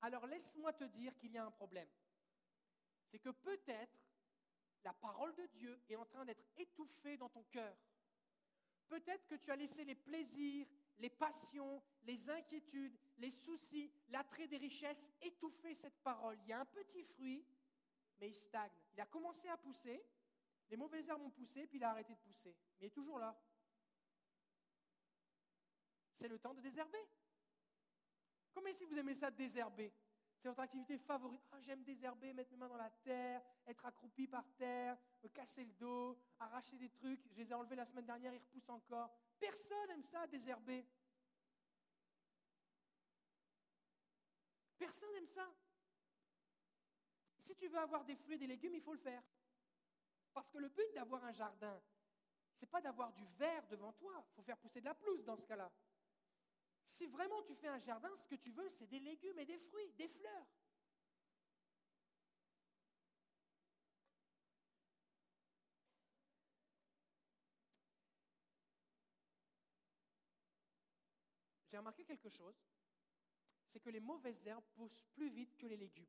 alors 0.00 0.28
laisse-moi 0.28 0.72
te 0.74 0.84
dire 0.84 1.18
qu'il 1.18 1.32
y 1.32 1.38
a 1.38 1.44
un 1.44 1.50
problème. 1.50 1.90
C'est 3.08 3.18
que 3.18 3.30
peut-être 3.30 4.07
la 4.84 4.92
parole 4.92 5.34
de 5.34 5.46
Dieu 5.46 5.80
est 5.88 5.96
en 5.96 6.04
train 6.04 6.24
d'être 6.24 6.44
étouffée 6.56 7.16
dans 7.16 7.28
ton 7.28 7.42
cœur. 7.44 7.76
Peut-être 8.88 9.26
que 9.26 9.34
tu 9.34 9.50
as 9.50 9.56
laissé 9.56 9.84
les 9.84 9.94
plaisirs, 9.94 10.66
les 10.98 11.10
passions, 11.10 11.82
les 12.02 12.30
inquiétudes, 12.30 12.96
les 13.18 13.30
soucis, 13.30 13.92
l'attrait 14.08 14.48
des 14.48 14.56
richesses 14.56 15.12
étouffer 15.20 15.74
cette 15.74 16.02
parole. 16.02 16.38
Il 16.42 16.48
y 16.48 16.52
a 16.52 16.60
un 16.60 16.64
petit 16.64 17.02
fruit, 17.02 17.44
mais 18.18 18.28
il 18.28 18.34
stagne. 18.34 18.72
Il 18.94 19.00
a 19.00 19.06
commencé 19.06 19.48
à 19.48 19.56
pousser, 19.56 20.02
les 20.70 20.76
mauvaises 20.76 21.08
herbes 21.08 21.22
ont 21.22 21.30
poussé, 21.30 21.66
puis 21.66 21.78
il 21.78 21.84
a 21.84 21.90
arrêté 21.90 22.14
de 22.14 22.20
pousser. 22.20 22.56
Mais 22.80 22.86
il 22.86 22.88
est 22.88 22.94
toujours 22.94 23.18
là. 23.18 23.38
C'est 26.16 26.28
le 26.28 26.38
temps 26.38 26.54
de 26.54 26.60
désherber. 26.60 27.06
Combien 28.52 28.74
si 28.74 28.84
vous 28.84 28.98
aimez 28.98 29.14
ça, 29.14 29.30
désherber? 29.30 29.92
C'est 30.38 30.48
votre 30.48 30.60
activité 30.60 30.96
favorite. 30.98 31.42
Ah, 31.50 31.60
j'aime 31.60 31.82
désherber, 31.82 32.32
mettre 32.32 32.52
mes 32.52 32.58
mains 32.58 32.68
dans 32.68 32.76
la 32.76 32.90
terre, 33.02 33.42
être 33.66 33.84
accroupi 33.84 34.28
par 34.28 34.44
terre, 34.56 34.96
me 35.22 35.28
casser 35.28 35.64
le 35.64 35.72
dos, 35.72 36.16
arracher 36.38 36.78
des 36.78 36.90
trucs. 36.90 37.20
Je 37.32 37.42
les 37.42 37.50
ai 37.50 37.54
enlevés 37.54 37.74
la 37.74 37.86
semaine 37.86 38.06
dernière, 38.06 38.32
ils 38.32 38.38
repoussent 38.38 38.68
encore. 38.68 39.10
Personne 39.40 39.90
aime 39.90 40.02
ça, 40.02 40.26
désherber. 40.28 40.86
Personne 44.78 45.12
n'aime 45.12 45.26
ça. 45.26 45.52
Si 47.38 47.54
tu 47.56 47.66
veux 47.66 47.78
avoir 47.78 48.04
des 48.04 48.14
fruits 48.14 48.36
et 48.36 48.38
des 48.38 48.46
légumes, 48.46 48.74
il 48.74 48.82
faut 48.82 48.92
le 48.92 48.98
faire. 48.98 49.22
Parce 50.32 50.48
que 50.48 50.58
le 50.58 50.68
but 50.68 50.94
d'avoir 50.94 51.24
un 51.24 51.32
jardin, 51.32 51.82
c'est 52.54 52.66
pas 52.66 52.80
d'avoir 52.80 53.12
du 53.12 53.24
verre 53.38 53.66
devant 53.66 53.92
toi. 53.92 54.24
Il 54.30 54.34
faut 54.34 54.42
faire 54.42 54.58
pousser 54.58 54.80
de 54.80 54.84
la 54.84 54.94
pelouse 54.94 55.24
dans 55.24 55.36
ce 55.36 55.46
cas-là. 55.46 55.70
Si 56.88 57.06
vraiment 57.06 57.42
tu 57.42 57.54
fais 57.54 57.68
un 57.68 57.78
jardin, 57.78 58.08
ce 58.16 58.24
que 58.24 58.34
tu 58.34 58.50
veux, 58.50 58.68
c'est 58.70 58.86
des 58.86 58.98
légumes 58.98 59.38
et 59.38 59.44
des 59.44 59.58
fruits, 59.58 59.92
des 59.92 60.08
fleurs. 60.08 60.46
J'ai 71.70 71.76
remarqué 71.76 72.04
quelque 72.06 72.30
chose, 72.30 72.56
c'est 73.66 73.80
que 73.80 73.90
les 73.90 74.00
mauvaises 74.00 74.46
herbes 74.46 74.64
poussent 74.74 75.04
plus 75.12 75.28
vite 75.28 75.58
que 75.58 75.66
les 75.66 75.76
légumes. 75.76 76.08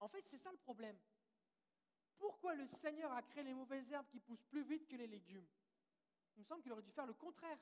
En 0.00 0.08
fait, 0.08 0.28
c'est 0.28 0.38
ça 0.38 0.52
le 0.52 0.58
problème. 0.58 0.98
Pourquoi 2.18 2.54
le 2.54 2.66
Seigneur 2.66 3.10
a 3.12 3.22
créé 3.22 3.42
les 3.42 3.54
mauvaises 3.54 3.90
herbes 3.90 4.08
qui 4.08 4.20
poussent 4.20 4.44
plus 4.44 4.64
vite 4.64 4.86
que 4.86 4.96
les 4.96 5.06
légumes? 5.06 5.48
Il 6.36 6.40
me 6.40 6.44
semble 6.44 6.62
qu'il 6.62 6.72
aurait 6.72 6.82
dû 6.82 6.92
faire 6.92 7.06
le 7.06 7.14
contraire. 7.14 7.58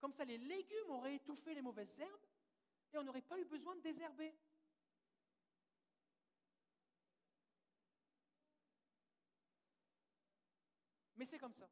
Comme 0.00 0.12
ça, 0.12 0.24
les 0.24 0.38
légumes 0.38 0.90
auraient 0.90 1.16
étouffé 1.16 1.54
les 1.54 1.62
mauvaises 1.62 1.98
herbes 2.00 2.26
et 2.92 2.98
on 2.98 3.02
n'aurait 3.02 3.22
pas 3.22 3.38
eu 3.38 3.44
besoin 3.44 3.74
de 3.76 3.80
désherber. 3.80 4.34
Mais 11.16 11.24
c'est 11.24 11.38
comme 11.38 11.54
ça. 11.54 11.68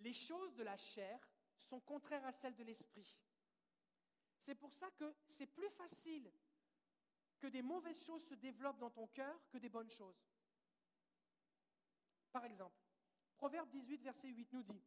Les 0.00 0.12
choses 0.12 0.54
de 0.54 0.62
la 0.62 0.76
chair 0.76 1.18
sont 1.56 1.80
contraires 1.80 2.24
à 2.24 2.32
celles 2.32 2.56
de 2.56 2.64
l'esprit. 2.64 3.18
C'est 4.38 4.54
pour 4.54 4.72
ça 4.72 4.90
que 4.92 5.14
c'est 5.26 5.46
plus 5.46 5.68
facile 5.70 6.30
que 7.38 7.46
des 7.46 7.62
mauvaises 7.62 8.02
choses 8.04 8.24
se 8.26 8.34
développent 8.34 8.78
dans 8.78 8.90
ton 8.90 9.06
cœur 9.08 9.38
que 9.50 9.58
des 9.58 9.68
bonnes 9.68 9.90
choses. 9.90 10.26
Par 12.32 12.44
exemple, 12.44 12.79
Proverbe 13.40 13.70
18, 13.70 14.02
verset 14.02 14.28
8 14.28 14.52
nous 14.52 14.62
dit, 14.62 14.84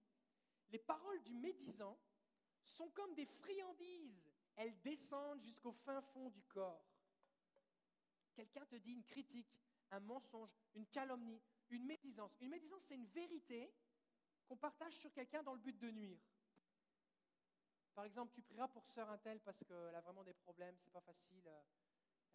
Les 0.69 0.77
paroles 0.77 1.23
du 1.23 1.33
médisant 1.33 1.97
sont 2.61 2.87
comme 2.91 3.15
des 3.15 3.25
friandises, 3.25 4.31
elles 4.55 4.79
descendent 4.81 5.41
jusqu'au 5.41 5.71
fin 5.71 5.99
fond 6.01 6.29
du 6.29 6.43
corps. 6.43 6.85
Quelqu'un 8.35 8.63
te 8.67 8.75
dit 8.75 8.91
une 8.91 9.03
critique, 9.05 9.59
un 9.89 9.99
mensonge, 10.01 10.53
une 10.75 10.85
calomnie, 10.85 11.41
une 11.71 11.83
médisance. 11.83 12.37
Une 12.41 12.49
médisance, 12.49 12.83
c'est 12.83 12.93
une 12.93 13.07
vérité 13.07 13.73
qu'on 14.45 14.55
partage 14.57 14.93
sur 14.99 15.11
quelqu'un 15.11 15.41
dans 15.41 15.53
le 15.55 15.59
but 15.59 15.79
de 15.79 15.89
nuire. 15.89 16.21
Par 17.95 18.05
exemple, 18.05 18.33
tu 18.35 18.43
prieras 18.43 18.67
pour 18.67 18.85
sœur 18.85 19.09
Intel 19.09 19.39
parce 19.39 19.63
qu'elle 19.63 19.95
a 19.95 20.01
vraiment 20.01 20.23
des 20.23 20.35
problèmes, 20.35 20.77
c'est 20.77 20.91
pas 20.93 21.01
facile, 21.01 21.47
euh, 21.47 21.61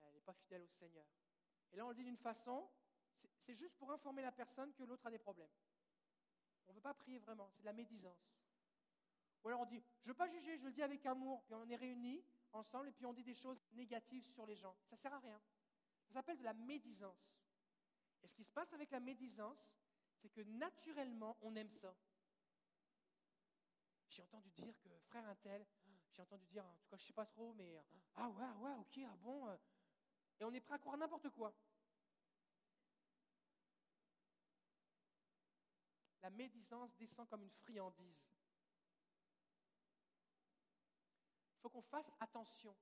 elle 0.01 0.15
n'est 0.15 0.21
pas 0.21 0.35
fidèle 0.35 0.63
au 0.63 0.69
Seigneur. 0.69 1.07
Et 1.71 1.77
là, 1.77 1.87
on 1.87 1.91
le 1.91 1.95
dit 1.95 2.05
d'une 2.05 2.17
façon, 2.17 2.69
c'est- 3.13 3.31
c'est 3.37 3.55
juste 3.55 3.77
pour 3.77 3.93
informer 3.93 4.23
la 4.23 4.33
personne 4.33 4.73
que 4.75 4.83
l'autre 4.83 5.07
a 5.07 5.13
des 5.13 5.19
problèmes. 5.21 5.51
On 6.69 6.73
ne 6.73 6.77
veut 6.77 6.83
pas 6.83 6.95
prier 6.95 7.19
vraiment, 7.19 7.49
c'est 7.51 7.61
de 7.63 7.67
la 7.67 7.73
médisance. 7.73 8.33
Ou 9.43 9.49
alors 9.49 9.61
on 9.61 9.67
dit, 9.67 9.83
je 10.01 10.07
ne 10.07 10.13
veux 10.13 10.17
pas 10.17 10.29
juger, 10.29 10.57
je 10.57 10.67
le 10.67 10.73
dis 10.73 10.83
avec 10.83 11.05
amour, 11.07 11.43
puis 11.45 11.55
on 11.55 11.69
est 11.69 11.77
réunis 11.77 12.25
ensemble 12.53 12.89
et 12.89 12.93
puis 12.93 13.07
on 13.07 13.13
dit 13.13 13.25
des 13.25 13.35
choses 13.35 13.63
négatives 13.73 14.27
sur 14.29 14.47
les 14.47 14.57
gens. 14.57 14.77
Ça 14.85 14.97
ne 14.97 15.01
sert 15.01 15.15
à 15.15 15.19
rien. 15.21 15.41
Ça 16.07 16.15
s'appelle 16.15 16.39
de 16.39 16.45
la 16.45 16.55
médisance. 16.55 17.39
Et 18.23 18.27
ce 18.27 18.35
qui 18.35 18.45
se 18.45 18.53
passe 18.53 18.73
avec 18.73 18.91
la 18.91 19.01
médisance, 19.01 19.75
c'est 20.17 20.29
que 20.29 20.41
naturellement, 20.41 21.37
on 21.43 21.55
aime 21.55 21.71
ça. 21.71 21.95
J'ai 24.09 24.23
entendu 24.23 24.51
dire 24.51 24.77
que 24.81 24.89
frère 25.01 25.27
un 25.29 25.37
tel, 25.37 25.65
j'ai 26.11 26.23
entendu 26.23 26.47
dire, 26.47 26.65
en 26.65 26.77
tout 26.79 26.89
cas 26.89 26.97
je 26.97 27.03
ne 27.05 27.07
sais 27.07 27.13
pas 27.13 27.27
trop, 27.27 27.53
mais 27.53 27.81
ah 28.17 28.29
ouais, 28.29 28.51
ouais, 28.61 28.75
ok, 28.81 29.01
ah 29.07 29.17
bon. 29.19 29.49
euh. 29.49 29.57
Et 30.41 30.45
on 30.45 30.53
est 30.53 30.61
prêt 30.61 30.75
à 30.75 30.79
croire 30.79 30.97
n'importe 30.97 31.31
quoi. 31.31 31.55
La 36.29 36.35
médisance 36.35 36.95
descend 36.97 37.27
comme 37.27 37.43
une 37.43 37.51
friandise. 37.51 38.23
faut 41.63 41.71
qu'on 41.71 41.81
fasse 41.81 42.13
attention. 42.21 42.77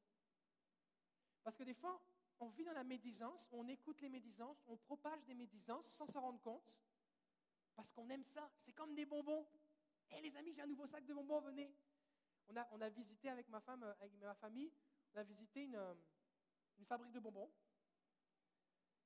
Parce 1.44 1.56
que 1.56 1.62
des 1.62 1.72
fois, 1.72 2.04
on 2.40 2.48
vit 2.48 2.64
dans 2.64 2.72
la 2.72 2.82
médisance, 2.82 3.48
on 3.52 3.68
écoute 3.68 4.00
les 4.00 4.08
médisances, 4.08 4.64
on 4.66 4.76
propage 4.76 5.24
des 5.26 5.34
médisances 5.34 5.86
sans 5.86 6.08
s'en 6.08 6.22
rendre 6.22 6.40
compte, 6.40 6.76
parce 7.76 7.88
qu'on 7.92 8.10
aime 8.10 8.24
ça. 8.24 8.50
C'est 8.56 8.72
comme 8.72 8.96
des 8.96 9.06
bonbons. 9.06 9.46
Hé 10.10 10.20
les 10.22 10.36
amis, 10.36 10.52
j'ai 10.52 10.62
un 10.62 10.66
nouveau 10.66 10.88
sac 10.88 11.06
de 11.06 11.14
bonbons, 11.14 11.40
venez. 11.40 11.72
On 12.48 12.80
a, 12.80 12.88
visité 12.88 13.28
avec 13.28 13.48
ma 13.48 13.60
femme, 13.60 13.84
avec 14.00 14.12
ma 14.14 14.34
famille, 14.34 14.72
on 15.14 15.18
a 15.18 15.22
visité 15.22 15.70
euh, 15.72 15.94
une 16.78 16.84
fabrique 16.84 17.12
de 17.12 17.20
bonbons 17.20 17.52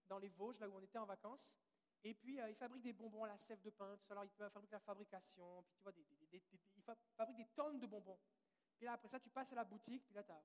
dans 0.09 0.19
les 0.19 0.31
Vosges, 0.31 0.59
là 0.61 0.69
où 0.71 0.77
on 0.77 0.83
était 0.83 0.99
en 0.99 1.05
vacances. 1.05 1.55
Et 2.03 2.15
puis, 2.15 2.41
euh, 2.41 2.49
ils 2.49 2.57
fabriquent 2.57 2.83
des 2.83 2.93
bonbons 2.93 3.25
à 3.25 3.29
la 3.29 3.39
sève 3.39 3.61
de 3.61 3.71
pain, 3.71 3.97
tout 3.97 4.05
ça. 4.07 4.15
Alors, 4.15 4.25
ils 4.25 4.31
fabriquent 4.31 4.71
la 4.71 4.81
fabrication, 4.81 5.63
puis 5.65 5.75
tu 5.77 5.83
vois, 5.83 5.93
des, 5.93 6.05
des, 6.05 6.27
des, 6.27 6.43
ils 6.77 6.83
fabriquent 7.17 7.37
des 7.37 7.49
tonnes 7.55 7.79
de 7.79 7.87
bonbons. 7.87 8.19
Puis 8.77 8.87
là, 8.87 8.95
après 8.95 9.09
ça, 9.09 9.21
tu 9.21 9.29
passes 9.29 9.53
à 9.53 9.57
la 9.57 9.65
boutique, 9.65 10.05
puis 10.07 10.15
là, 10.15 10.23
tu 10.23 10.33
as 10.33 10.43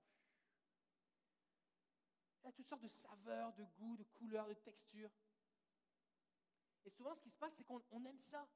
il 2.45 2.49
y 2.49 2.49
a 2.49 2.51
toutes 2.51 2.67
sortes 2.67 2.83
de 2.83 2.87
saveurs, 2.87 3.53
de 3.53 3.63
goûts, 3.63 3.97
de 3.97 4.03
couleurs, 4.03 4.47
de 4.47 4.53
textures. 4.53 5.09
Et 6.85 6.91
souvent, 6.91 7.15
ce 7.15 7.21
qui 7.21 7.31
se 7.31 7.37
passe, 7.37 7.55
c'est 7.55 7.63
qu'on 7.63 8.05
aime 8.05 8.19
ça. 8.19 8.47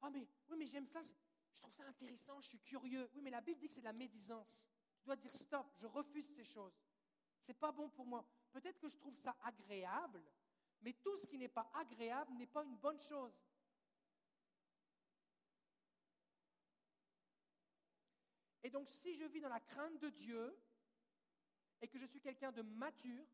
Ah, 0.00 0.08
mais 0.08 0.26
oui, 0.48 0.56
mais 0.56 0.66
j'aime 0.66 0.86
ça, 0.86 1.02
je 1.02 1.60
trouve 1.60 1.74
ça 1.74 1.84
intéressant, 1.84 2.40
je 2.40 2.48
suis 2.48 2.60
curieux. 2.60 3.10
Oui, 3.12 3.20
mais 3.20 3.28
la 3.30 3.42
Bible 3.42 3.60
dit 3.60 3.66
que 3.66 3.74
c'est 3.74 3.80
de 3.80 3.84
la 3.84 3.92
médisance. 3.92 4.64
Tu 5.00 5.04
dois 5.04 5.16
dire 5.16 5.34
stop, 5.34 5.66
je 5.76 5.86
refuse 5.86 6.26
ces 6.34 6.44
choses. 6.44 6.80
C'est 7.36 7.52
pas 7.52 7.72
bon 7.72 7.90
pour 7.90 8.06
moi. 8.06 8.26
Peut-être 8.52 8.78
que 8.78 8.88
je 8.88 8.96
trouve 8.96 9.16
ça 9.16 9.36
agréable, 9.42 10.24
mais 10.82 10.92
tout 10.94 11.16
ce 11.18 11.26
qui 11.26 11.38
n'est 11.38 11.48
pas 11.48 11.70
agréable 11.74 12.32
n'est 12.34 12.46
pas 12.46 12.64
une 12.64 12.76
bonne 12.76 13.00
chose. 13.00 13.32
Et 18.64 18.70
donc, 18.70 18.88
si 18.90 19.14
je 19.16 19.24
vis 19.24 19.40
dans 19.40 19.48
la 19.48 19.60
crainte 19.60 19.98
de 19.98 20.08
Dieu, 20.10 20.56
et 21.82 21.88
que 21.88 21.98
je 21.98 22.06
suis 22.06 22.20
quelqu'un 22.20 22.52
de 22.52 22.62
mature 22.62 23.26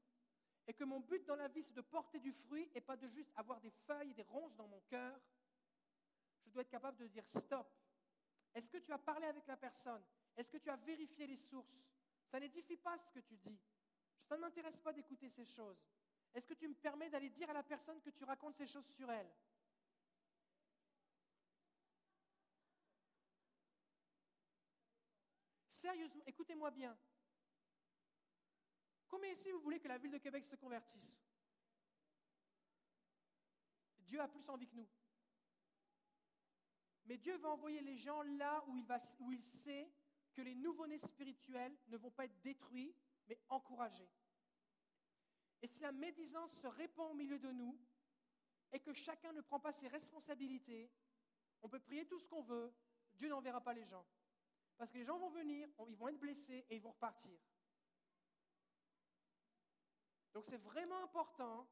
et 0.66 0.74
que 0.74 0.84
mon 0.84 1.00
but 1.00 1.24
dans 1.26 1.36
la 1.36 1.48
vie, 1.48 1.62
c'est 1.62 1.74
de 1.74 1.82
porter 1.82 2.18
du 2.18 2.32
fruit 2.32 2.68
et 2.74 2.80
pas 2.80 2.96
de 2.96 3.06
juste 3.06 3.32
avoir 3.36 3.60
des 3.60 3.70
feuilles 3.70 4.10
et 4.10 4.14
des 4.14 4.22
ronces 4.22 4.56
dans 4.56 4.66
mon 4.66 4.80
cœur, 4.80 5.20
je 6.46 6.50
dois 6.50 6.62
être 6.62 6.70
capable 6.70 6.96
de 6.96 7.06
dire 7.06 7.26
stop. 7.28 7.70
Est-ce 8.54 8.70
que 8.70 8.78
tu 8.78 8.90
as 8.92 8.98
parlé 8.98 9.26
avec 9.26 9.46
la 9.46 9.56
personne? 9.56 10.02
Est-ce 10.36 10.50
que 10.50 10.56
tu 10.56 10.70
as 10.70 10.76
vérifié 10.76 11.26
les 11.26 11.36
sources? 11.36 11.86
Ça 12.26 12.40
n'édifie 12.40 12.76
pas 12.76 12.96
ce 12.98 13.12
que 13.12 13.20
tu 13.20 13.36
dis. 13.36 13.58
Ça 14.24 14.36
ne 14.36 14.40
m'intéresse 14.40 14.78
pas 14.78 14.92
d'écouter 14.92 15.28
ces 15.28 15.44
choses. 15.44 15.78
Est-ce 16.34 16.46
que 16.46 16.54
tu 16.54 16.68
me 16.68 16.74
permets 16.74 17.10
d'aller 17.10 17.30
dire 17.30 17.50
à 17.50 17.52
la 17.52 17.62
personne 17.62 18.00
que 18.00 18.10
tu 18.10 18.24
racontes 18.24 18.56
ces 18.56 18.66
choses 18.66 18.86
sur 18.96 19.10
elle? 19.10 19.30
Sérieusement, 25.70 26.24
écoutez-moi 26.26 26.70
bien. 26.70 26.98
Combien 29.08 29.30
ici 29.30 29.50
vous 29.52 29.60
voulez 29.60 29.80
que 29.80 29.88
la 29.88 29.98
ville 29.98 30.10
de 30.10 30.18
Québec 30.18 30.44
se 30.44 30.56
convertisse? 30.56 31.18
Dieu 34.00 34.20
a 34.20 34.28
plus 34.28 34.48
envie 34.48 34.66
que 34.66 34.74
nous. 34.74 34.88
Mais 37.04 37.16
Dieu 37.16 37.36
va 37.38 37.50
envoyer 37.50 37.80
les 37.80 37.96
gens 37.96 38.22
là 38.22 38.62
où 38.66 39.32
il, 39.32 39.42
sait 39.42 39.90
que 40.34 40.42
les 40.42 40.54
nouveau-nés 40.54 40.98
spirituels 40.98 41.76
ne 41.88 41.96
vont 41.96 42.10
pas 42.10 42.26
être 42.26 42.40
détruits, 42.42 42.94
mais 43.26 43.38
encouragés. 43.48 44.10
Et 45.62 45.66
si 45.66 45.80
la 45.80 45.92
médisance 45.92 46.52
se 46.60 46.66
répand 46.66 47.10
au 47.10 47.14
milieu 47.14 47.38
de 47.38 47.50
nous 47.50 47.78
et 48.72 48.80
que 48.80 48.92
chacun 48.92 49.32
ne 49.32 49.40
prend 49.40 49.58
pas 49.58 49.72
ses 49.72 49.88
responsabilités, 49.88 50.90
on 51.62 51.68
peut 51.68 51.80
prier 51.80 52.06
tout 52.06 52.18
ce 52.18 52.28
qu'on 52.28 52.42
veut, 52.42 52.72
Dieu 53.14 53.28
n'enverra 53.28 53.60
pas 53.60 53.72
les 53.72 53.84
gens. 53.84 54.06
Parce 54.76 54.92
que 54.92 54.98
les 54.98 55.04
gens 55.04 55.18
vont 55.18 55.30
venir, 55.30 55.68
ils 55.88 55.96
vont 55.96 56.08
être 56.08 56.20
blessés 56.20 56.64
et 56.68 56.76
ils 56.76 56.82
vont 56.82 56.92
repartir. 56.92 57.38
Donc 60.32 60.44
c'est 60.46 60.58
vraiment 60.58 61.02
important 61.02 61.68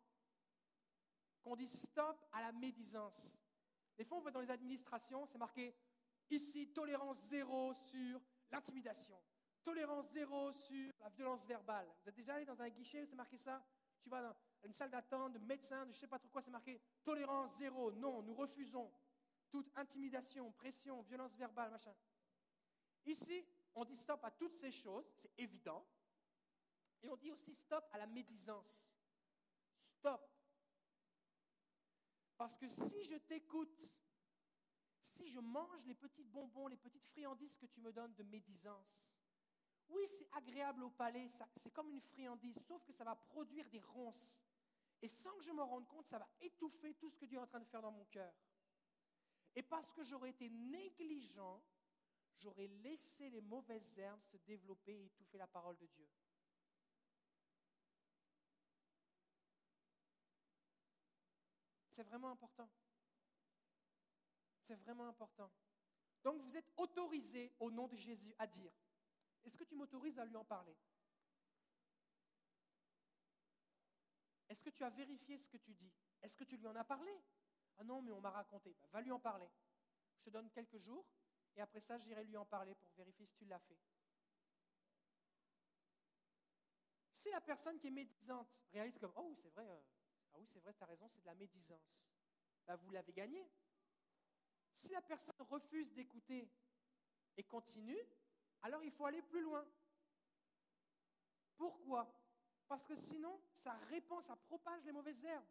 qu'on 1.43 1.55
dise 1.55 1.80
stop 1.82 2.18
à 2.32 2.41
la 2.41 2.53
médisance. 2.53 3.39
Des 3.97 4.05
fois, 4.05 4.18
on 4.18 4.22
va 4.22 4.32
dans 4.32 4.41
les 4.41 4.51
administrations, 4.51 5.24
c'est 5.26 5.39
marqué 5.39 5.74
ici 6.30 6.72
tolérance 6.72 7.18
zéro 7.28 7.72
sur 7.74 8.20
l'intimidation, 8.51 9.22
tolérance 9.62 10.11
zéro 10.11 10.53
sur 10.53 10.93
la 11.01 11.09
violence 11.11 11.45
verbale. 11.47 11.89
Vous 12.03 12.09
êtes 12.09 12.16
déjà 12.16 12.34
allé 12.34 12.45
dans 12.45 12.61
un 12.61 12.68
guichet 12.68 13.03
où 13.03 13.07
c'est 13.07 13.14
marqué 13.14 13.39
ça? 13.39 13.64
Tu 14.07 14.11
vas 14.11 14.22
dans 14.22 14.36
une 14.62 14.72
salle 14.72 14.90
d'attente 14.90 15.32
de 15.32 15.40
médecins, 15.40 15.84
de 15.84 15.90
je 15.90 15.96
ne 15.96 16.00
sais 16.02 16.07
pas 16.07 16.20
trop 16.20 16.28
quoi, 16.28 16.40
c'est 16.40 16.52
marqué 16.52 16.80
tolérance 17.02 17.57
zéro. 17.57 17.90
Non, 17.90 18.22
nous 18.22 18.34
refusons 18.34 18.88
toute 19.50 19.68
intimidation, 19.74 20.52
pression, 20.52 21.02
violence 21.02 21.34
verbale, 21.34 21.72
machin. 21.72 21.92
Ici, 23.04 23.44
on 23.74 23.84
dit 23.84 23.96
stop 23.96 24.22
à 24.22 24.30
toutes 24.30 24.54
ces 24.54 24.70
choses, 24.70 25.12
c'est 25.16 25.32
évident. 25.36 25.84
Et 27.02 27.09
on 27.09 27.16
dit 27.16 27.32
aussi 27.32 27.52
stop 27.52 27.84
à 27.90 27.98
la 27.98 28.07
médisance. 28.07 28.88
Stop. 29.88 30.24
Parce 32.36 32.54
que 32.54 32.68
si 32.68 33.02
je 33.07 33.16
t'écoute, 33.16 33.92
si 35.00 35.26
je 35.26 35.40
mange 35.40 35.84
les 35.84 35.96
petits 35.96 36.22
bonbons, 36.22 36.68
les 36.68 36.76
petites 36.76 37.09
friandises 37.09 37.57
que 37.57 37.66
tu 37.66 37.80
me 37.80 37.92
donnes 37.92 38.14
de 38.14 38.22
médisance, 38.22 39.00
oui, 39.89 40.03
c'est 40.09 40.28
agréable 40.32 40.82
au 40.82 40.91
palais, 40.91 41.28
c'est 41.57 41.72
comme 41.72 41.91
une 41.91 42.01
friandise, 42.01 42.59
sauf 42.66 42.82
que 42.84 42.93
ça 42.93 43.05
va 43.05 43.14
produire 43.14 43.68
des 43.70 43.80
ronces. 43.80 44.41
Et 45.03 45.09
sans 45.09 45.37
que 45.37 45.45
je 45.45 45.53
me 45.53 45.62
rende 45.62 45.87
compte, 45.89 46.07
ça 46.07 46.18
va 46.18 46.28
étouffer 46.41 46.95
tout 46.95 47.11
ce 47.11 47.18
que 47.18 47.26
Dieu 47.26 47.39
est 47.39 47.43
en 47.43 47.47
train 47.47 47.61
de 47.61 47.66
faire 47.66 47.82
dans 47.82 47.93
mon 47.93 48.05
cœur. 48.07 48.32
Et 49.55 49.62
parce 49.62 49.91
que 49.93 50.03
j'aurais 50.03 50.30
été 50.30 50.49
négligent, 50.51 51.62
j'aurais 52.39 52.66
laissé 52.66 53.30
les 53.30 53.41
mauvaises 53.41 53.99
herbes 53.99 54.22
se 54.24 54.37
développer 54.39 54.93
et 54.93 55.05
étouffer 55.07 55.39
la 55.39 55.47
parole 55.47 55.76
de 55.78 55.87
Dieu. 55.87 56.09
C'est 61.93 62.03
vraiment 62.03 62.30
important. 62.30 62.68
C'est 64.66 64.74
vraiment 64.74 65.09
important. 65.09 65.51
Donc 66.24 66.43
vous 66.43 66.57
êtes 66.57 66.70
autorisé 66.76 67.55
au 67.61 67.70
nom 67.70 67.87
de 67.87 67.97
Jésus 67.97 68.34
à 68.39 68.47
dire, 68.47 68.72
est-ce 69.47 69.57
que 69.57 69.64
tu 69.64 69.76
m'autorises 69.76 70.18
à 70.18 70.24
lui 70.24 70.36
en 70.36 70.44
parler? 70.44 70.76
Est-ce 74.49 74.62
que 74.62 74.70
tu 74.70 74.82
as 74.82 74.90
vérifié 74.90 75.38
ce 75.38 75.49
que 75.49 75.57
tu 75.57 75.72
dis? 75.72 75.92
Est-ce 76.20 76.36
que 76.36 76.44
tu 76.44 76.57
lui 76.57 76.66
en 76.66 76.74
as 76.74 76.84
parlé? 76.84 77.12
Ah 77.78 77.84
non, 77.84 78.03
mais 78.03 78.12
on 78.12 78.20
m'a 78.20 78.30
raconté. 78.30 78.74
Bah, 78.80 78.88
va 78.92 79.01
lui 79.01 79.12
en 79.12 79.20
parler. 79.20 79.49
Je 80.16 80.22
te 80.24 80.30
donne 80.30 80.51
quelques 80.51 80.78
jours 80.78 81.07
et 81.55 81.61
après 81.61 81.80
ça, 81.80 81.97
j'irai 81.99 82.24
lui 82.24 82.36
en 82.36 82.44
parler 82.44 82.74
pour 82.74 82.92
vérifier 82.94 83.26
si 83.26 83.36
tu 83.36 83.44
l'as 83.44 83.61
fait. 83.61 83.78
Si 87.12 87.30
la 87.30 87.40
personne 87.40 87.78
qui 87.78 87.86
est 87.86 87.90
médisante 87.90 88.49
réalise 88.72 88.99
comme, 88.99 89.12
oh 89.16 89.34
c'est 89.36 89.49
vrai, 89.51 89.68
euh, 89.68 89.82
ah 90.32 90.38
oui, 90.38 90.47
c'est 90.47 90.61
vrai, 90.61 90.74
tu 90.74 90.82
as 90.82 90.86
raison, 90.86 91.09
c'est 91.09 91.20
de 91.20 91.26
la 91.26 91.34
médisance. 91.34 92.01
Ben, 92.66 92.76
vous 92.76 92.90
l'avez 92.90 93.12
gagné. 93.12 93.49
Si 94.72 94.88
la 94.88 95.03
personne 95.03 95.34
refuse 95.40 95.92
d'écouter 95.92 96.51
et 97.36 97.44
continue, 97.44 97.99
alors 98.62 98.82
il 98.82 98.90
faut 98.90 99.07
aller 99.07 99.22
plus 99.22 99.42
loin. 99.42 99.64
Pourquoi? 101.57 102.12
Parce 102.68 102.84
que 102.84 102.96
sinon, 102.96 103.40
ça 103.54 103.72
répand, 103.90 104.22
ça 104.22 104.36
propage 104.36 104.84
les 104.84 104.92
mauvaises 104.92 105.24
herbes. 105.24 105.46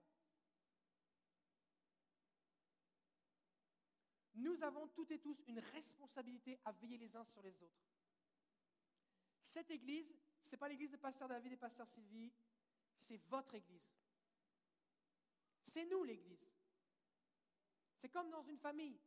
Nous 4.35 4.61
avons 4.63 4.87
toutes 4.89 5.11
et 5.11 5.19
tous 5.19 5.41
une 5.47 5.59
responsabilité 5.59 6.59
à 6.65 6.73
veiller 6.73 6.97
les 6.97 7.15
uns 7.15 7.23
sur 7.23 7.41
les 7.41 7.61
autres. 7.63 7.85
Cette 9.41 9.71
église, 9.71 10.13
ce 10.41 10.51
n'est 10.51 10.57
pas 10.57 10.67
l'église 10.67 10.91
de 10.91 10.97
Pasteur 10.97 11.29
David 11.29 11.53
et 11.53 11.57
Pasteur 11.57 11.87
Sylvie, 11.87 12.33
c'est 12.93 13.17
votre 13.29 13.55
église. 13.55 13.95
C'est 15.63 15.85
nous 15.85 16.03
l'Église. 16.03 16.51
C'est 17.95 18.09
comme 18.09 18.29
dans 18.29 18.43
une 18.43 18.57
famille. 18.57 18.99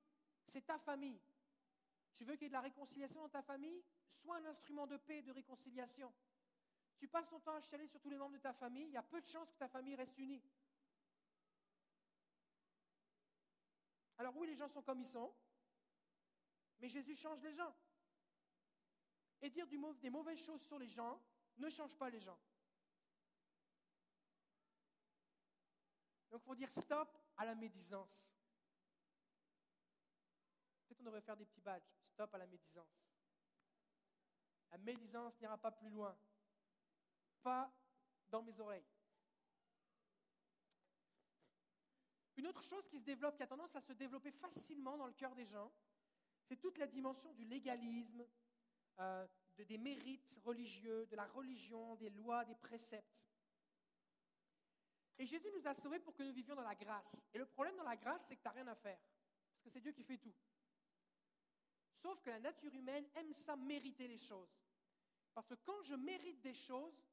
C'est 0.47 0.67
ta 0.67 0.79
famille. 0.79 1.21
Tu 2.19 2.25
veux 2.25 2.35
qu'il 2.35 2.43
y 2.43 2.47
ait 2.47 2.49
de 2.49 2.55
la 2.55 2.61
réconciliation 2.61 3.23
dans 3.23 3.29
ta 3.29 3.43
famille? 3.43 3.85
Sois 4.17 4.37
un 4.39 4.45
instrument 4.47 4.89
de 4.89 4.97
paix 4.97 5.19
et 5.19 5.23
de 5.23 5.31
réconciliation. 5.31 6.13
Tu 6.99 7.07
passes 7.07 7.29
ton 7.29 7.39
temps 7.39 7.55
à 7.55 7.61
chialer 7.61 7.87
sur 7.87 8.01
tous 8.01 8.11
les 8.11 8.17
membres 8.17 8.35
de 8.35 8.43
ta 8.43 8.53
famille, 8.53 8.87
il 8.87 8.93
y 8.93 8.97
a 8.97 9.05
peu 9.05 9.21
de 9.21 9.27
chances 9.27 9.53
que 9.53 9.57
ta 9.57 9.69
famille 9.69 9.95
reste 9.95 10.19
unie. 10.19 10.43
Alors 14.19 14.37
oui, 14.37 14.49
les 14.49 14.57
gens 14.57 14.69
sont 14.69 14.83
comme 14.83 15.01
ils 15.01 15.07
sont, 15.07 15.33
mais 16.81 16.89
Jésus 16.89 17.15
change 17.15 17.41
les 17.41 17.53
gens. 17.53 17.73
Et 19.41 19.51
dire 19.51 19.69
des 19.69 20.11
mauvaises 20.11 20.45
choses 20.45 20.63
sur 20.63 20.77
les 20.77 20.89
gens 20.89 21.23
ne 21.59 21.71
change 21.71 21.97
pas 21.97 22.11
les 22.11 22.19
gens. 22.19 22.39
Donc 26.31 26.43
il 26.43 26.45
faut 26.45 26.57
dire 26.57 26.73
stop 26.73 27.17
à 27.37 27.45
la 27.45 27.55
médisance. 27.55 28.37
Peut-être 30.89 31.01
on 31.01 31.05
devrait 31.05 31.23
faire 31.23 31.37
des 31.37 31.47
petits 31.47 31.61
badges. 31.61 31.98
Stop 32.19 32.35
à 32.35 32.39
la 32.39 32.49
médisance. 32.49 33.07
La 34.73 34.79
médisance 34.79 35.41
n'ira 35.41 35.57
pas 35.57 35.71
plus 35.71 35.89
loin. 35.89 36.19
Pas 37.45 37.73
dans 38.27 38.43
mes 38.43 38.59
oreilles. 38.59 38.85
Une 42.35 42.49
autre 42.49 42.65
chose 42.65 42.89
qui 42.89 42.99
se 42.99 43.05
développe, 43.05 43.37
qui 43.37 43.45
a 43.45 43.47
tendance 43.47 43.77
à 43.77 43.81
se 43.81 43.93
développer 43.93 44.33
facilement 44.33 44.97
dans 44.97 45.07
le 45.07 45.13
cœur 45.13 45.33
des 45.37 45.47
gens, 45.47 45.73
c'est 46.43 46.57
toute 46.57 46.79
la 46.79 46.89
dimension 46.89 47.33
du 47.35 47.45
légalisme, 47.45 48.27
euh, 48.99 49.25
de, 49.57 49.63
des 49.63 49.79
mérites 49.79 50.41
religieux, 50.45 51.07
de 51.07 51.15
la 51.15 51.27
religion, 51.27 51.95
des 51.95 52.11
lois, 52.11 52.45
des 52.45 52.57
préceptes. 52.57 53.23
Et 55.19 55.27
Jésus 55.29 55.53
nous 55.55 55.69
a 55.69 55.75
sauvés 55.75 56.01
pour 56.01 56.17
que 56.17 56.25
nous 56.25 56.33
vivions 56.33 56.57
dans 56.57 56.63
la 56.63 56.75
grâce. 56.75 57.25
Et 57.33 57.39
le 57.39 57.47
problème 57.47 57.77
dans 57.77 57.85
la 57.85 57.97
grâce, 57.97 58.27
c'est 58.27 58.35
que 58.35 58.43
tu 58.43 58.49
n'as 58.49 58.55
rien 58.55 58.67
à 58.67 58.75
faire. 58.75 58.99
Parce 59.53 59.63
que 59.63 59.71
c'est 59.71 59.81
Dieu 59.81 59.93
qui 59.93 60.03
fait 60.03 60.19
tout. 60.19 60.35
Sauf 62.03 62.21
que 62.21 62.31
la 62.31 62.41
nature 62.41 62.73
humaine 62.75 63.07
aime 63.15 63.33
ça 63.33 63.57
mériter 63.57 64.07
les 64.07 64.19
choses. 64.19 64.57
Parce 65.35 65.47
que 65.47 65.55
quand 65.55 65.83
je 65.83 65.95
mérite 65.95 66.41
des 66.41 66.55
choses, 66.55 67.05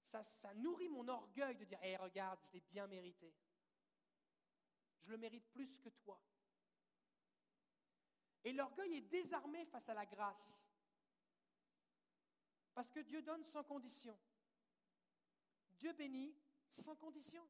ça, 0.00 0.54
nourrit 0.54 0.88
mon 0.88 1.06
orgueil 1.08 1.56
de 1.56 1.64
dire 1.64 1.78
Hé, 1.82 1.96
regarde, 1.96 2.40
je 2.44 2.52
l'ai 2.52 2.60
bien 2.60 2.86
mérité. 2.86 3.34
Je 5.00 5.10
le 5.10 5.16
mérite 5.16 5.48
plus 5.52 5.78
que 5.78 5.88
toi. 5.88 6.20
Et 8.44 8.52
l'orgueil 8.52 8.96
est 8.96 9.02
désarmé 9.02 9.64
face 9.66 9.88
à 9.88 9.94
la 9.94 10.06
grâce. 10.06 10.66
Parce 12.74 12.90
que 12.90 13.00
Dieu 13.00 13.22
donne 13.22 13.44
sans 13.44 13.62
condition. 13.62 14.18
Dis 15.78 15.92
bénit 15.92 16.34
sans 16.70 16.96
condition. 16.96 17.46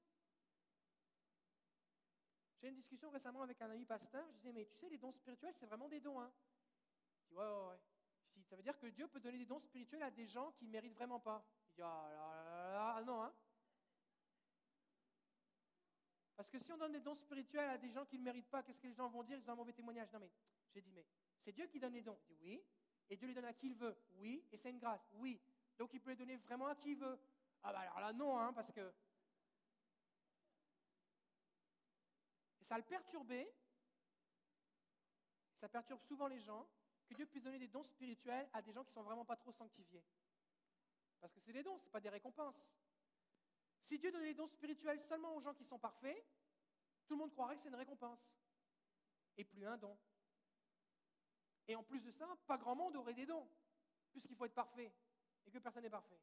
J'ai 2.58 2.68
eu 2.68 2.70
une 2.70 2.76
discussion 2.76 3.10
récemment 3.10 3.42
avec 3.42 3.60
un 3.60 3.70
ami 3.70 3.84
pasteur. 3.84 4.24
Je 4.30 4.36
disais, 4.36 4.52
mais 4.52 4.66
tu 4.66 4.76
sais, 4.76 4.88
les 4.88 4.98
dons 4.98 5.12
spirituels, 5.12 5.54
c'est 5.54 5.66
vraiment 5.66 5.88
des 5.88 6.00
dons. 6.00 6.20
Hein? 6.20 6.32
Ouais, 7.32 7.44
ouais, 7.44 7.66
ouais. 7.68 8.42
ça 8.44 8.56
veut 8.56 8.62
dire 8.62 8.78
que 8.78 8.86
Dieu 8.86 9.08
peut 9.08 9.20
donner 9.20 9.38
des 9.38 9.46
dons 9.46 9.60
spirituels 9.60 10.02
à 10.02 10.10
des 10.10 10.26
gens 10.26 10.52
qui 10.52 10.66
ne 10.66 10.70
méritent 10.70 10.94
vraiment 10.94 11.20
pas. 11.20 11.44
Il 11.70 11.76
dit, 11.76 11.82
ah, 11.82 13.02
non, 13.06 13.22
hein? 13.22 13.34
Parce 16.36 16.50
que 16.50 16.58
si 16.58 16.72
on 16.72 16.76
donne 16.76 16.92
des 16.92 17.00
dons 17.00 17.14
spirituels 17.14 17.70
à 17.70 17.78
des 17.78 17.90
gens 17.90 18.04
qui 18.04 18.18
ne 18.18 18.24
méritent 18.24 18.50
pas, 18.50 18.62
qu'est-ce 18.62 18.80
que 18.80 18.86
les 18.86 18.94
gens 18.94 19.08
vont 19.08 19.22
dire? 19.22 19.38
Ils 19.38 19.48
ont 19.48 19.52
un 19.52 19.56
mauvais 19.56 19.72
témoignage. 19.72 20.10
Non, 20.12 20.18
mais 20.18 20.30
j'ai 20.74 20.80
dit, 20.80 20.90
mais 20.90 21.06
c'est 21.38 21.52
Dieu 21.52 21.66
qui 21.66 21.78
donne 21.78 21.92
les 21.92 22.02
dons. 22.02 22.18
Il 22.28 22.36
dit, 22.36 22.44
oui. 22.44 22.64
Et 23.08 23.16
Dieu 23.16 23.28
les 23.28 23.34
donne 23.34 23.44
à 23.44 23.52
qui 23.52 23.66
il 23.66 23.74
veut. 23.74 23.96
Oui. 24.14 24.44
Et 24.50 24.56
c'est 24.56 24.70
une 24.70 24.78
grâce. 24.78 25.08
Oui. 25.12 25.40
Donc 25.78 25.94
il 25.94 26.00
peut 26.00 26.10
les 26.10 26.16
donner 26.16 26.36
vraiment 26.36 26.66
à 26.66 26.74
qui 26.74 26.92
il 26.92 26.98
veut. 26.98 27.18
Ah, 27.62 27.72
bah 27.72 27.80
alors 27.80 28.00
là, 28.00 28.12
non, 28.12 28.38
hein, 28.38 28.52
parce 28.52 28.72
que 28.72 28.92
ça 32.62 32.76
le 32.76 32.84
perturbé, 32.84 33.48
ça 35.60 35.68
perturbe 35.68 36.00
souvent 36.00 36.26
les 36.26 36.40
gens, 36.40 36.68
Dieu 37.12 37.26
puisse 37.26 37.42
donner 37.42 37.58
des 37.58 37.68
dons 37.68 37.82
spirituels 37.82 38.48
à 38.52 38.62
des 38.62 38.72
gens 38.72 38.82
qui 38.84 38.90
ne 38.90 38.94
sont 38.94 39.02
vraiment 39.02 39.24
pas 39.24 39.36
trop 39.36 39.52
sanctifiés. 39.52 40.04
Parce 41.20 41.32
que 41.32 41.40
c'est 41.40 41.52
des 41.52 41.62
dons, 41.62 41.78
ce 41.78 41.84
n'est 41.84 41.90
pas 41.90 42.00
des 42.00 42.08
récompenses. 42.08 42.68
Si 43.80 43.98
Dieu 43.98 44.10
donnait 44.10 44.28
des 44.28 44.34
dons 44.34 44.46
spirituels 44.46 45.00
seulement 45.00 45.34
aux 45.34 45.40
gens 45.40 45.54
qui 45.54 45.64
sont 45.64 45.78
parfaits, 45.78 46.24
tout 47.06 47.14
le 47.14 47.18
monde 47.18 47.32
croirait 47.32 47.56
que 47.56 47.62
c'est 47.62 47.68
une 47.68 47.74
récompense. 47.74 48.20
Et 49.36 49.44
plus 49.44 49.66
un 49.66 49.76
don. 49.76 49.96
Et 51.68 51.74
en 51.74 51.82
plus 51.82 52.00
de 52.00 52.10
ça, 52.10 52.28
pas 52.46 52.58
grand 52.58 52.74
monde 52.74 52.96
aurait 52.96 53.14
des 53.14 53.26
dons, 53.26 53.48
puisqu'il 54.10 54.36
faut 54.36 54.44
être 54.44 54.54
parfait, 54.54 54.92
et 55.46 55.50
que 55.50 55.58
personne 55.58 55.82
n'est 55.82 55.90
parfait. 55.90 56.20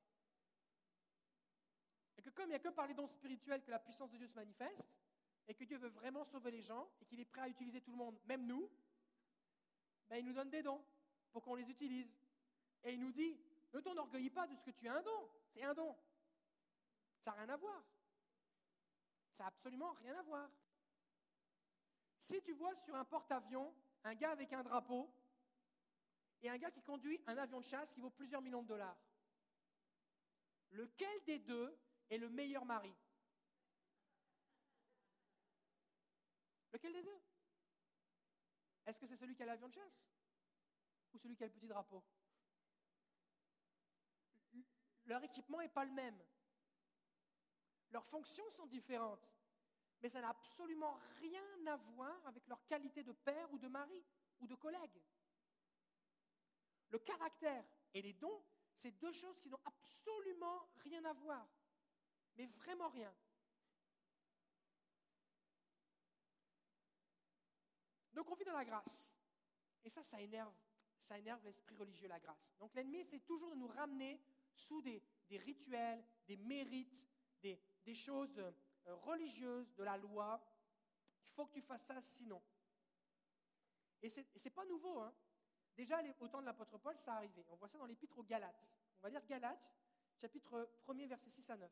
Et 2.18 2.22
que 2.22 2.30
comme 2.30 2.48
il 2.48 2.50
n'y 2.50 2.56
a 2.56 2.60
que 2.60 2.70
par 2.70 2.88
les 2.88 2.94
dons 2.94 3.08
spirituels 3.08 3.64
que 3.64 3.72
la 3.72 3.80
puissance 3.80 4.12
de 4.12 4.18
Dieu 4.18 4.28
se 4.28 4.36
manifeste, 4.36 5.00
et 5.48 5.56
que 5.56 5.64
Dieu 5.64 5.78
veut 5.78 5.90
vraiment 5.90 6.24
sauver 6.24 6.52
les 6.52 6.62
gens 6.62 6.88
et 7.02 7.06
qu'il 7.06 7.20
est 7.20 7.26
prêt 7.26 7.42
à 7.42 7.50
utiliser 7.50 7.82
tout 7.82 7.92
le 7.92 7.98
monde, 7.98 8.20
même 8.26 8.46
nous, 8.46 8.70
ben, 10.10 10.18
il 10.18 10.26
nous 10.26 10.34
donne 10.34 10.50
des 10.50 10.64
dons 10.64 10.84
pour 11.32 11.44
qu'on 11.44 11.56
les 11.56 11.70
utilise. 11.70 12.12
Et 12.84 12.94
il 12.94 13.00
nous 13.00 13.12
dit, 13.12 13.40
ne 13.74 13.80
t'enorgueillis 13.80 14.32
pas 14.32 14.48
de 14.48 14.56
ce 14.56 14.64
que 14.64 14.72
tu 14.72 14.88
as 14.88 14.96
un 14.96 15.02
don, 15.02 15.30
c'est 15.54 15.64
un 15.64 15.74
don. 15.74 15.96
Ça 17.20 17.32
n'a 17.32 17.38
rien 17.38 17.50
à 17.50 17.58
voir. 17.58 17.84
Ça 19.38 19.44
n'a 19.44 19.48
absolument 19.48 19.92
rien 19.94 20.18
à 20.18 20.22
voir. 20.24 20.50
Si 22.18 22.42
tu 22.42 22.54
vois 22.54 22.76
sur 22.76 22.96
un 22.96 23.06
porte-avions 23.06 23.74
un 24.04 24.16
gars 24.16 24.32
avec 24.32 24.54
un 24.54 24.64
drapeau 24.64 25.14
et 26.42 26.50
un 26.50 26.58
gars 26.58 26.72
qui 26.72 26.82
conduit 26.82 27.22
un 27.28 27.38
avion 27.38 27.60
de 27.60 27.66
chasse 27.66 27.92
qui 27.92 28.00
vaut 28.00 28.10
plusieurs 28.10 28.42
millions 28.42 28.64
de 28.64 28.68
dollars, 28.68 28.98
lequel 30.72 31.24
des 31.26 31.40
deux 31.40 31.78
est 32.10 32.18
le 32.18 32.30
meilleur 32.30 32.66
mari? 32.66 32.94
Lequel 36.72 36.94
des 36.94 37.04
deux? 37.04 37.22
Est-ce 38.90 39.00
que 39.00 39.06
c'est 39.06 39.18
celui 39.18 39.36
qui 39.36 39.44
a 39.44 39.46
l'avion 39.46 39.68
de 39.68 39.74
chasse 39.76 40.04
ou 41.14 41.20
celui 41.20 41.36
qui 41.36 41.44
a 41.44 41.48
le 41.48 41.54
petit 41.54 41.68
drapeau? 41.68 42.04
Leur 45.06 45.24
équipement 45.24 45.60
n'est 45.60 45.70
pas 45.70 45.86
le 45.86 45.92
même. 45.92 46.20
Leurs 47.92 48.08
fonctions 48.08 48.50
sont 48.50 48.66
différentes. 48.66 49.30
Mais 50.02 50.10
ça 50.10 50.22
n'a 50.22 50.30
absolument 50.30 51.00
rien 51.20 51.68
à 51.68 51.76
voir 51.76 52.26
avec 52.26 52.48
leur 52.48 52.66
qualité 52.66 53.04
de 53.04 53.12
père 53.12 53.54
ou 53.54 53.60
de 53.60 53.68
mari 53.68 54.04
ou 54.40 54.48
de 54.48 54.56
collègue. 54.56 55.04
Le 56.90 56.98
caractère 56.98 57.66
et 57.94 58.02
les 58.02 58.14
dons, 58.14 58.44
c'est 58.74 58.92
deux 58.92 59.14
choses 59.14 59.40
qui 59.40 59.50
n'ont 59.50 59.62
absolument 59.66 60.68
rien 60.78 61.06
à 61.06 61.14
voir. 61.14 61.48
Mais 62.38 62.48
vraiment 62.48 62.90
rien. 62.90 63.14
Donc 68.20 68.30
on 68.32 68.36
vit 68.36 68.44
dans 68.44 68.52
la 68.52 68.66
grâce. 68.66 69.10
Et 69.82 69.90
ça, 69.90 70.04
ça 70.04 70.20
énerve. 70.20 70.54
Ça 71.04 71.18
énerve 71.18 71.42
l'esprit 71.46 71.74
religieux, 71.78 72.10
la 72.10 72.20
grâce. 72.20 72.54
Donc 72.60 72.76
l'ennemi, 72.76 73.06
c'est 73.06 73.22
toujours 73.22 73.50
de 73.52 73.56
nous 73.56 73.70
ramener 73.70 74.22
sous 74.54 74.82
des, 74.82 75.02
rituels, 75.30 76.04
des 76.28 76.36
mérites, 76.36 77.08
des, 77.42 77.96
choses 77.96 78.38
euh, 78.38 78.52
religieuses, 79.06 79.74
de 79.76 79.84
la 79.86 79.96
loi. 79.96 80.38
Il 81.30 81.34
faut 81.34 81.46
que 81.46 81.54
tu 81.54 81.62
fasses 81.62 81.86
ça 81.86 82.02
sinon. 82.02 82.44
Et 84.02 84.10
ce 84.10 84.20
n'est 84.20 84.52
pas 84.52 84.66
nouveau. 84.66 85.00
Hein. 85.00 85.16
Déjà, 85.78 86.02
au 86.20 86.28
temps 86.28 86.42
de 86.42 86.46
l'apôtre 86.46 86.78
Paul, 86.78 86.98
ça 86.98 87.14
arrivait. 87.14 87.46
On 87.48 87.56
voit 87.56 87.70
ça 87.70 87.78
dans 87.78 87.86
l'épître 87.86 88.18
aux 88.18 88.24
Galates. 88.24 88.70
On 88.98 89.04
va 89.04 89.10
lire 89.12 89.26
Galates, 89.28 89.74
chapitre 90.20 90.70
1er, 90.86 91.08
verset 91.08 91.30
6 91.30 91.50
à 91.52 91.56
9. 91.56 91.72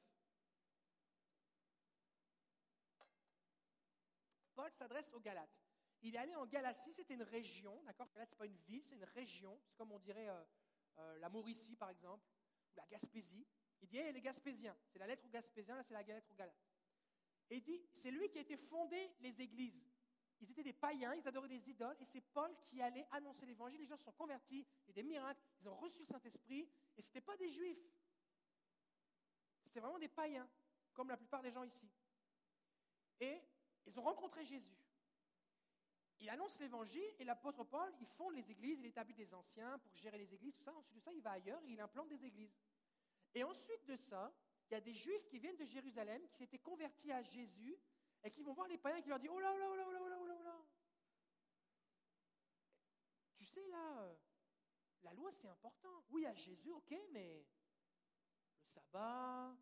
Paul 4.56 4.72
s'adresse 4.72 5.12
aux 5.12 5.20
Galates. 5.20 5.67
Il 6.02 6.16
est 6.16 6.20
allé 6.20 6.36
en 6.36 6.46
Galatie, 6.46 6.92
c'était 6.94 7.16
une 7.16 7.24
région, 7.24 7.82
d'accord? 7.84 8.10
Galate, 8.14 8.30
ce 8.30 8.36
n'est 8.36 8.38
pas 8.38 8.46
une 8.46 8.58
ville, 8.58 8.84
c'est 8.84 8.96
une 8.96 9.04
région. 9.04 9.60
C'est 9.64 9.76
comme 9.76 9.92
on 9.92 10.00
dirait 10.00 10.30
euh, 10.30 10.44
euh, 11.00 11.18
la 11.20 11.30
Mauricie, 11.30 11.76
par 11.76 11.90
exemple, 11.90 12.24
ou 12.72 12.76
la 12.76 12.86
Gaspésie. 12.88 13.46
Il 13.82 13.88
dit, 13.88 13.98
hey, 13.98 14.14
les 14.14 14.22
Gaspésiens, 14.22 14.76
c'est 14.88 15.00
la 15.00 15.08
lettre 15.08 15.26
aux 15.26 15.30
Gaspésiens, 15.30 15.76
là 15.76 15.84
c'est 15.84 15.94
la 15.94 16.04
lettre 16.04 16.32
aux 16.32 16.36
Galates. 16.36 16.68
Et 17.50 17.58
il 17.58 17.64
dit, 17.64 17.82
c'est 17.92 18.12
lui 18.12 18.30
qui 18.30 18.38
a 18.38 18.42
été 18.42 18.58
fondé 18.58 19.12
les 19.20 19.42
églises. 19.42 19.84
Ils 20.40 20.52
étaient 20.52 20.64
des 20.64 20.74
païens, 20.74 21.16
ils 21.16 21.28
adoraient 21.28 21.48
des 21.48 21.70
idoles, 21.70 21.96
et 22.00 22.06
c'est 22.06 22.22
Paul 22.22 22.56
qui 22.68 22.82
allait 22.82 23.08
annoncer 23.12 23.46
l'évangile. 23.46 23.80
Les 23.80 23.88
gens 23.88 23.98
se 23.98 24.04
sont 24.04 24.12
convertis, 24.12 24.68
il 24.84 24.88
y 24.88 24.92
a 24.92 24.94
des 24.94 25.04
miracles, 25.04 25.42
ils 25.60 25.68
ont 25.68 25.76
reçu 25.76 26.02
le 26.02 26.06
Saint-Esprit, 26.06 26.70
et 26.96 27.02
ce 27.02 27.08
n'étaient 27.08 27.22
pas 27.22 27.38
des 27.38 27.50
juifs. 27.50 27.82
C'était 29.66 29.80
vraiment 29.80 30.00
des 30.00 30.08
païens, 30.08 30.48
comme 30.94 31.10
la 31.10 31.18
plupart 31.18 31.42
des 31.42 31.52
gens 31.52 31.64
ici. 31.64 31.90
Et 33.20 33.42
ils 33.86 34.00
ont 34.00 34.04
rencontré 34.04 34.46
Jésus 34.46 34.78
il 36.20 36.30
annonce 36.30 36.60
l'évangile 36.60 37.14
et 37.20 37.24
l'apôtre 37.24 37.64
Paul, 37.64 37.94
il 38.00 38.08
fonde 38.08 38.34
les 38.34 38.50
églises, 38.50 38.80
il 38.80 38.86
établit 38.86 39.14
des 39.14 39.34
anciens 39.34 39.78
pour 39.80 39.96
gérer 39.96 40.18
les 40.18 40.34
églises, 40.34 40.56
tout 40.56 40.64
ça. 40.64 40.74
Ensuite 40.74 40.96
de 40.96 41.00
ça, 41.00 41.14
il 41.14 41.22
va 41.22 41.32
ailleurs 41.32 41.62
et 41.64 41.72
il 41.72 41.80
implante 41.80 42.10
des 42.10 42.26
églises. 42.26 42.56
Et 43.36 43.44
ensuite 43.44 43.86
de 43.86 43.96
ça, 43.96 44.34
il 44.70 44.74
y 44.74 44.76
a 44.76 44.82
des 44.82 44.94
juifs 44.94 45.28
qui 45.28 45.40
viennent 45.40 45.58
de 45.58 45.66
Jérusalem, 45.66 46.28
qui 46.28 46.38
s'étaient 46.38 46.60
convertis 46.60 47.12
à 47.12 47.22
Jésus 47.22 47.78
et 48.24 48.32
qui 48.32 48.42
vont 48.42 48.54
voir 48.54 48.68
les 48.68 48.78
païens 48.78 49.02
qui 49.02 49.10
leur 49.10 49.20
disent 49.20 49.30
Oh 49.32 49.40
là, 49.40 49.54
oh 49.54 49.58
là, 49.60 49.68
oh 49.70 49.76
là, 49.76 49.84
oh 49.88 49.92
là, 49.92 50.00
oh 50.02 50.26
là, 50.26 50.36
oh 50.40 50.44
là, 50.44 50.66
Tu 53.36 53.46
sais, 53.46 53.66
là, 53.68 54.02
euh, 54.02 54.16
la 55.04 55.14
loi, 55.14 55.32
c'est 55.32 55.48
important. 55.48 56.04
Oui, 56.10 56.26
à 56.26 56.34
Jésus, 56.34 56.72
ok, 56.72 56.96
mais 57.12 57.46
le 58.60 58.66
sabbat, 58.66 59.56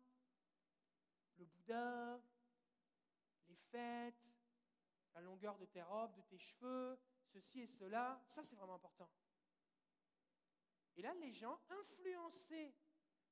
le 1.36 1.44
Bouddha, 1.44 2.20
les 3.48 3.56
fêtes, 3.70 4.35
la 5.16 5.22
longueur 5.22 5.56
de 5.56 5.64
tes 5.64 5.82
robes, 5.82 6.14
de 6.14 6.20
tes 6.22 6.38
cheveux, 6.38 6.98
ceci 7.24 7.62
et 7.62 7.66
cela, 7.66 8.22
ça 8.28 8.42
c'est 8.42 8.54
vraiment 8.54 8.74
important. 8.74 9.10
Et 10.96 11.02
là, 11.02 11.14
les 11.14 11.32
gens, 11.32 11.58
influencés 11.70 12.74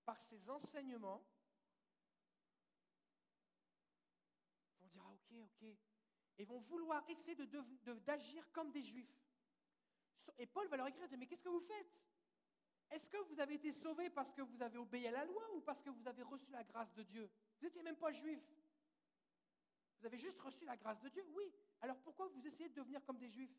par 0.04 0.20
ces 0.22 0.48
enseignements, 0.48 1.22
vont 4.80 4.86
dire, 4.88 5.02
ah, 5.06 5.12
ok, 5.12 5.32
ok, 5.44 5.76
et 6.38 6.44
vont 6.46 6.60
vouloir 6.60 7.04
essayer 7.08 7.36
d'agir 7.36 8.50
comme 8.52 8.72
des 8.72 8.82
juifs. 8.82 9.22
Et 10.38 10.46
Paul 10.46 10.66
va 10.68 10.78
leur 10.78 10.88
écrire, 10.88 11.06
mais 11.18 11.26
qu'est-ce 11.26 11.44
que 11.44 11.50
vous 11.50 11.60
faites? 11.60 12.00
Est-ce 12.90 13.08
que 13.08 13.18
vous 13.28 13.40
avez 13.40 13.54
été 13.54 13.72
sauvés 13.72 14.08
parce 14.08 14.32
que 14.32 14.40
vous 14.40 14.62
avez 14.62 14.78
obéi 14.78 15.06
à 15.06 15.10
la 15.10 15.24
loi 15.24 15.42
ou 15.54 15.60
parce 15.60 15.82
que 15.82 15.90
vous 15.90 16.06
avez 16.06 16.22
reçu 16.22 16.50
la 16.50 16.64
grâce 16.64 16.92
de 16.94 17.02
Dieu? 17.02 17.30
Vous 17.58 17.66
n'étiez 17.66 17.82
même 17.82 17.96
pas 17.96 18.10
juif. 18.10 18.42
Vous 20.04 20.08
avez 20.08 20.18
juste 20.18 20.38
reçu 20.42 20.66
la 20.66 20.76
grâce 20.76 21.00
de 21.00 21.08
Dieu? 21.08 21.24
Oui, 21.30 21.50
alors 21.80 21.98
pourquoi 22.02 22.28
vous 22.28 22.46
essayez 22.46 22.68
de 22.68 22.74
devenir 22.74 23.02
comme 23.06 23.16
des 23.16 23.30
juifs? 23.30 23.58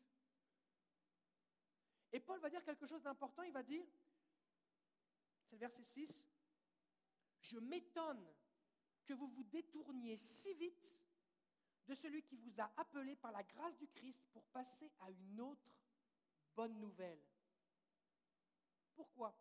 Et 2.12 2.20
Paul 2.20 2.38
va 2.38 2.48
dire 2.48 2.62
quelque 2.62 2.86
chose 2.86 3.02
d'important, 3.02 3.42
il 3.42 3.50
va 3.50 3.64
dire, 3.64 3.84
c'est 5.42 5.56
le 5.56 5.58
verset 5.58 5.82
6, 5.82 6.24
je 7.40 7.58
m'étonne 7.58 8.24
que 9.04 9.12
vous 9.12 9.26
vous 9.26 9.42
détourniez 9.42 10.16
si 10.16 10.54
vite 10.54 11.00
de 11.88 11.96
celui 11.96 12.22
qui 12.22 12.36
vous 12.36 12.60
a 12.60 12.70
appelé 12.76 13.16
par 13.16 13.32
la 13.32 13.42
grâce 13.42 13.76
du 13.76 13.88
Christ 13.88 14.24
pour 14.30 14.44
passer 14.44 14.92
à 15.00 15.10
une 15.10 15.40
autre 15.40 15.76
bonne 16.54 16.78
nouvelle. 16.78 17.26
Pourquoi? 18.94 19.36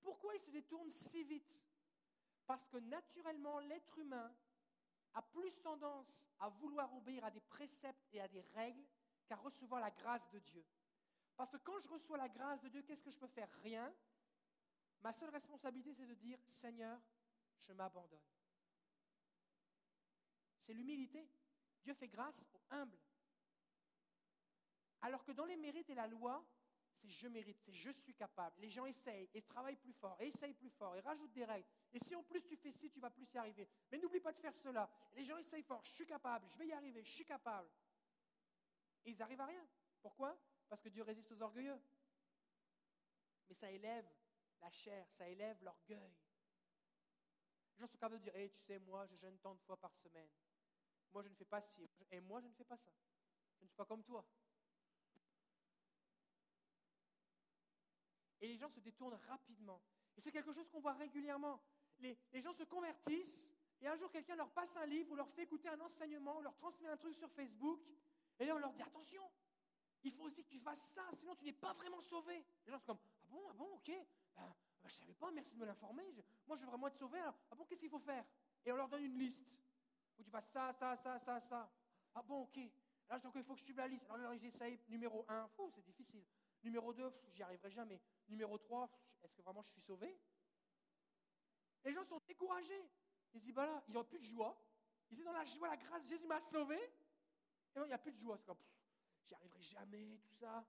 Pourquoi 0.00 0.34
ils 0.34 0.40
se 0.40 0.50
détournent 0.50 0.90
si 0.90 1.22
vite? 1.22 1.60
Parce 2.44 2.66
que 2.66 2.78
naturellement, 2.78 3.60
l'être 3.60 3.98
humain 3.98 4.34
a 5.14 5.22
plus 5.22 5.60
tendance 5.60 6.26
à 6.38 6.48
vouloir 6.48 6.92
obéir 6.94 7.24
à 7.24 7.30
des 7.30 7.40
préceptes 7.40 8.06
et 8.12 8.20
à 8.20 8.28
des 8.28 8.42
règles 8.54 8.86
qu'à 9.26 9.36
recevoir 9.36 9.80
la 9.80 9.90
grâce 9.90 10.28
de 10.30 10.38
Dieu. 10.38 10.64
Parce 11.36 11.50
que 11.50 11.56
quand 11.58 11.78
je 11.80 11.88
reçois 11.88 12.18
la 12.18 12.28
grâce 12.28 12.60
de 12.60 12.68
Dieu, 12.68 12.82
qu'est-ce 12.82 13.02
que 13.02 13.10
je 13.10 13.18
peux 13.18 13.26
faire? 13.26 13.50
Rien. 13.62 13.92
Ma 15.00 15.12
seule 15.12 15.30
responsabilité, 15.30 15.94
c'est 15.94 16.06
de 16.06 16.14
dire, 16.14 16.38
Seigneur, 16.46 17.00
je 17.58 17.72
m'abandonne. 17.72 18.20
C'est 20.60 20.74
l'humilité. 20.74 21.26
Dieu 21.82 21.94
fait 21.94 22.08
grâce 22.08 22.46
aux 22.52 22.62
humbles. 22.70 22.98
Alors 25.00 25.24
que 25.24 25.32
dans 25.32 25.46
les 25.46 25.56
mérites 25.56 25.88
et 25.88 25.94
la 25.94 26.06
loi, 26.06 26.44
c'est 27.00 27.08
je 27.08 27.28
mérite, 27.28 27.58
c'est 27.60 27.72
je 27.72 27.90
suis 27.90 28.14
capable. 28.14 28.60
Les 28.60 28.70
gens 28.70 28.84
essayent 28.84 29.28
et 29.32 29.42
travaillent 29.42 29.76
plus 29.76 29.92
fort, 29.92 30.20
et 30.20 30.28
essayent 30.28 30.54
plus 30.54 30.70
fort, 30.70 30.94
et 30.96 31.00
rajoutent 31.00 31.32
des 31.32 31.44
règles. 31.44 31.66
Et 31.92 31.98
si 31.98 32.14
en 32.14 32.22
plus 32.22 32.42
tu 32.42 32.56
fais 32.56 32.72
ci, 32.72 32.90
tu 32.90 33.00
vas 33.00 33.10
plus 33.10 33.32
y 33.32 33.38
arriver. 33.38 33.68
Mais 33.90 33.98
n'oublie 33.98 34.20
pas 34.20 34.32
de 34.32 34.38
faire 34.38 34.54
cela. 34.54 34.90
Les 35.12 35.24
gens 35.24 35.36
essayent 35.38 35.62
fort, 35.62 35.82
je 35.82 35.90
suis 35.90 36.06
capable, 36.06 36.46
je 36.48 36.58
vais 36.58 36.66
y 36.66 36.72
arriver, 36.72 37.02
je 37.02 37.10
suis 37.10 37.24
capable. 37.24 37.70
Et 39.04 39.12
ils 39.12 39.16
n'arrivent 39.16 39.40
à 39.40 39.46
rien. 39.46 39.66
Pourquoi? 40.02 40.38
Parce 40.68 40.82
que 40.82 40.88
Dieu 40.88 41.02
résiste 41.02 41.32
aux 41.32 41.42
orgueilleux. 41.42 41.80
Mais 43.48 43.54
ça 43.54 43.70
élève 43.70 44.08
la 44.60 44.70
chair, 44.70 45.06
ça 45.10 45.28
élève 45.28 45.62
l'orgueil. 45.62 46.14
Les 47.74 47.80
gens 47.80 47.86
sont 47.86 47.96
capables 47.96 48.18
de 48.18 48.24
dire, 48.24 48.36
hey, 48.36 48.50
tu 48.50 48.60
sais, 48.60 48.78
moi, 48.78 49.06
je 49.06 49.16
jeûne 49.16 49.38
tant 49.38 49.54
de 49.54 49.60
fois 49.60 49.76
par 49.78 49.94
semaine. 49.96 50.28
Moi, 51.12 51.22
je 51.22 51.28
ne 51.28 51.34
fais 51.34 51.46
pas 51.46 51.60
ci. 51.60 51.90
Et 52.10 52.20
moi, 52.20 52.40
je 52.40 52.46
ne 52.46 52.52
fais 52.52 52.64
pas 52.64 52.76
ça. 52.76 52.92
Je 53.58 53.64
ne 53.64 53.68
suis 53.68 53.76
pas 53.76 53.86
comme 53.86 54.04
toi. 54.04 54.24
Et 58.40 58.48
les 58.48 58.56
gens 58.56 58.68
se 58.68 58.80
détournent 58.80 59.18
rapidement. 59.28 59.80
Et 60.16 60.20
c'est 60.20 60.32
quelque 60.32 60.52
chose 60.52 60.68
qu'on 60.68 60.80
voit 60.80 60.94
régulièrement. 60.94 61.60
Les, 62.00 62.16
gens 62.40 62.52
se 62.52 62.64
convertissent, 62.64 63.52
et 63.80 63.86
un 63.86 63.96
jour 63.96 64.10
quelqu'un 64.10 64.36
leur 64.36 64.50
passe 64.50 64.76
un 64.76 64.86
livre, 64.86 65.12
ou 65.12 65.16
leur 65.16 65.28
fait 65.30 65.42
écouter 65.42 65.68
un 65.68 65.80
enseignement, 65.80 66.38
ou 66.38 66.42
leur 66.42 66.56
transmet 66.56 66.88
un 66.88 66.96
truc 66.96 67.14
sur 67.14 67.30
Facebook, 67.30 67.80
et 68.38 68.46
là 68.46 68.56
on 68.56 68.58
leur 68.58 68.72
dit 68.72 68.82
attention, 68.82 69.22
il 70.02 70.12
faut 70.12 70.24
aussi 70.24 70.42
que 70.42 70.48
tu 70.48 70.58
fasses 70.58 70.94
ça, 70.94 71.02
sinon 71.12 71.34
tu 71.34 71.44
n'es 71.44 71.52
pas 71.52 71.74
vraiment 71.74 72.00
sauvé. 72.00 72.42
Les 72.64 72.72
gens 72.72 72.78
sont 72.78 72.86
comme 72.86 72.98
ah 73.22 73.26
bon, 73.28 73.42
ah 73.50 73.52
bon, 73.52 73.74
ok, 73.74 73.88
ben, 73.88 74.54
ben 74.82 74.88
je 74.88 74.94
ne 74.94 75.00
savais 75.00 75.14
pas, 75.14 75.30
merci 75.30 75.54
de 75.54 75.58
me 75.60 75.66
l'informer. 75.66 76.04
moi 76.46 76.56
je 76.56 76.62
veux 76.62 76.68
vraiment 76.68 76.88
être 76.88 76.98
sauvé, 76.98 77.18
alors 77.18 77.34
ah 77.50 77.54
bon, 77.54 77.64
qu'est-ce 77.64 77.80
qu'il 77.80 77.90
faut 77.90 77.98
faire? 77.98 78.24
Et 78.64 78.72
on 78.72 78.76
leur 78.76 78.88
donne 78.88 79.04
une 79.04 79.18
liste 79.18 79.56
où 80.18 80.22
tu 80.22 80.30
fasses 80.30 80.50
ça, 80.50 80.72
ça, 80.72 80.96
ça, 80.96 81.18
ça, 81.18 81.40
ça. 81.40 81.70
Ah 82.14 82.22
bon, 82.22 82.42
ok. 82.42 82.58
Alors 83.08 83.22
donc 83.22 83.32
il 83.36 83.42
faut 83.42 83.54
que 83.54 83.60
je 83.60 83.64
suive 83.64 83.76
la 83.76 83.88
liste. 83.88 84.06
Alors 84.10 84.34
j'essaye 84.38 84.78
numéro 84.88 85.24
1, 85.28 85.48
c'est 85.74 85.84
difficile. 85.84 86.24
Numéro 86.62 86.92
2, 86.92 87.12
j'y 87.32 87.42
arriverai 87.42 87.70
jamais. 87.70 88.00
Numéro 88.30 88.56
3, 88.58 88.88
est-ce 89.22 89.34
que 89.34 89.42
vraiment 89.42 89.62
je 89.62 89.70
suis 89.70 89.80
sauvé? 89.80 90.18
Les 91.84 91.92
gens 91.92 92.04
sont 92.04 92.20
découragés. 92.26 92.88
Ils 93.34 93.40
disent, 93.40 93.54
bah 93.54 93.66
là, 93.66 93.82
il 93.88 93.92
n'y 93.92 93.98
a 93.98 94.04
plus 94.04 94.18
de 94.18 94.24
joie. 94.24 94.56
Ils 95.10 95.16
sont 95.16 95.24
dans 95.24 95.32
la 95.32 95.44
joie, 95.44 95.68
la 95.68 95.76
grâce, 95.76 96.06
Jésus 96.08 96.26
m'a 96.26 96.40
sauvé. 96.40 96.78
Non, 97.74 97.84
il 97.84 97.88
n'y 97.88 97.92
a 97.92 97.98
plus 97.98 98.12
de 98.12 98.18
joie. 98.18 98.36
C'est 98.38 98.46
comme, 98.46 98.62
j'y 99.26 99.34
arriverai 99.34 99.62
jamais, 99.62 100.18
tout 100.18 100.34
ça. 100.34 100.64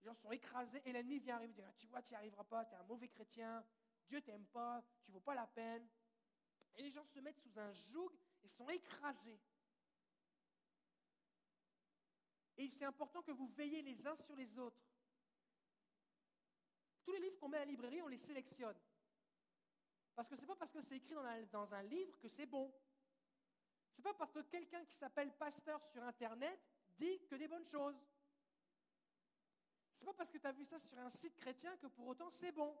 Les 0.00 0.06
gens 0.06 0.14
sont 0.14 0.32
écrasés 0.32 0.82
et 0.84 0.92
l'ennemi 0.92 1.18
vient 1.18 1.36
arriver 1.36 1.64
tu 1.78 1.86
vois, 1.86 2.02
tu 2.02 2.12
n'y 2.12 2.16
arriveras 2.16 2.44
pas, 2.44 2.64
tu 2.66 2.74
es 2.74 2.76
un 2.76 2.82
mauvais 2.84 3.08
chrétien, 3.08 3.64
Dieu 4.06 4.20
t'aime 4.20 4.44
pas, 4.46 4.82
tu 5.02 5.10
ne 5.10 5.14
vaux 5.14 5.20
pas 5.20 5.34
la 5.34 5.46
peine. 5.46 5.88
Et 6.76 6.82
les 6.82 6.90
gens 6.90 7.04
se 7.04 7.20
mettent 7.20 7.38
sous 7.38 7.58
un 7.58 7.72
joug 7.72 8.10
et 8.42 8.48
sont 8.48 8.68
écrasés. 8.68 9.40
Et 12.56 12.68
c'est 12.68 12.84
important 12.84 13.22
que 13.22 13.32
vous 13.32 13.46
veillez 13.48 13.82
les 13.82 14.06
uns 14.06 14.16
sur 14.16 14.36
les 14.36 14.58
autres. 14.58 14.82
Tous 17.04 17.12
les 17.12 17.20
livres 17.20 17.38
qu'on 17.38 17.48
met 17.48 17.58
à 17.58 17.60
la 17.60 17.66
librairie, 17.66 18.02
on 18.02 18.08
les 18.08 18.18
sélectionne. 18.18 18.76
Parce 20.14 20.28
que 20.28 20.36
ce 20.36 20.42
n'est 20.42 20.46
pas 20.46 20.56
parce 20.56 20.70
que 20.70 20.80
c'est 20.80 20.96
écrit 20.96 21.14
dans, 21.50 21.74
un 21.74 21.82
livre 21.82 22.18
que 22.18 22.28
c'est 22.28 22.46
bon. 22.46 22.72
Ce 23.92 23.98
n'est 23.98 24.04
pas 24.04 24.14
parce 24.14 24.32
que 24.32 24.40
quelqu'un 24.40 24.84
qui 24.84 24.94
s'appelle 24.94 25.32
pasteur 25.36 25.82
sur 25.82 26.02
Internet 26.02 26.60
dit 26.92 27.20
que 27.26 27.34
des 27.34 27.48
bonnes 27.48 27.66
choses. 27.66 28.00
Ce 29.96 30.00
n'est 30.00 30.06
pas 30.06 30.14
parce 30.14 30.30
que 30.30 30.38
tu 30.38 30.46
as 30.46 30.52
vu 30.52 30.64
ça 30.64 30.78
sur 30.78 30.98
un 30.98 31.10
site 31.10 31.36
chrétien 31.36 31.76
que 31.76 31.88
pour 31.88 32.06
autant 32.06 32.30
c'est 32.30 32.52
bon. 32.52 32.76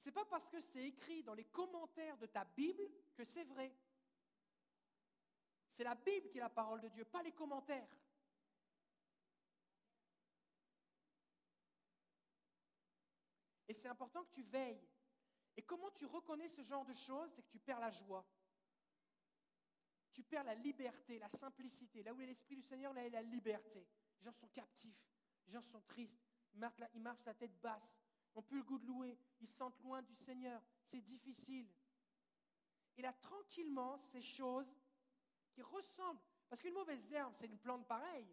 Ce 0.00 0.08
n'est 0.08 0.12
pas 0.12 0.24
parce 0.24 0.48
que 0.48 0.60
c'est 0.60 0.84
écrit 0.84 1.22
dans 1.22 1.34
les 1.34 1.44
commentaires 1.44 2.18
de 2.18 2.26
ta 2.26 2.44
Bible 2.44 2.90
que 3.14 3.24
c'est 3.24 3.44
vrai. 3.44 3.74
C'est 5.70 5.84
la 5.84 5.94
Bible 5.94 6.28
qui 6.28 6.38
est 6.38 6.42
la 6.42 6.50
parole 6.50 6.80
de 6.80 6.88
Dieu, 6.88 7.04
pas 7.04 7.22
les 7.22 7.32
commentaires. 7.32 7.88
Et 13.74 13.76
c'est 13.76 13.88
important 13.88 14.22
que 14.22 14.30
tu 14.30 14.44
veilles. 14.44 14.80
Et 15.56 15.62
comment 15.62 15.90
tu 15.90 16.06
reconnais 16.06 16.48
ce 16.48 16.62
genre 16.62 16.84
de 16.84 16.92
choses 16.92 17.28
C'est 17.32 17.42
que 17.42 17.50
tu 17.50 17.58
perds 17.58 17.80
la 17.80 17.90
joie. 17.90 18.24
Tu 20.12 20.22
perds 20.22 20.44
la 20.44 20.54
liberté, 20.54 21.18
la 21.18 21.28
simplicité. 21.28 22.04
Là 22.04 22.14
où 22.14 22.20
est 22.20 22.26
l'Esprit 22.26 22.54
du 22.54 22.62
Seigneur, 22.62 22.92
là 22.92 23.04
est 23.04 23.10
la 23.10 23.22
liberté. 23.22 23.84
Les 24.20 24.26
gens 24.26 24.32
sont 24.32 24.46
captifs, 24.46 25.04
les 25.44 25.52
gens 25.52 25.60
sont 25.60 25.80
tristes, 25.80 26.24
ils 26.52 26.60
marchent 26.60 26.78
la, 26.78 26.88
ils 26.94 27.00
marchent 27.00 27.24
la 27.24 27.34
tête 27.34 27.60
basse, 27.60 27.98
ils 28.30 28.36
n'ont 28.36 28.42
plus 28.44 28.58
le 28.58 28.62
goût 28.62 28.78
de 28.78 28.86
louer, 28.86 29.18
ils 29.40 29.48
se 29.48 29.56
sentent 29.56 29.80
loin 29.80 30.02
du 30.02 30.14
Seigneur. 30.14 30.62
C'est 30.84 31.00
difficile. 31.00 31.68
Et 32.96 33.02
là, 33.02 33.12
tranquillement, 33.12 33.98
ces 33.98 34.22
choses 34.22 34.72
qui 35.50 35.62
ressemblent, 35.62 36.22
parce 36.48 36.62
qu'une 36.62 36.74
mauvaise 36.74 37.12
herbe, 37.12 37.34
c'est 37.34 37.46
une 37.46 37.58
plante 37.58 37.88
pareille. 37.88 38.32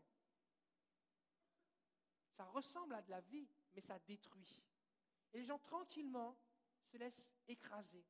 Ça 2.30 2.46
ressemble 2.46 2.94
à 2.94 3.02
de 3.02 3.10
la 3.10 3.22
vie, 3.22 3.50
mais 3.74 3.82
ça 3.82 3.98
détruit. 3.98 4.62
Et 5.34 5.40
les 5.40 5.46
gens, 5.46 5.60
tranquillement, 5.60 6.38
se 6.92 6.98
laissent 6.98 7.34
écraser. 7.48 8.04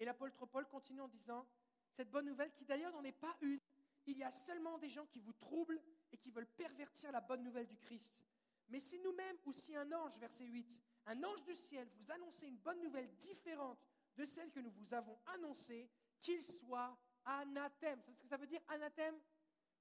Et 0.00 0.04
l'apôtre 0.04 0.46
Paul 0.46 0.66
continue 0.66 1.00
en 1.00 1.08
disant, 1.08 1.46
cette 1.92 2.10
bonne 2.10 2.26
nouvelle, 2.26 2.52
qui 2.52 2.64
d'ailleurs 2.64 2.92
n'en 2.92 3.04
est 3.04 3.12
pas 3.12 3.36
une, 3.40 3.58
il 4.06 4.16
y 4.16 4.24
a 4.24 4.30
seulement 4.30 4.78
des 4.78 4.88
gens 4.88 5.06
qui 5.06 5.20
vous 5.20 5.32
troublent 5.32 5.80
et 6.12 6.16
qui 6.16 6.30
veulent 6.30 6.46
pervertir 6.46 7.12
la 7.12 7.20
bonne 7.20 7.42
nouvelle 7.42 7.66
du 7.66 7.76
Christ. 7.76 8.22
Mais 8.68 8.80
si 8.80 8.98
nous-mêmes, 9.00 9.36
ou 9.44 9.52
si 9.52 9.74
un 9.76 9.90
ange, 9.92 10.16
verset 10.18 10.44
8, 10.44 10.78
un 11.06 11.24
ange 11.24 11.42
du 11.44 11.54
ciel 11.54 11.88
vous 11.96 12.10
annonçait 12.10 12.46
une 12.46 12.58
bonne 12.58 12.80
nouvelle 12.80 13.10
différente 13.16 13.78
de 14.16 14.24
celle 14.24 14.50
que 14.50 14.60
nous 14.60 14.70
vous 14.70 14.94
avons 14.94 15.18
annoncée, 15.26 15.90
qu'il 16.20 16.42
soit 16.42 16.96
anathème. 17.24 18.00
C'est 18.02 18.12
ce 18.12 18.20
que 18.20 18.28
ça 18.28 18.36
veut 18.36 18.46
dire 18.46 18.60
anathème? 18.68 19.18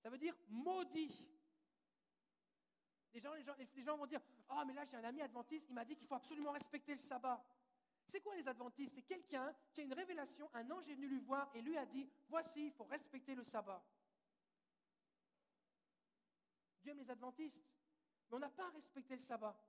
Ça 0.02 0.10
veut 0.10 0.18
dire 0.18 0.36
maudit. 0.50 1.28
Les 3.14 3.20
gens, 3.20 3.98
vont 3.98 4.06
dire 4.06 4.22
Oh, 4.50 4.64
mais 4.66 4.74
là, 4.74 4.86
j'ai 4.86 4.98
un 4.98 5.04
ami 5.04 5.22
adventiste, 5.22 5.66
il 5.70 5.76
m'a 5.76 5.86
dit 5.86 5.96
qu'il 5.96 6.08
faut 6.08 6.16
absolument 6.16 6.52
respecter 6.52 6.94
le 6.94 7.00
sabbat. 7.00 7.44
C'est 8.08 8.22
quoi 8.22 8.36
les 8.36 8.48
adventistes? 8.48 8.96
C'est 8.96 9.02
quelqu'un 9.02 9.54
qui 9.74 9.82
a 9.82 9.84
une 9.84 9.94
révélation, 9.94 10.50
un 10.54 10.70
ange 10.72 10.88
est 10.88 10.96
venu 10.96 11.08
lui 11.08 11.20
voir 11.20 11.50
et 11.54 11.62
lui 11.62 11.78
a 11.78 11.86
dit 11.86 12.10
Voici, 12.30 12.68
il 12.68 12.72
faut 12.72 12.86
respecter 12.86 13.36
le 13.36 13.44
sabbat. 13.44 13.84
Dieu 16.82 16.92
aime 16.92 17.00
les 17.00 17.10
adventistes, 17.10 17.62
mais 18.30 18.38
on 18.38 18.40
n'a 18.40 18.50
pas 18.50 18.70
respecté 18.70 19.16
le 19.16 19.22
sabbat. 19.22 19.60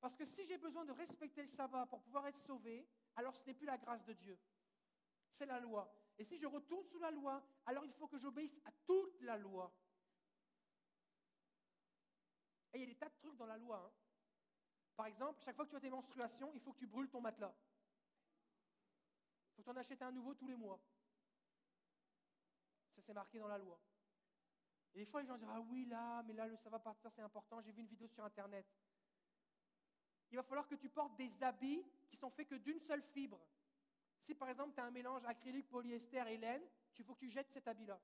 Parce 0.00 0.16
que 0.16 0.24
si 0.24 0.46
j'ai 0.46 0.56
besoin 0.56 0.84
de 0.86 0.92
respecter 0.92 1.42
le 1.42 1.48
sabbat 1.48 1.84
pour 1.86 2.00
pouvoir 2.00 2.26
être 2.26 2.38
sauvé, 2.38 2.88
alors 3.16 3.36
ce 3.36 3.44
n'est 3.44 3.54
plus 3.54 3.66
la 3.66 3.76
grâce 3.76 4.04
de 4.04 4.14
Dieu. 4.14 4.38
C'est 5.30 5.46
la 5.46 5.60
loi. 5.60 5.92
Et 6.16 6.24
si 6.24 6.38
je 6.38 6.46
retourne 6.46 6.84
sous 6.86 6.98
la 6.98 7.10
loi, 7.10 7.44
alors 7.66 7.84
il 7.84 7.92
faut 7.92 8.06
que 8.06 8.18
j'obéisse 8.18 8.60
à 8.64 8.72
toute 8.86 9.20
la 9.20 9.36
loi. 9.36 9.72
Il 12.78 12.82
y 12.82 12.84
a 12.84 12.86
des 12.86 12.94
tas 12.96 13.08
de 13.08 13.16
trucs 13.16 13.36
dans 13.36 13.46
la 13.46 13.56
loi. 13.56 13.84
Hein. 13.84 13.92
Par 14.96 15.06
exemple, 15.06 15.40
chaque 15.42 15.56
fois 15.56 15.64
que 15.64 15.70
tu 15.70 15.76
as 15.76 15.80
tes 15.80 15.90
menstruations, 15.90 16.52
il 16.54 16.60
faut 16.60 16.72
que 16.72 16.78
tu 16.78 16.86
brûles 16.86 17.10
ton 17.10 17.20
matelas. 17.20 17.54
Il 19.50 19.54
faut 19.56 19.62
que 19.62 19.70
tu 19.70 19.70
en 19.70 19.76
achètes 19.76 20.02
un 20.02 20.12
nouveau 20.12 20.34
tous 20.34 20.46
les 20.46 20.56
mois. 20.56 20.80
Ça, 22.94 23.02
c'est 23.02 23.14
marqué 23.14 23.38
dans 23.38 23.48
la 23.48 23.58
loi. 23.58 23.80
Et 24.94 24.98
des 24.98 25.06
fois, 25.06 25.22
les 25.22 25.28
gens 25.28 25.38
disent 25.38 25.48
Ah 25.50 25.60
oui, 25.60 25.86
là, 25.86 26.22
mais 26.22 26.34
là, 26.34 26.46
le 26.46 26.56
ça 26.56 26.70
va 26.70 26.78
partir, 26.78 27.10
c'est 27.12 27.22
important. 27.22 27.60
J'ai 27.60 27.72
vu 27.72 27.80
une 27.80 27.88
vidéo 27.88 28.08
sur 28.08 28.24
Internet 28.24 28.66
il 30.30 30.36
va 30.36 30.42
falloir 30.42 30.66
que 30.66 30.74
tu 30.74 30.88
portes 30.88 31.16
des 31.16 31.42
habits 31.42 31.84
qui 32.08 32.16
sont 32.16 32.30
faits 32.30 32.48
que 32.48 32.54
d'une 32.56 32.80
seule 32.80 33.02
fibre. 33.02 33.40
Si 34.20 34.34
par 34.34 34.50
exemple 34.50 34.74
tu 34.74 34.80
as 34.80 34.84
un 34.84 34.90
mélange 34.90 35.24
acrylique, 35.24 35.68
polyester 35.68 36.22
et 36.28 36.36
laine, 36.36 36.62
il 36.98 37.04
faut 37.04 37.14
que 37.14 37.20
tu 37.20 37.30
jettes 37.30 37.50
cet 37.50 37.68
habit-là. 37.68 38.00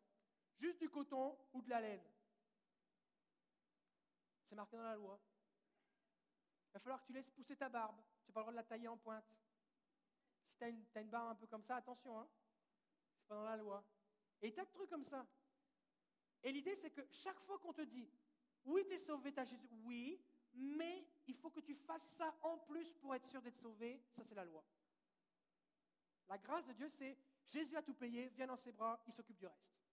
Juste 0.56 0.78
du 0.78 0.88
coton 0.88 1.36
ou 1.52 1.60
de 1.60 1.68
la 1.68 1.80
laine. 1.80 2.02
C'est 4.44 4.54
marqué 4.54 4.76
dans 4.76 4.84
la 4.84 4.96
loi. 4.96 5.20
Il 6.70 6.72
va 6.74 6.80
falloir 6.80 7.00
que 7.00 7.06
tu 7.06 7.12
laisses 7.12 7.30
pousser 7.30 7.56
ta 7.56 7.68
barbe. 7.68 7.96
Tu 8.24 8.30
n'as 8.30 8.34
pas 8.34 8.40
le 8.40 8.44
droit 8.44 8.52
de 8.52 8.56
la 8.56 8.64
tailler 8.64 8.88
en 8.88 8.96
pointe. 8.96 9.24
Si 10.44 10.56
tu 10.56 10.64
as, 10.64 10.68
une, 10.68 11.08
barbe 11.08 11.30
un 11.30 11.34
peu 11.34 11.46
comme 11.46 11.62
ça, 11.62 11.76
attention, 11.76 12.18
hein. 12.18 12.28
c'est 13.16 13.28
pas 13.28 13.34
dans 13.34 13.44
la 13.44 13.56
loi. 13.56 13.84
Et 14.42 14.52
tas 14.52 14.64
de 14.64 14.70
trucs 14.70 14.90
comme 14.90 15.04
ça. 15.04 15.26
Et 16.42 16.52
l'idée, 16.52 16.74
c'est 16.74 16.90
que 16.90 17.06
chaque 17.10 17.40
fois 17.40 17.58
qu'on 17.58 17.72
te 17.72 17.82
dit, 17.82 18.08
oui, 18.64 18.84
tu 18.86 18.94
es 18.94 18.98
sauvé, 18.98 19.32
tu 19.32 19.40
as 19.40 19.44
Jésus, 19.44 19.68
oui, 19.84 20.20
mais 20.52 21.06
il 21.26 21.34
faut 21.34 21.50
que 21.50 21.60
tu 21.60 21.74
fasses 21.74 22.14
ça 22.16 22.34
en 22.42 22.58
plus 22.58 22.92
pour 22.94 23.14
être 23.14 23.26
sûr 23.26 23.40
d'être 23.40 23.56
sauvé. 23.56 24.02
Ça, 24.10 24.22
c'est 24.24 24.34
la 24.34 24.44
loi. 24.44 24.64
La 26.28 26.38
grâce 26.38 26.66
de 26.66 26.72
Dieu, 26.72 26.88
c'est 26.88 27.18
Jésus 27.46 27.76
a 27.76 27.82
tout 27.82 27.94
payé, 27.94 28.28
viens 28.30 28.46
dans 28.46 28.56
ses 28.56 28.72
bras, 28.72 29.02
il 29.06 29.12
s'occupe 29.12 29.36
du 29.36 29.46
reste. 29.46 29.83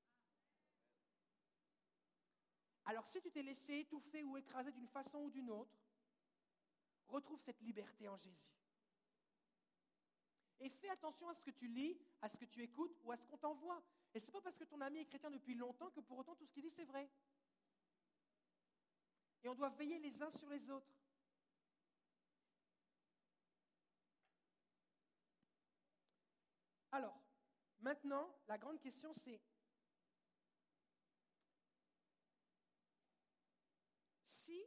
Alors 2.86 3.08
si 3.08 3.22
tu 3.22 3.32
t'es 3.32 3.44
laissé 3.44 3.80
étouffer 3.80 4.24
ou 4.24 4.38
écraser 4.38 4.72
d'une 4.72 4.88
façon 4.88 5.20
ou 5.20 5.30
d'une 5.30 5.50
autre, 5.50 5.78
retrouve 7.08 7.40
cette 7.42 7.62
liberté 7.62 8.08
en 8.08 8.18
Jésus. 8.18 8.56
Et 10.60 10.70
fais 10.70 10.90
attention 10.90 11.28
à 11.30 11.34
ce 11.34 11.44
que 11.44 11.52
tu 11.52 11.68
lis, 11.68 11.98
à 12.22 12.30
ce 12.30 12.38
que 12.38 12.46
tu 12.46 12.62
écoutes 12.62 12.96
ou 13.04 13.12
à 13.12 13.18
ce 13.18 13.26
qu'on 13.26 13.38
t'envoie. 13.38 13.82
Et 14.14 14.20
ce 14.20 14.28
n'est 14.28 14.32
pas 14.32 14.42
parce 14.42 14.58
que 14.58 14.64
ton 14.64 14.80
ami 14.82 15.00
est 15.00 15.06
chrétien 15.06 15.32
depuis 15.32 15.56
longtemps 15.56 15.90
que 15.90 16.02
pour 16.02 16.18
autant 16.20 16.36
tout 16.36 16.46
ce 16.46 16.52
qu'il 16.52 16.64
dit 16.64 16.70
c'est 16.70 16.86
vrai. 16.86 17.10
Et 19.44 19.50
on 19.50 19.56
doit 19.56 19.70
veiller 19.70 19.98
les 20.00 20.22
uns 20.22 20.32
sur 20.32 20.48
les 20.50 20.70
autres. 20.70 20.94
Alors, 26.92 27.20
maintenant, 27.80 28.30
la 28.48 28.58
grande 28.58 28.80
question 28.80 29.14
c'est, 29.14 29.42
si 34.26 34.62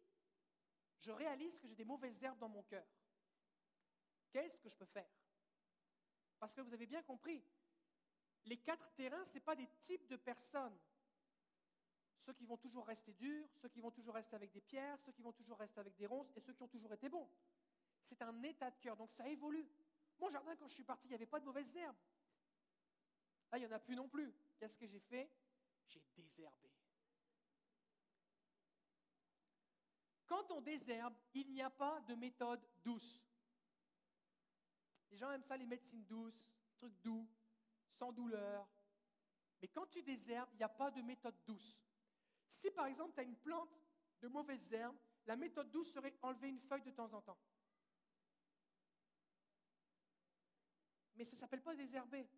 je 1.05 1.13
réalise 1.13 1.59
que 1.59 1.69
j'ai 1.69 1.75
des 1.75 1.85
mauvaises 1.85 2.23
herbes 2.23 2.39
dans 2.39 2.49
mon 2.49 2.63
cœur, 2.63 2.87
qu'est-ce 4.33 4.59
que 4.59 4.69
je 4.69 4.77
peux 4.77 4.87
faire? 4.87 5.11
Parce 6.39 6.53
que 6.53 6.63
vous 6.63 6.73
avez 6.73 6.87
bien 6.87 7.03
compris, 7.03 7.45
les 8.47 8.57
quatre 8.57 8.91
terrains, 8.95 9.25
ce 9.27 9.35
n'est 9.35 9.41
pas 9.41 9.55
des 9.55 9.69
types 9.81 10.07
de 10.09 10.17
personnes. 10.17 10.79
Ceux 12.17 12.33
qui 12.33 12.47
vont 12.47 12.57
toujours 12.57 12.87
rester 12.87 13.13
durs, 13.13 13.49
ceux 13.57 13.69
qui 13.69 13.81
vont 13.81 13.91
toujours 13.91 14.15
rester 14.15 14.35
avec 14.35 14.51
des 14.51 14.63
pierres, 14.63 14.99
ceux 15.01 15.13
qui 15.13 15.23
vont 15.23 15.33
toujours 15.33 15.59
rester 15.59 15.81
avec 15.81 15.95
des 15.97 16.07
ronces 16.07 16.33
et 16.37 16.41
ceux 16.41 16.55
qui 16.55 16.63
ont 16.63 16.69
toujours 16.69 16.93
été 16.95 17.09
bons. 17.11 17.29
C'est 18.07 18.23
un 18.23 18.43
état 18.43 18.71
de 18.71 18.79
cœur, 18.79 18.97
donc 18.97 19.11
ça 19.11 19.29
évolue. 19.29 19.69
Mon 20.19 20.31
jardin, 20.31 20.57
quand 20.57 20.69
je 20.69 20.75
suis 20.75 20.85
parti, 20.85 21.07
il 21.07 21.11
n'y 21.11 21.17
avait 21.17 21.27
pas 21.27 21.41
de 21.41 21.45
mauvaises 21.45 21.75
herbes. 21.77 21.97
Là, 23.51 23.59
il 23.59 23.61
n'y 23.61 23.67
en 23.67 23.77
a 23.77 23.79
plus 23.79 23.97
non 23.97 24.09
plus. 24.09 24.35
Qu'est-ce 24.59 24.79
que 24.79 24.87
j'ai 24.87 25.01
fait? 25.01 25.31
J'ai 25.87 26.03
désherbé. 26.17 26.71
Quand 30.27 30.51
on 30.51 30.61
désherbe, 30.61 31.15
il 31.35 31.53
n'y 31.53 31.63
a 31.63 31.71
pas 31.71 32.01
de 32.03 32.15
méthode 32.15 32.67
douce. 32.83 33.23
Les 35.11 35.17
gens 35.17 35.31
aiment 35.31 35.45
ça, 35.45 35.57
les 35.57 35.67
médecines 35.67 36.05
douces, 36.05 36.45
trucs 36.77 37.01
doux, 37.03 37.29
sans 37.99 38.13
douleur. 38.13 38.67
Mais 39.61 39.69
quand 39.69 39.87
tu 39.87 40.03
désherbes, 40.03 40.49
il 40.55 40.57
n'y 40.57 40.65
a 40.65 40.69
pas 40.69 40.91
de 40.91 41.03
méthode 41.03 41.37
douce. 41.45 41.79
Si 42.49 42.71
par 42.71 42.87
exemple 42.87 43.15
tu 43.15 43.21
as 43.21 43.25
une 43.25 43.37
plante 43.37 43.79
de 44.21 44.29
mauvaises 44.29 44.73
herbes, 44.73 44.97
la 45.27 45.37
méthode 45.37 45.71
douce 45.71 45.93
serait 45.93 46.17
enlever 46.23 46.49
une 46.49 46.61
feuille 46.61 46.83
de 46.83 46.91
temps 46.91 47.13
en 47.13 47.23
temps. 47.23 47.39
Mais 51.17 51.25
ça 51.25 51.37
ne 51.37 51.41
s'appelle 51.41 51.63
pas 51.63 51.75
désherber. 51.75 52.29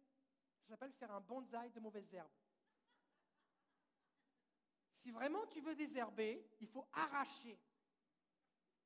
Ça 0.61 0.69
s'appelle 0.69 0.93
faire 0.93 1.13
un 1.13 1.21
bonsaï 1.21 1.71
de 1.71 1.81
mauvaises 1.81 2.13
herbes. 2.13 2.31
Si 4.93 5.11
vraiment 5.11 5.47
tu 5.47 5.61
veux 5.61 5.75
désherber, 5.75 6.45
il 6.61 6.67
faut 6.67 6.87
arracher. 6.93 7.59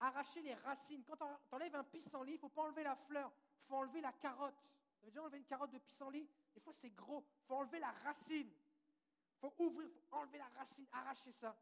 Arracher 0.00 0.42
les 0.42 0.54
racines. 0.54 1.04
Quand 1.04 1.16
tu 1.16 1.24
enlèves 1.54 1.74
un 1.74 1.84
pissenlit, 1.84 2.32
il 2.32 2.34
ne 2.34 2.40
faut 2.40 2.48
pas 2.48 2.62
enlever 2.62 2.82
la 2.82 2.96
fleur, 2.96 3.30
il 3.62 3.66
faut 3.66 3.76
enlever 3.76 4.00
la 4.00 4.12
carotte. 4.12 4.54
Vous 4.98 5.04
avez 5.04 5.10
déjà 5.10 5.22
enlevé 5.22 5.38
une 5.38 5.44
carotte 5.44 5.70
de 5.70 5.78
pissenlit? 5.78 6.28
Des 6.54 6.60
fois, 6.60 6.72
c'est 6.72 6.90
gros. 6.90 7.26
Il 7.42 7.46
faut 7.46 7.54
enlever 7.54 7.78
la 7.78 7.90
racine. 7.90 8.48
Il 8.48 9.38
faut 9.40 9.54
ouvrir, 9.58 9.88
il 9.88 10.02
faut 10.08 10.16
enlever 10.16 10.38
la 10.38 10.48
racine, 10.48 10.86
arracher 10.92 11.32
ça. 11.32 11.58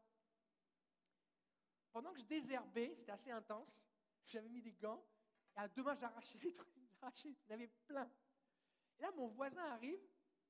Pendant 1.91 2.11
que 2.11 2.19
je 2.19 2.25
désherbais, 2.25 2.93
c'était 2.95 3.11
assez 3.11 3.31
intense, 3.31 3.87
j'avais 4.25 4.49
mis 4.49 4.61
des 4.61 4.73
gants, 4.73 5.03
et 5.55 5.59
à 5.59 5.67
demain, 5.69 5.95
j'arrachais 5.95 6.37
les 6.39 6.53
trucs, 6.53 6.67
j'arrachais, 7.01 7.29
il 7.29 7.49
y 7.49 7.51
en 7.53 7.55
avait 7.55 7.71
plein. 7.87 8.09
Et 8.97 9.01
là, 9.01 9.11
mon 9.11 9.27
voisin 9.27 9.63
arrive, 9.71 9.99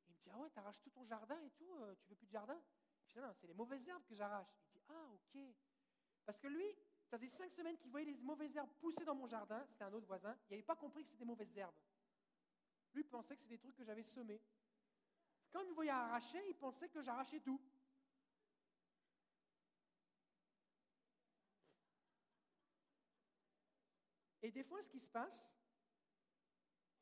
il 0.08 0.14
me 0.14 0.20
dit 0.20 0.30
Ah 0.32 0.38
ouais, 0.40 0.50
t'arraches 0.50 0.82
tout 0.82 0.90
ton 0.90 1.06
jardin 1.06 1.40
et 1.42 1.52
tout, 1.52 1.72
euh, 1.82 1.96
tu 2.02 2.10
veux 2.10 2.16
plus 2.16 2.26
de 2.26 2.32
jardin 2.32 2.60
Je 3.08 3.14
dis 3.14 3.20
Non, 3.20 3.34
c'est 3.34 3.48
les 3.48 3.54
mauvaises 3.54 3.88
herbes 3.88 4.06
que 4.06 4.16
j'arrache. 4.16 4.50
Il 4.74 4.80
dit 4.80 4.86
Ah, 4.90 5.08
ok. 5.14 5.40
Parce 6.26 6.40
que 6.40 6.48
lui, 6.48 6.66
ça 7.10 7.18
faisait 7.18 7.30
cinq 7.30 7.52
semaines 7.52 7.78
qu'il 7.78 7.90
voyait 7.90 8.06
les 8.06 8.18
mauvaises 8.18 8.56
herbes 8.56 8.70
pousser 8.80 9.04
dans 9.04 9.16
mon 9.16 9.26
jardin, 9.26 9.66
c'était 9.66 9.84
un 9.84 9.94
autre 9.94 10.06
voisin, 10.06 10.38
il 10.48 10.52
n'avait 10.52 10.64
pas 10.64 10.76
compris 10.76 11.02
que 11.02 11.08
c'était 11.08 11.20
des 11.20 11.26
mauvaises 11.26 11.58
herbes. 11.58 11.74
Lui 12.94 13.04
pensait 13.04 13.36
que 13.36 13.42
c'était 13.42 13.56
des 13.56 13.62
trucs 13.62 13.76
que 13.76 13.84
j'avais 13.84 14.04
semés. 14.04 14.42
Quand 15.52 15.62
il 15.62 15.70
me 15.70 15.74
voyait 15.74 15.90
arracher, 15.90 16.40
il 16.48 16.56
pensait 16.56 16.88
que 16.90 17.02
j'arrachais 17.02 17.40
tout. 17.40 17.60
Et 24.44 24.52
des 24.52 24.64
fois, 24.64 24.82
ce 24.82 24.90
qui 24.90 25.00
se 25.00 25.10
passe, 25.10 25.52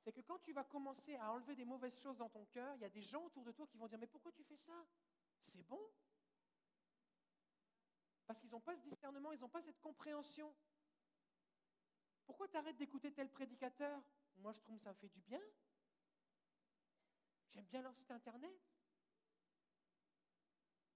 c'est 0.03 0.13
que 0.13 0.21
quand 0.21 0.39
tu 0.39 0.53
vas 0.53 0.63
commencer 0.63 1.15
à 1.17 1.33
enlever 1.33 1.55
des 1.55 1.65
mauvaises 1.65 1.99
choses 1.99 2.17
dans 2.17 2.29
ton 2.29 2.45
cœur, 2.45 2.73
il 2.75 2.81
y 2.81 2.85
a 2.85 2.89
des 2.89 3.01
gens 3.01 3.25
autour 3.25 3.43
de 3.43 3.51
toi 3.51 3.67
qui 3.67 3.77
vont 3.77 3.87
dire, 3.87 3.99
mais 3.99 4.07
pourquoi 4.07 4.31
tu 4.31 4.43
fais 4.43 4.55
ça? 4.55 4.85
C'est 5.41 5.63
bon. 5.67 5.81
Parce 8.27 8.41
qu'ils 8.41 8.51
n'ont 8.51 8.59
pas 8.59 8.75
ce 8.75 8.81
discernement, 8.81 9.31
ils 9.31 9.39
n'ont 9.39 9.49
pas 9.49 9.61
cette 9.61 9.79
compréhension. 9.79 10.53
Pourquoi 12.25 12.49
tu 12.49 12.57
arrêtes 12.57 12.75
d'écouter 12.75 13.13
tel 13.13 13.29
prédicateur? 13.29 14.03
Moi, 14.35 14.51
je 14.51 14.59
trouve 14.59 14.77
que 14.77 14.83
ça 14.83 14.89
me 14.89 14.95
fait 14.95 15.07
du 15.07 15.21
bien. 15.21 15.41
J'aime 17.53 17.65
bien 17.65 17.81
leur 17.81 17.95
site 17.95 18.11
internet. 18.11 18.53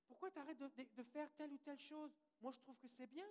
Pourquoi 0.08 0.30
tu 0.30 0.40
arrêtes 0.40 0.60
de, 0.60 1.04
faire 1.04 1.34
telle 1.36 1.54
ou 1.54 1.58
telle 1.60 1.80
chose? 1.80 2.14
Moi, 2.42 2.52
je 2.52 2.60
trouve 2.60 2.78
que 2.78 2.90
c'est 2.90 3.08
bien. 3.08 3.26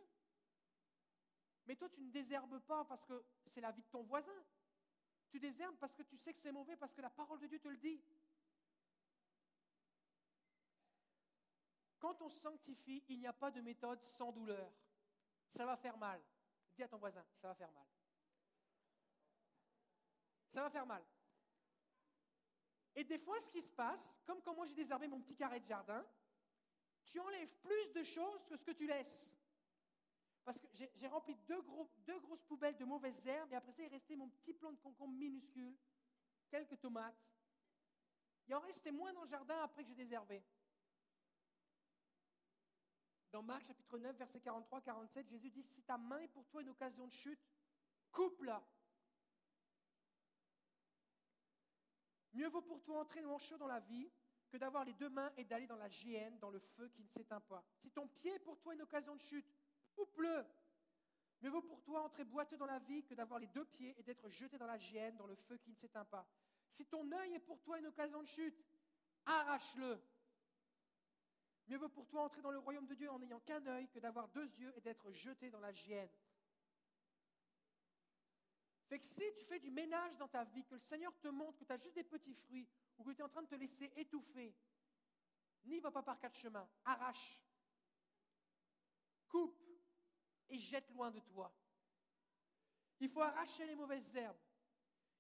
Mais 1.67 1.77
toi, 1.77 1.91
tu 1.91 2.01
ne 2.01 2.11
désherbes 2.11 2.59
pas 2.61 2.85
parce 2.87 3.05
que 3.05 3.23
c'est 3.47 3.61
la 3.61 3.71
vie 3.71 3.83
de 3.83 3.89
ton 3.89 4.03
voisin. 4.03 4.45
Tu 5.29 5.39
désherbes 5.39 5.77
parce 5.77 5.95
que 5.95 6.03
tu 6.03 6.17
sais 6.17 6.33
que 6.33 6.39
c'est 6.39 6.51
mauvais, 6.51 6.77
parce 6.77 6.95
que 6.95 7.03
la 7.03 7.11
parole 7.11 7.39
de 7.39 7.47
Dieu 7.47 7.61
te 7.61 7.69
le 7.69 7.77
dit. 7.77 8.03
Quand 12.01 12.21
on 12.23 12.31
sanctifie, 12.31 13.05
il 13.09 13.21
n'y 13.21 13.27
a 13.27 13.33
pas 13.33 13.51
de 13.51 13.61
méthode 13.61 14.03
sans 14.03 14.33
douleur. 14.33 14.73
Ça 15.55 15.67
va 15.67 15.77
faire 15.77 15.99
mal. 15.99 16.21
Dis 16.75 16.83
à 16.83 16.89
ton 16.89 16.97
voisin, 16.97 17.25
ça 17.41 17.49
va 17.49 17.55
faire 17.55 17.71
mal. 17.73 17.87
Ça 20.49 20.63
va 20.63 20.71
faire 20.71 20.87
mal. 20.87 21.05
Et 22.95 23.05
des 23.05 23.19
fois, 23.19 23.39
ce 23.41 23.51
qui 23.51 23.63
se 23.63 23.71
passe, 23.71 24.19
comme 24.25 24.43
quand 24.43 24.55
moi 24.55 24.67
j'ai 24.67 24.75
désherbé 24.75 25.07
mon 25.07 25.21
petit 25.21 25.37
carré 25.37 25.61
de 25.61 25.67
jardin, 25.67 26.05
tu 27.05 27.21
enlèves 27.21 27.55
plus 27.59 27.93
de 27.93 28.03
choses 28.03 28.45
que 28.47 28.57
ce 28.57 28.65
que 28.65 28.73
tu 28.73 28.87
laisses. 28.87 29.37
Parce 30.45 30.59
que 30.59 30.67
j'ai 30.95 31.07
rempli 31.07 31.37
deux, 31.47 31.63
deux, 31.99 32.19
grosses 32.21 32.43
poubelles 32.45 32.77
de 32.77 32.85
mauvaises 32.85 33.27
herbes, 33.27 33.53
et 33.53 33.57
après 33.57 33.73
ça, 33.73 33.83
il 33.83 33.89
restait 33.89 34.17
mon 34.17 34.29
petit 34.29 34.55
plant 34.55 34.73
de 34.73 34.79
concombre 34.79 35.15
minuscule, 35.15 35.77
quelques 36.49 36.81
tomates. 36.81 37.31
Il 38.47 38.55
en 38.55 38.61
restait 38.61 38.91
moins 38.91 39.13
dans 39.13 39.23
le 39.23 39.29
jardin 39.29 39.63
après 39.63 39.85
que 39.85 39.89
j'ai 39.89 39.95
désherbé. 39.95 40.43
Dans 43.33 43.43
Marc 43.43 43.65
chapitre 43.65 43.99
9, 43.99 44.17
verset 44.17 44.41
43-47, 44.41 45.29
Jésus 45.29 45.51
dit, 45.51 45.63
si 45.63 45.83
ta 45.83 45.97
main 45.97 46.19
est 46.19 46.29
pour 46.29 46.47
toi 46.47 46.63
une 46.63 46.71
occasion 46.71 47.07
de 47.07 47.13
chute, 47.13 47.41
coupe-la 48.11 48.63
Mieux 52.33 52.49
vaut 52.49 52.63
pour 52.63 52.83
toi 52.83 53.01
entrer 53.01 53.21
manchot 53.23 53.59
dans 53.59 53.67
la 53.67 53.81
vie 53.81 54.11
que 54.51 54.57
d'avoir 54.57 54.85
les 54.85 54.95
deux 54.95 55.09
mains 55.09 55.33
et 55.37 55.45
d'aller 55.45 55.67
dans 55.67 55.77
la 55.77 55.89
géhenne, 55.89 56.39
dans 56.39 56.51
le 56.51 56.59
feu 56.59 56.89
qui 56.89 57.03
ne 57.03 57.09
s'éteint 57.09 57.41
pas. 57.41 57.65
Si 57.77 57.91
ton 57.91 58.09
pied 58.09 58.35
est 58.35 58.41
pour 58.41 58.59
toi 58.59 58.75
une 58.75 58.83
occasion 58.83 59.15
de 59.15 59.21
chute, 59.21 59.47
coupe-le. 59.95 60.45
Mieux 61.41 61.51
vaut 61.51 61.63
pour 61.63 61.83
toi 61.83 62.03
entrer 62.03 62.25
boiteux 62.25 62.57
dans 62.57 62.67
la 62.67 62.79
vie 62.81 63.05
que 63.05 63.15
d'avoir 63.15 63.39
les 63.39 63.47
deux 63.49 63.65
pieds 63.65 63.95
et 63.99 64.03
d'être 64.03 64.29
jeté 64.29 64.59
dans 64.59 64.67
la 64.67 64.77
géhenne, 64.77 65.17
dans 65.17 65.27
le 65.27 65.37
feu 65.37 65.57
qui 65.59 65.71
ne 65.71 65.77
s'éteint 65.77 66.05
pas. 66.05 66.27
Si 66.69 66.85
ton 66.87 67.11
œil 67.13 67.35
est 67.35 67.41
pour 67.41 67.61
toi 67.63 67.79
une 67.79 67.87
occasion 67.87 68.21
de 68.21 68.27
chute, 68.27 68.65
arrache-le. 69.25 70.01
Mieux 71.71 71.79
vaut 71.79 71.89
pour 71.89 72.09
toi 72.09 72.25
entrer 72.25 72.43
dans 72.43 72.51
le 72.51 72.59
royaume 72.59 72.89
de 72.89 72.97
Dieu 72.97 73.09
en 73.09 73.21
n'ayant 73.21 73.39
qu'un 73.39 73.65
œil 73.69 73.89
que 73.91 74.01
d'avoir 74.01 74.27
deux 74.31 74.51
yeux 74.59 74.77
et 74.77 74.81
d'être 74.81 75.13
jeté 75.13 75.51
dans 75.51 75.61
la 75.61 75.71
géhenne. 75.71 76.11
Fait 78.89 78.99
que 78.99 79.05
si 79.05 79.23
tu 79.39 79.45
fais 79.45 79.61
du 79.61 79.71
ménage 79.71 80.17
dans 80.17 80.27
ta 80.27 80.43
vie, 80.43 80.65
que 80.65 80.75
le 80.75 80.81
Seigneur 80.81 81.17
te 81.21 81.29
montre 81.29 81.57
que 81.59 81.65
tu 81.65 81.73
as 81.73 81.77
juste 81.77 81.95
des 81.95 82.03
petits 82.03 82.35
fruits 82.35 82.69
ou 82.99 83.05
que 83.05 83.13
tu 83.13 83.21
es 83.21 83.23
en 83.23 83.29
train 83.29 83.43
de 83.43 83.47
te 83.47 83.55
laisser 83.55 83.93
étouffer, 83.95 84.53
n'y 85.65 85.79
va 85.79 85.93
pas 85.93 86.03
par 86.03 86.19
quatre 86.19 86.37
chemins. 86.37 86.69
Arrache, 86.85 87.41
coupe 89.29 89.63
et 90.49 90.59
jette 90.59 90.91
loin 90.91 91.13
de 91.13 91.21
toi. 91.21 91.55
Il 92.99 93.09
faut 93.11 93.23
arracher 93.23 93.65
les 93.65 93.77
mauvaises 93.77 94.17
herbes. 94.17 94.37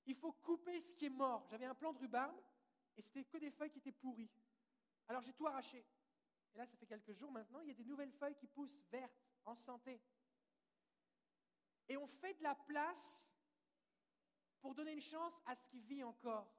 Il 0.05 0.17
faut 0.17 0.33
couper 0.33 0.81
ce 0.81 0.93
qui 0.95 1.07
est 1.07 1.11
mort. 1.11 1.47
J'avais 1.49 1.67
un 1.67 1.77
plant 1.77 1.93
de 1.93 1.99
rhubarbe 1.99 2.43
et 2.97 3.03
c'était 3.03 3.23
que 3.23 3.39
des 3.39 3.53
feuilles 3.53 3.71
qui 3.71 3.79
étaient 3.79 3.93
pourries. 3.93 4.33
Alors 5.07 5.23
j'ai 5.23 5.33
tout 5.33 5.47
arraché. 5.47 5.87
Et 6.55 6.59
là, 6.59 6.67
ça 6.67 6.77
fait 6.77 6.87
quelques 6.87 7.13
jours 7.13 7.31
maintenant, 7.31 7.61
il 7.61 7.69
y 7.69 7.71
a 7.71 7.75
des 7.75 7.85
nouvelles 7.85 8.13
feuilles 8.13 8.37
qui 8.37 8.47
poussent 8.47 8.79
vertes, 8.91 9.21
en 9.45 9.55
santé. 9.55 10.01
Et 11.89 11.97
on 11.97 12.07
fait 12.07 12.35
de 12.35 12.43
la 12.43 12.55
place 12.55 13.29
pour 14.61 14.75
donner 14.75 14.93
une 14.93 15.01
chance 15.01 15.41
à 15.47 15.55
ce 15.55 15.65
qui 15.67 15.81
vit 15.81 16.05
encore. 16.05 16.53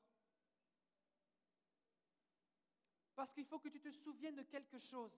Parce 3.15 3.31
qu'il 3.31 3.45
faut 3.45 3.59
que 3.59 3.69
tu 3.69 3.79
te 3.79 3.91
souviennes 3.91 4.35
de 4.35 4.43
quelque 4.43 4.77
chose. 4.77 5.15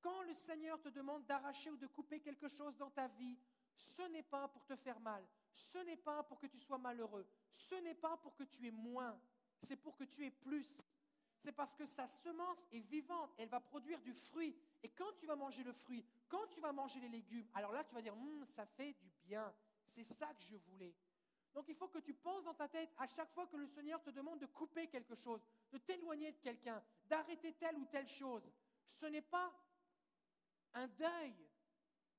Quand 0.00 0.22
le 0.22 0.34
Seigneur 0.34 0.80
te 0.80 0.88
demande 0.88 1.26
d'arracher 1.26 1.70
ou 1.70 1.76
de 1.76 1.86
couper 1.86 2.20
quelque 2.20 2.48
chose 2.48 2.76
dans 2.76 2.90
ta 2.90 3.08
vie, 3.08 3.38
ce 3.76 4.02
n'est 4.02 4.22
pas 4.22 4.48
pour 4.48 4.64
te 4.66 4.76
faire 4.76 5.00
mal, 5.00 5.26
ce 5.52 5.78
n'est 5.78 5.96
pas 5.96 6.22
pour 6.24 6.38
que 6.38 6.46
tu 6.46 6.58
sois 6.58 6.78
malheureux, 6.78 7.26
ce 7.50 7.74
n'est 7.76 7.94
pas 7.94 8.16
pour 8.16 8.34
que 8.34 8.44
tu 8.44 8.66
aies 8.66 8.72
moins, 8.72 9.20
c'est 9.62 9.76
pour 9.76 9.96
que 9.96 10.04
tu 10.04 10.24
aies 10.24 10.30
plus. 10.30 10.82
C'est 11.40 11.52
parce 11.52 11.74
que 11.74 11.86
sa 11.86 12.06
semence 12.06 12.66
est 12.72 12.80
vivante, 12.80 13.32
elle 13.38 13.48
va 13.48 13.60
produire 13.60 14.00
du 14.00 14.12
fruit. 14.12 14.56
Et 14.82 14.88
quand 14.88 15.12
tu 15.18 15.26
vas 15.26 15.36
manger 15.36 15.62
le 15.62 15.72
fruit, 15.72 16.04
quand 16.28 16.46
tu 16.48 16.60
vas 16.60 16.72
manger 16.72 17.00
les 17.00 17.08
légumes, 17.08 17.46
alors 17.54 17.72
là, 17.72 17.84
tu 17.84 17.94
vas 17.94 18.02
dire, 18.02 18.14
Hum, 18.14 18.44
ça 18.46 18.66
fait 18.66 18.92
du 18.94 19.10
bien. 19.24 19.54
C'est 19.94 20.04
ça 20.04 20.26
que 20.34 20.42
je 20.42 20.56
voulais. 20.56 20.94
Donc 21.54 21.66
il 21.68 21.74
faut 21.74 21.88
que 21.88 21.98
tu 21.98 22.14
penses 22.14 22.44
dans 22.44 22.54
ta 22.54 22.68
tête 22.68 22.92
à 22.98 23.06
chaque 23.06 23.32
fois 23.32 23.46
que 23.46 23.56
le 23.56 23.66
Seigneur 23.66 24.02
te 24.02 24.10
demande 24.10 24.38
de 24.38 24.46
couper 24.46 24.86
quelque 24.88 25.14
chose, 25.14 25.40
de 25.72 25.78
t'éloigner 25.78 26.32
de 26.32 26.38
quelqu'un, 26.38 26.82
d'arrêter 27.06 27.52
telle 27.54 27.76
ou 27.78 27.84
telle 27.86 28.06
chose. 28.06 28.48
Ce 28.90 29.06
n'est 29.06 29.22
pas 29.22 29.52
un 30.74 30.86
deuil, 30.86 31.34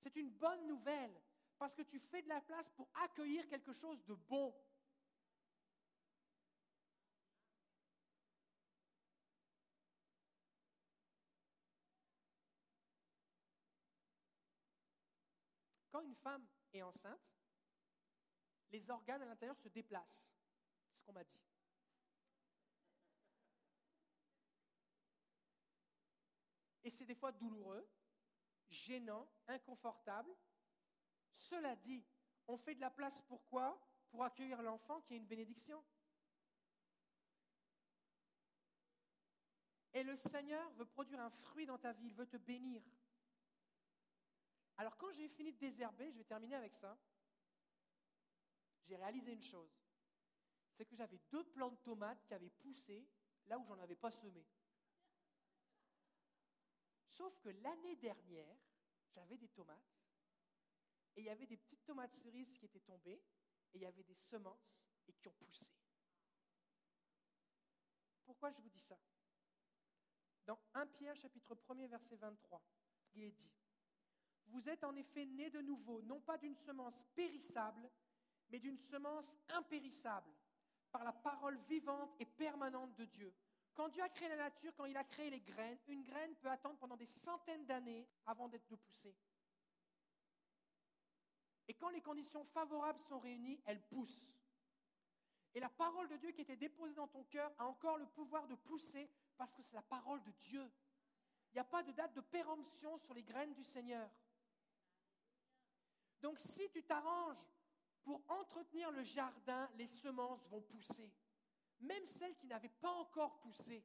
c'est 0.01 0.15
une 0.15 0.29
bonne 0.29 0.67
nouvelle, 0.67 1.21
parce 1.57 1.73
que 1.73 1.83
tu 1.83 1.99
fais 1.99 2.21
de 2.21 2.29
la 2.29 2.41
place 2.41 2.69
pour 2.71 2.89
accueillir 2.95 3.47
quelque 3.47 3.73
chose 3.73 4.03
de 4.05 4.13
bon. 4.13 4.53
Une 16.03 16.15
femme 16.15 16.47
est 16.73 16.81
enceinte, 16.81 17.19
les 18.71 18.89
organes 18.89 19.21
à 19.21 19.25
l'intérieur 19.25 19.57
se 19.57 19.67
déplacent. 19.69 20.31
C'est 20.87 20.97
ce 20.97 21.03
qu'on 21.03 21.13
m'a 21.13 21.23
dit. 21.23 21.41
Et 26.83 26.89
c'est 26.89 27.05
des 27.05 27.15
fois 27.15 27.31
douloureux, 27.31 27.87
gênant, 28.69 29.29
inconfortable. 29.47 30.35
Cela 31.37 31.75
dit, 31.75 32.05
on 32.47 32.57
fait 32.57 32.75
de 32.75 32.81
la 32.81 32.89
place 32.89 33.21
pourquoi? 33.23 33.79
Pour 34.09 34.23
accueillir 34.23 34.61
l'enfant 34.61 35.01
qui 35.01 35.13
est 35.13 35.17
une 35.17 35.27
bénédiction. 35.27 35.83
Et 39.93 40.03
le 40.03 40.15
Seigneur 40.15 40.71
veut 40.71 40.85
produire 40.85 41.19
un 41.19 41.29
fruit 41.29 41.65
dans 41.65 41.77
ta 41.77 41.93
vie, 41.93 42.07
il 42.07 42.13
veut 42.13 42.27
te 42.27 42.37
bénir. 42.37 42.81
Alors 44.79 44.95
quand 44.95 45.11
j'ai 45.11 45.27
fini 45.27 45.51
de 45.51 45.57
désherber, 45.57 46.09
je 46.09 46.17
vais 46.17 46.23
terminer 46.23 46.55
avec 46.55 46.73
ça, 46.73 46.97
j'ai 48.85 48.95
réalisé 48.95 49.33
une 49.33 49.41
chose. 49.41 49.77
C'est 50.71 50.85
que 50.85 50.95
j'avais 50.95 51.19
deux 51.29 51.43
plants 51.49 51.69
de 51.69 51.75
tomates 51.75 52.23
qui 52.25 52.33
avaient 52.33 52.49
poussé 52.49 53.05
là 53.47 53.59
où 53.59 53.65
j'en 53.65 53.77
avais 53.79 53.97
pas 53.97 54.09
semé. 54.09 54.47
Sauf 57.09 57.37
que 57.39 57.49
l'année 57.49 57.97
dernière, 57.97 58.55
j'avais 59.09 59.37
des 59.37 59.49
tomates 59.49 59.99
et 61.17 61.21
il 61.23 61.25
y 61.25 61.29
avait 61.29 61.45
des 61.45 61.57
petites 61.57 61.83
tomates 61.83 62.13
cerises 62.13 62.57
qui 62.57 62.65
étaient 62.65 62.79
tombées 62.79 63.21
et 63.73 63.75
il 63.75 63.81
y 63.81 63.85
avait 63.85 64.05
des 64.05 64.15
semences 64.15 64.79
et 65.09 65.13
qui 65.13 65.27
ont 65.27 65.33
poussé. 65.33 65.73
Pourquoi 68.23 68.49
je 68.51 68.61
vous 68.61 68.69
dis 68.69 68.79
ça? 68.79 68.97
Dans 70.45 70.57
1 70.73 70.87
Pierre 70.87 71.17
chapitre 71.17 71.53
1er 71.53 71.89
verset 71.89 72.15
23, 72.15 72.63
il 73.15 73.23
est 73.23 73.31
dit 73.31 73.51
vous 74.51 74.67
êtes 74.69 74.83
en 74.83 74.95
effet 74.95 75.25
nés 75.25 75.49
de 75.49 75.61
nouveau, 75.61 76.01
non 76.03 76.19
pas 76.21 76.37
d'une 76.37 76.55
semence 76.55 77.05
périssable, 77.15 77.89
mais 78.49 78.59
d'une 78.59 78.77
semence 78.77 79.37
impérissable, 79.49 80.31
par 80.91 81.03
la 81.03 81.13
parole 81.13 81.57
vivante 81.67 82.15
et 82.19 82.25
permanente 82.25 82.95
de 82.95 83.05
Dieu. 83.05 83.33
Quand 83.73 83.89
Dieu 83.89 84.03
a 84.03 84.09
créé 84.09 84.27
la 84.27 84.35
nature, 84.35 84.73
quand 84.75 84.85
il 84.85 84.97
a 84.97 85.03
créé 85.03 85.29
les 85.29 85.39
graines, 85.39 85.77
une 85.87 86.03
graine 86.03 86.35
peut 86.35 86.49
attendre 86.49 86.77
pendant 86.79 86.97
des 86.97 87.05
centaines 87.05 87.65
d'années 87.65 88.07
avant 88.25 88.49
d'être 88.49 88.67
de 88.67 88.75
pousser. 88.75 89.15
Et 91.67 91.75
quand 91.75 91.89
les 91.89 92.01
conditions 92.01 92.43
favorables 92.45 92.99
sont 93.03 93.19
réunies, 93.19 93.61
elle 93.65 93.81
pousse. 93.81 94.27
Et 95.53 95.59
la 95.59 95.69
parole 95.69 96.07
de 96.09 96.17
Dieu 96.17 96.31
qui 96.31 96.41
était 96.41 96.55
déposée 96.55 96.95
dans 96.95 97.07
ton 97.07 97.23
cœur 97.25 97.51
a 97.57 97.65
encore 97.67 97.97
le 97.97 98.07
pouvoir 98.07 98.47
de 98.47 98.55
pousser 98.55 99.09
parce 99.37 99.53
que 99.53 99.63
c'est 99.63 99.75
la 99.75 99.81
parole 99.83 100.21
de 100.23 100.31
Dieu. 100.31 100.69
Il 101.51 101.55
n'y 101.55 101.59
a 101.59 101.65
pas 101.65 101.83
de 101.83 101.91
date 101.91 102.13
de 102.15 102.21
péremption 102.21 102.97
sur 102.97 103.13
les 103.13 103.23
graines 103.23 103.53
du 103.53 103.63
Seigneur. 103.63 104.09
Donc 106.21 106.39
si 106.39 106.69
tu 106.69 106.83
t'arranges 106.83 107.45
pour 108.03 108.21
entretenir 108.27 108.91
le 108.91 109.03
jardin, 109.03 109.69
les 109.75 109.87
semences 109.87 110.45
vont 110.47 110.61
pousser, 110.61 111.11
même 111.79 112.05
celles 112.05 112.35
qui 112.35 112.47
n'avaient 112.47 112.69
pas 112.69 112.91
encore 112.91 113.39
poussé. 113.39 113.83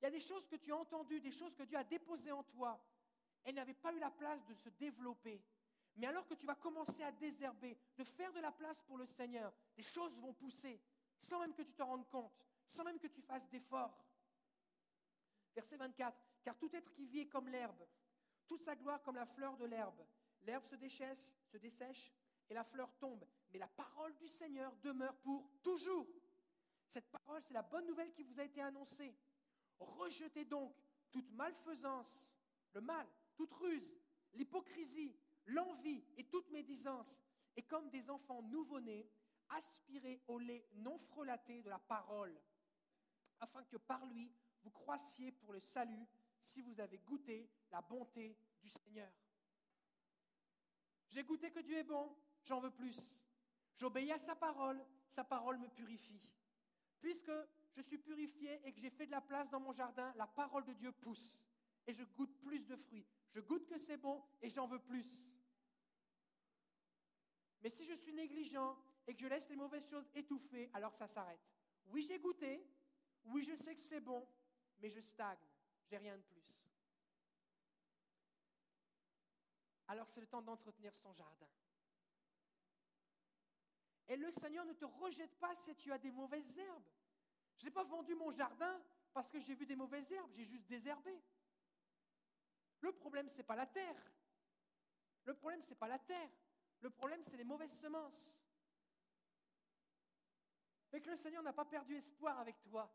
Il 0.00 0.04
y 0.04 0.08
a 0.08 0.10
des 0.10 0.20
choses 0.20 0.46
que 0.48 0.56
tu 0.56 0.72
as 0.72 0.76
entendues, 0.76 1.20
des 1.20 1.30
choses 1.30 1.54
que 1.54 1.62
Dieu 1.62 1.78
a 1.78 1.84
déposées 1.84 2.32
en 2.32 2.42
toi. 2.42 2.82
Elles 3.44 3.54
n'avaient 3.54 3.74
pas 3.74 3.92
eu 3.92 3.98
la 3.98 4.10
place 4.10 4.44
de 4.46 4.54
se 4.54 4.68
développer. 4.70 5.40
Mais 5.96 6.06
alors 6.06 6.26
que 6.26 6.34
tu 6.34 6.46
vas 6.46 6.54
commencer 6.54 7.02
à 7.02 7.12
désherber, 7.12 7.78
de 7.96 8.04
faire 8.04 8.32
de 8.32 8.40
la 8.40 8.50
place 8.50 8.82
pour 8.82 8.96
le 8.96 9.06
Seigneur, 9.06 9.52
des 9.76 9.82
choses 9.82 10.16
vont 10.18 10.32
pousser, 10.32 10.80
sans 11.18 11.38
même 11.38 11.54
que 11.54 11.62
tu 11.62 11.74
te 11.74 11.82
rendes 11.82 12.08
compte, 12.08 12.32
sans 12.66 12.82
même 12.82 12.98
que 12.98 13.06
tu 13.08 13.20
fasses 13.20 13.48
d'efforts. 13.50 14.04
Verset 15.54 15.76
24, 15.76 16.18
car 16.42 16.56
tout 16.56 16.74
être 16.74 16.90
qui 16.92 17.06
vit 17.06 17.20
est 17.20 17.28
comme 17.28 17.48
l'herbe, 17.48 17.86
toute 18.46 18.62
sa 18.62 18.74
gloire 18.74 19.02
comme 19.02 19.16
la 19.16 19.26
fleur 19.26 19.56
de 19.56 19.66
l'herbe. 19.66 20.02
L'herbe 20.44 20.64
se 20.66 20.76
déchèche, 20.76 21.34
se 21.46 21.56
dessèche 21.56 22.12
et 22.48 22.54
la 22.54 22.64
fleur 22.64 22.92
tombe. 22.98 23.24
Mais 23.52 23.58
la 23.58 23.68
parole 23.68 24.16
du 24.16 24.28
Seigneur 24.28 24.74
demeure 24.82 25.16
pour 25.16 25.48
toujours. 25.62 26.06
Cette 26.86 27.10
parole, 27.10 27.42
c'est 27.42 27.54
la 27.54 27.62
bonne 27.62 27.86
nouvelle 27.86 28.12
qui 28.12 28.22
vous 28.22 28.38
a 28.38 28.44
été 28.44 28.60
annoncée. 28.60 29.14
Rejetez 29.78 30.44
donc 30.44 30.74
toute 31.10 31.30
malfaisance, 31.32 32.34
le 32.74 32.80
mal, 32.80 33.06
toute 33.36 33.52
ruse, 33.54 33.94
l'hypocrisie, 34.34 35.16
l'envie 35.46 36.04
et 36.16 36.24
toute 36.24 36.50
médisance. 36.50 37.18
Et 37.56 37.62
comme 37.62 37.90
des 37.90 38.10
enfants 38.10 38.42
nouveau-nés, 38.42 39.08
aspirez 39.50 40.22
au 40.28 40.38
lait 40.38 40.66
non 40.74 40.98
frelaté 40.98 41.62
de 41.62 41.68
la 41.68 41.78
parole, 41.78 42.34
afin 43.40 43.62
que 43.64 43.76
par 43.76 44.06
lui, 44.06 44.30
vous 44.62 44.70
croissiez 44.70 45.32
pour 45.32 45.52
le 45.52 45.60
salut 45.60 46.06
si 46.42 46.62
vous 46.62 46.80
avez 46.80 46.98
goûté 46.98 47.50
la 47.70 47.80
bonté 47.82 48.36
du 48.62 48.70
Seigneur. 48.70 49.12
J'ai 51.12 51.24
goûté 51.24 51.50
que 51.50 51.60
Dieu 51.60 51.76
est 51.76 51.84
bon, 51.84 52.16
j'en 52.44 52.58
veux 52.58 52.70
plus. 52.70 52.96
J'obéis 53.76 54.12
à 54.12 54.18
sa 54.18 54.34
parole, 54.34 54.82
sa 55.10 55.24
parole 55.24 55.58
me 55.58 55.68
purifie. 55.68 56.26
Puisque 57.00 57.32
je 57.74 57.82
suis 57.82 57.98
purifié 57.98 58.66
et 58.66 58.72
que 58.72 58.80
j'ai 58.80 58.88
fait 58.88 59.04
de 59.04 59.10
la 59.10 59.20
place 59.20 59.50
dans 59.50 59.60
mon 59.60 59.72
jardin, 59.72 60.10
la 60.16 60.26
parole 60.26 60.64
de 60.64 60.72
Dieu 60.72 60.90
pousse 60.90 61.38
et 61.86 61.92
je 61.92 62.02
goûte 62.04 62.34
plus 62.40 62.66
de 62.66 62.76
fruits. 62.76 63.06
Je 63.28 63.40
goûte 63.40 63.66
que 63.66 63.78
c'est 63.78 63.98
bon 63.98 64.24
et 64.40 64.48
j'en 64.48 64.66
veux 64.66 64.78
plus. 64.78 65.36
Mais 67.62 67.68
si 67.68 67.84
je 67.84 67.94
suis 67.94 68.14
négligent 68.14 68.76
et 69.06 69.14
que 69.14 69.20
je 69.20 69.26
laisse 69.26 69.50
les 69.50 69.56
mauvaises 69.56 69.88
choses 69.88 70.10
étouffer, 70.14 70.70
alors 70.72 70.94
ça 70.94 71.06
s'arrête. 71.06 71.46
Oui, 71.88 72.06
j'ai 72.08 72.18
goûté, 72.18 72.66
oui, 73.24 73.42
je 73.42 73.54
sais 73.54 73.74
que 73.74 73.80
c'est 73.80 74.00
bon, 74.00 74.26
mais 74.80 74.88
je 74.88 75.00
stagne, 75.00 75.36
j'ai 75.84 75.98
rien 75.98 76.16
de 76.16 76.22
plus. 76.22 76.61
Alors 79.92 80.08
c'est 80.08 80.22
le 80.22 80.26
temps 80.26 80.40
d'entretenir 80.40 80.94
son 80.96 81.12
jardin. 81.12 81.48
Et 84.08 84.16
le 84.16 84.30
Seigneur 84.30 84.64
ne 84.64 84.72
te 84.72 84.86
rejette 84.86 85.38
pas 85.38 85.54
si 85.54 85.74
tu 85.76 85.92
as 85.92 85.98
des 85.98 86.10
mauvaises 86.10 86.58
herbes. 86.58 86.90
Je 87.58 87.66
n'ai 87.66 87.70
pas 87.70 87.84
vendu 87.84 88.14
mon 88.14 88.30
jardin 88.30 88.82
parce 89.12 89.28
que 89.28 89.38
j'ai 89.38 89.54
vu 89.54 89.66
des 89.66 89.76
mauvaises 89.76 90.10
herbes, 90.10 90.32
j'ai 90.32 90.46
juste 90.46 90.66
désherbé. 90.66 91.22
Le 92.80 92.90
problème, 92.92 93.28
ce 93.28 93.36
n'est 93.36 93.42
pas 93.42 93.54
la 93.54 93.66
terre. 93.66 94.12
Le 95.24 95.34
problème, 95.34 95.62
ce 95.62 95.68
n'est 95.70 95.76
pas 95.76 95.88
la 95.88 95.98
terre. 95.98 96.30
Le 96.80 96.88
problème, 96.88 97.22
c'est 97.24 97.36
les 97.36 97.44
mauvaises 97.44 97.78
semences. 97.78 98.40
Mais 100.90 101.02
que 101.02 101.10
le 101.10 101.16
Seigneur 101.16 101.42
n'a 101.42 101.52
pas 101.52 101.66
perdu 101.66 101.96
espoir 101.96 102.38
avec 102.38 102.58
toi. 102.62 102.90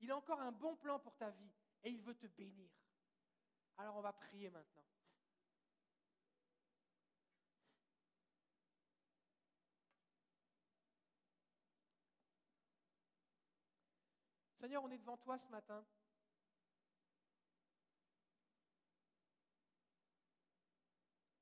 Il 0.00 0.10
a 0.10 0.16
encore 0.16 0.40
un 0.40 0.52
bon 0.52 0.76
plan 0.76 0.98
pour 0.98 1.14
ta 1.14 1.28
vie 1.28 1.52
et 1.82 1.90
il 1.90 2.00
veut 2.00 2.14
te 2.14 2.26
bénir. 2.26 2.70
Alors 3.76 3.96
on 3.96 4.00
va 4.00 4.14
prier 4.14 4.48
maintenant. 4.48 4.78
Seigneur, 14.60 14.82
on 14.82 14.90
est 14.90 14.98
devant 14.98 15.16
toi 15.16 15.38
ce 15.38 15.48
matin. 15.50 15.84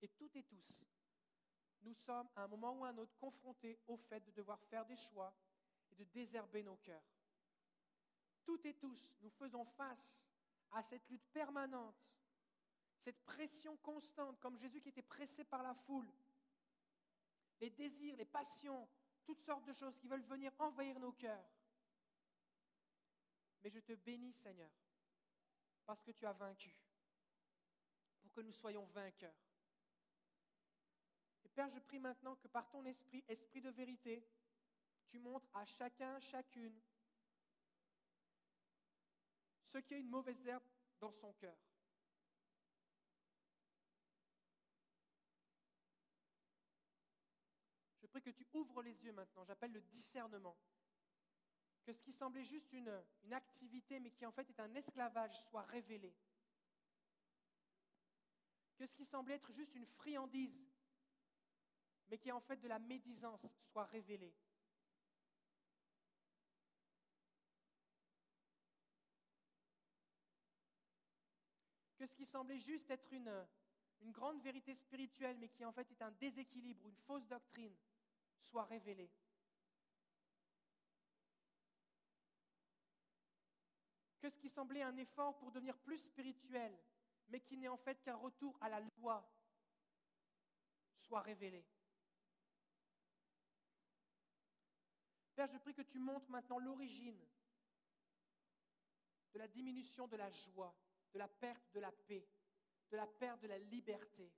Et 0.03 0.09
toutes 0.09 0.37
et 0.37 0.45
tous, 0.45 0.85
nous 1.81 1.95
sommes 1.95 2.29
à 2.37 2.45
un 2.45 2.49
moment 2.49 2.73
ou 2.79 2.85
à 2.85 2.91
un 2.91 2.99
autre 2.99 3.17
confrontés 3.17 3.79
au 3.87 3.97
fait 3.97 4.21
de 4.21 4.31
devoir 4.33 4.61
faire 4.64 4.85
des 4.85 4.99
choix 4.99 5.35
et 5.91 5.95
de 5.95 6.05
désherber 6.05 6.62
nos 6.62 6.77
cœurs. 6.77 7.03
Toutes 8.45 8.67
et 8.67 8.75
tous, 8.75 9.11
nous 9.23 9.31
faisons 9.31 9.64
face 9.64 10.27
à 10.73 10.83
cette 10.83 11.09
lutte 11.09 11.27
permanente, 11.33 11.97
cette 12.99 13.25
pression 13.25 13.77
constante, 13.79 14.39
comme 14.41 14.59
Jésus 14.59 14.83
qui 14.83 14.91
était 14.91 15.01
pressé 15.03 15.43
par 15.45 15.62
la 15.62 15.75
foule, 15.75 16.12
les 17.61 17.71
désirs, 17.71 18.17
les 18.17 18.27
passions, 18.27 18.87
toutes 19.25 19.41
sortes 19.41 19.64
de 19.64 19.73
choses 19.73 19.97
qui 19.97 20.07
veulent 20.07 20.21
venir 20.23 20.53
envahir 20.59 21.01
nos 21.01 21.12
cœurs. 21.12 21.55
Mais 23.67 23.71
je 23.71 23.81
te 23.81 23.95
bénis, 23.95 24.33
Seigneur, 24.33 24.71
parce 25.87 26.01
que 26.01 26.12
tu 26.12 26.25
as 26.25 26.33
vaincu, 26.33 26.73
pour 28.23 28.31
que 28.31 28.41
nous 28.41 28.53
soyons 28.53 28.85
vainqueurs. 28.85 29.35
Et 31.45 31.49
Père, 31.49 31.69
je 31.69 31.81
prie 31.81 31.99
maintenant 31.99 32.37
que 32.37 32.47
par 32.47 32.71
ton 32.71 32.85
esprit, 32.85 33.25
esprit 33.27 33.61
de 33.61 33.71
vérité, 33.71 34.25
tu 35.09 35.19
montres 35.19 35.49
à 35.53 35.64
chacun, 35.64 36.21
chacune, 36.21 36.81
ce 39.73 39.79
qui 39.79 39.95
est 39.95 39.99
une 39.99 40.11
mauvaise 40.11 40.47
herbe 40.47 40.62
dans 41.01 41.11
son 41.11 41.33
cœur. 41.33 41.59
Je 48.01 48.07
prie 48.07 48.23
que 48.23 48.31
tu 48.31 48.47
ouvres 48.53 48.81
les 48.85 49.05
yeux 49.05 49.12
maintenant. 49.12 49.45
J'appelle 49.45 49.73
le 49.73 49.81
discernement. 49.81 50.57
Que 51.87 51.93
ce 51.93 52.03
qui 52.03 52.12
semblait 52.12 52.43
juste 52.43 52.72
une, 52.72 52.93
activité, 53.30 54.01
mais 54.01 54.11
qui 54.11 54.26
en 54.26 54.32
fait 54.32 54.51
est 54.51 54.59
un 54.59 54.74
esclavage, 54.74 55.41
soit 55.43 55.62
révélé. 55.62 56.12
Que 58.76 58.84
ce 58.84 58.93
qui 58.93 59.05
semblait 59.05 59.37
être 59.37 59.53
juste 59.53 59.72
une 59.76 59.87
friandise, 59.87 60.61
mais 62.09 62.18
qui 62.18 62.32
en 62.32 62.41
fait 62.41 62.57
de 62.57 62.66
la 62.66 62.80
médisance, 62.80 63.47
soit 63.70 63.84
révélé. 63.84 64.34
Que 71.99 72.07
ce 72.07 72.16
qui 72.16 72.26
semblait 72.26 72.59
juste 72.59 72.91
être 72.91 73.12
une, 73.12 73.47
une 74.01 74.11
grande 74.11 74.43
vérité 74.43 74.74
spirituelle, 74.74 75.39
mais 75.39 75.51
qui 75.51 75.64
en 75.64 75.70
fait 75.70 75.89
est 75.93 76.03
un 76.03 76.11
déséquilibre, 76.11 76.84
une 76.89 76.97
fausse 76.97 77.28
doctrine, 77.28 77.76
soit 78.41 78.64
révélé. 78.64 79.09
Que 84.27 84.33
ce 84.33 84.39
qui 84.39 84.49
semblait 84.49 84.83
un 84.83 84.97
effort 84.97 85.39
pour 85.39 85.53
devenir 85.53 85.79
plus 85.79 85.99
spirituel, 85.99 86.77
mais 87.29 87.39
qui 87.39 87.57
n'est 87.57 87.68
en 87.68 87.77
fait 87.77 88.03
qu'un 88.03 88.16
retour 88.16 88.59
à 88.61 88.68
la 88.68 88.81
loi, 88.81 89.24
soit 90.97 91.20
révélé. 91.20 91.64
Père, 95.37 95.47
je 95.47 95.59
prie 95.59 95.74
que 95.74 95.83
tu 95.83 96.01
montres 96.01 96.29
maintenant 96.29 96.59
l'origine 96.59 97.24
de 99.33 99.39
la 99.39 99.47
diminution 99.47 100.09
de 100.09 100.16
la 100.16 100.29
joie, 100.33 100.77
de 101.12 101.20
la 101.20 101.29
perte 101.29 101.72
de 101.72 101.79
la 101.79 101.93
paix, 101.93 102.29
de 102.91 102.97
la 102.97 103.07
perte 103.07 103.41
de 103.43 103.47
la 103.47 103.59
liberté. 103.59 104.35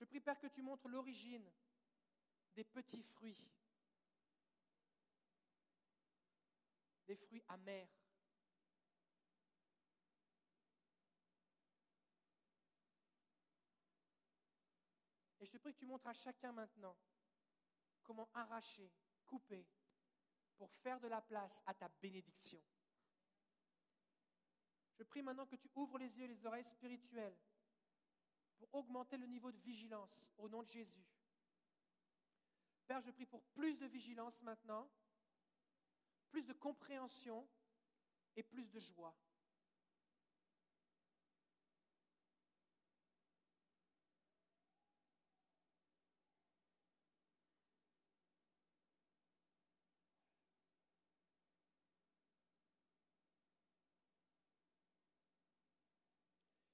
Je 0.00 0.04
prie, 0.04 0.18
Père, 0.18 0.40
que 0.40 0.48
tu 0.48 0.62
montres 0.62 0.88
l'origine 0.88 1.48
des 2.56 2.64
petits 2.64 3.04
fruits, 3.04 3.48
des 7.08 7.16
fruits 7.16 7.42
amers. 7.48 7.88
Et 15.40 15.46
je 15.46 15.50
te 15.50 15.58
prie 15.58 15.72
que 15.72 15.78
tu 15.78 15.86
montres 15.86 16.06
à 16.06 16.12
chacun 16.12 16.52
maintenant 16.52 16.96
comment 18.02 18.28
arracher, 18.34 18.90
couper, 19.26 19.66
pour 20.56 20.72
faire 20.76 21.00
de 21.00 21.08
la 21.08 21.20
place 21.20 21.62
à 21.66 21.74
ta 21.74 21.88
bénédiction. 22.00 22.62
Je 24.94 25.04
prie 25.04 25.22
maintenant 25.22 25.46
que 25.46 25.56
tu 25.56 25.70
ouvres 25.74 25.98
les 25.98 26.18
yeux 26.18 26.24
et 26.24 26.28
les 26.28 26.46
oreilles 26.46 26.64
spirituelles 26.64 27.38
pour 28.56 28.74
augmenter 28.74 29.16
le 29.16 29.26
niveau 29.26 29.52
de 29.52 29.60
vigilance 29.60 30.28
au 30.36 30.48
nom 30.48 30.62
de 30.62 30.68
Jésus. 30.68 31.06
Père, 32.86 33.00
je 33.00 33.10
prie 33.10 33.26
pour 33.26 33.44
plus 33.54 33.78
de 33.78 33.86
vigilance 33.86 34.40
maintenant, 34.42 34.90
plus 36.30 36.42
de 36.42 36.52
compréhension 36.52 37.46
et 38.36 38.42
plus 38.42 38.66
de 38.66 38.80
joie. 38.80 39.14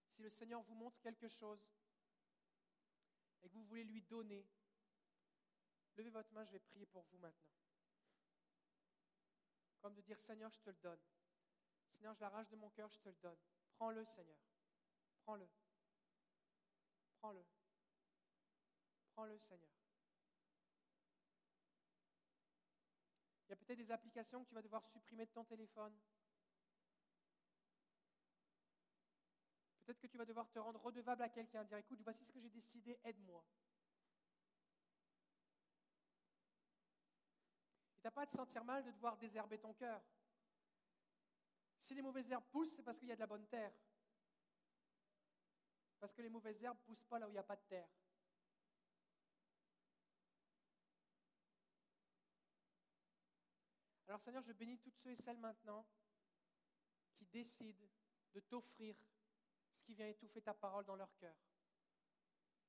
Si 0.08 0.22
le 0.22 0.30
Seigneur 0.30 0.62
vous 0.62 0.74
montre 0.74 1.00
quelque 1.00 1.28
chose 1.28 1.66
et 3.42 3.48
que 3.48 3.54
vous 3.54 3.64
voulez 3.64 3.84
lui 3.84 4.02
donner, 4.02 4.46
Levez 5.96 6.10
votre 6.10 6.32
main, 6.32 6.44
je 6.44 6.52
vais 6.52 6.58
prier 6.58 6.86
pour 6.86 7.04
vous 7.04 7.18
maintenant. 7.18 7.52
Comme 9.84 9.92
de 9.92 10.00
dire, 10.00 10.18
Seigneur, 10.18 10.50
je 10.50 10.60
te 10.60 10.70
le 10.70 10.78
donne. 10.82 10.98
Seigneur, 11.92 12.14
je 12.14 12.20
l'arrache 12.22 12.48
de 12.48 12.56
mon 12.56 12.70
cœur, 12.70 12.88
je 12.88 12.98
te 13.00 13.10
le 13.10 13.16
donne. 13.16 13.36
Prends-le, 13.74 14.02
Seigneur. 14.06 14.38
Prends-le. 15.24 15.46
Prends-le. 17.18 17.44
Prends-le, 19.12 19.38
Seigneur. 19.40 19.68
Il 23.44 23.50
y 23.50 23.52
a 23.52 23.56
peut-être 23.56 23.76
des 23.76 23.90
applications 23.90 24.42
que 24.42 24.48
tu 24.48 24.54
vas 24.54 24.62
devoir 24.62 24.86
supprimer 24.86 25.26
de 25.26 25.32
ton 25.32 25.44
téléphone. 25.44 25.94
Peut-être 29.84 30.00
que 30.00 30.06
tu 30.06 30.16
vas 30.16 30.24
devoir 30.24 30.50
te 30.50 30.58
rendre 30.58 30.80
redevable 30.80 31.24
à 31.24 31.28
quelqu'un, 31.28 31.62
dire 31.62 31.76
écoute, 31.76 32.00
voici 32.02 32.24
ce 32.24 32.32
que 32.32 32.40
j'ai 32.40 32.48
décidé, 32.48 32.98
aide-moi. 33.04 33.44
N'as 38.04 38.10
pas 38.10 38.22
à 38.22 38.26
te 38.26 38.32
sentir 38.32 38.64
mal 38.64 38.84
de 38.84 38.90
devoir 38.90 39.16
désherber 39.16 39.58
ton 39.58 39.72
cœur. 39.72 40.02
Si 41.78 41.94
les 41.94 42.02
mauvaises 42.02 42.30
herbes 42.30 42.44
poussent, 42.50 42.72
c'est 42.72 42.82
parce 42.82 42.98
qu'il 42.98 43.08
y 43.08 43.12
a 43.12 43.16
de 43.16 43.20
la 43.20 43.26
bonne 43.26 43.46
terre. 43.46 43.72
Parce 45.98 46.12
que 46.12 46.22
les 46.22 46.28
mauvaises 46.28 46.62
herbes 46.62 46.78
ne 46.78 46.84
poussent 46.84 47.04
pas 47.04 47.18
là 47.18 47.26
où 47.26 47.30
il 47.30 47.34
n'y 47.34 47.38
a 47.38 47.42
pas 47.42 47.56
de 47.56 47.62
terre. 47.62 47.88
Alors 54.06 54.20
Seigneur, 54.20 54.42
je 54.42 54.52
bénis 54.52 54.78
toutes 54.78 54.96
ceux 54.98 55.10
et 55.10 55.16
celles 55.16 55.38
maintenant 55.38 55.86
qui 57.14 57.24
décident 57.26 57.86
de 58.34 58.40
t'offrir 58.40 58.94
ce 59.72 59.82
qui 59.82 59.94
vient 59.94 60.06
étouffer 60.06 60.42
ta 60.42 60.54
parole 60.54 60.84
dans 60.84 60.96
leur 60.96 61.12
cœur. 61.16 61.34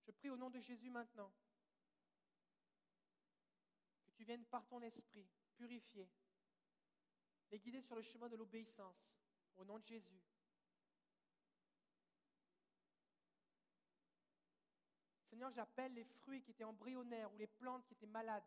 Je 0.05 0.11
prie 0.11 0.29
au 0.29 0.37
nom 0.37 0.49
de 0.49 0.59
Jésus 0.59 0.89
maintenant 0.89 1.31
tu 4.15 4.23
viennes 4.23 4.45
par 4.45 4.65
ton 4.67 4.81
esprit 4.81 5.27
purifier, 5.55 6.09
les 7.51 7.59
guider 7.59 7.81
sur 7.81 7.95
le 7.95 8.01
chemin 8.01 8.29
de 8.29 8.35
l'obéissance, 8.35 9.13
au 9.55 9.65
nom 9.65 9.79
de 9.79 9.85
Jésus. 9.85 10.21
Seigneur, 15.29 15.51
j'appelle 15.51 15.93
les 15.93 16.05
fruits 16.05 16.41
qui 16.41 16.51
étaient 16.51 16.63
embryonnaires 16.63 17.31
ou 17.33 17.37
les 17.37 17.47
plantes 17.47 17.85
qui 17.85 17.93
étaient 17.93 18.05
malades, 18.05 18.43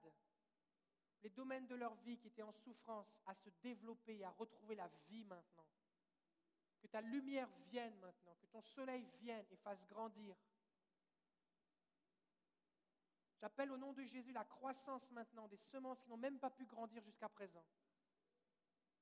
les 1.23 1.31
domaines 1.31 1.67
de 1.67 1.75
leur 1.75 1.95
vie 1.97 2.17
qui 2.19 2.29
étaient 2.29 2.43
en 2.43 2.53
souffrance, 2.53 3.19
à 3.27 3.35
se 3.35 3.51
développer 3.63 4.19
et 4.19 4.25
à 4.25 4.31
retrouver 4.31 4.75
la 4.75 4.89
vie 5.09 5.25
maintenant. 5.25 5.67
Que 6.81 6.87
ta 6.87 7.01
lumière 7.01 7.49
vienne 7.71 7.99
maintenant, 7.99 8.37
que 8.41 8.47
ton 8.47 8.63
soleil 8.63 9.05
vienne 9.21 9.45
et 9.51 9.57
fasse 9.57 9.85
grandir 9.89 10.37
J'appelle 13.41 13.71
au 13.71 13.77
nom 13.77 13.93
de 13.93 14.03
Jésus 14.03 14.33
la 14.33 14.45
croissance 14.45 15.11
maintenant 15.13 15.47
des 15.47 15.57
semences 15.57 16.01
qui 16.01 16.09
n'ont 16.09 16.17
même 16.17 16.41
pas 16.41 16.51
pu 16.51 16.67
grandir 16.67 17.03
jusqu'à 17.03 17.29
présent. 17.29 17.65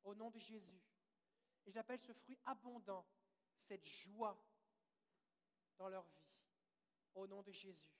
Au 0.05 0.15
nom 0.15 0.31
de 0.31 0.39
Jésus. 0.39 0.81
Et 1.65 1.73
j'appelle 1.73 2.01
ce 2.01 2.13
fruit 2.13 2.39
abondant, 2.45 3.07
cette 3.57 3.87
joie 3.87 4.39
dans 5.79 5.89
leur 5.89 6.05
vie. 6.05 6.23
Au 7.15 7.27
nom 7.27 7.43
de 7.43 7.51
Jésus. 7.51 7.91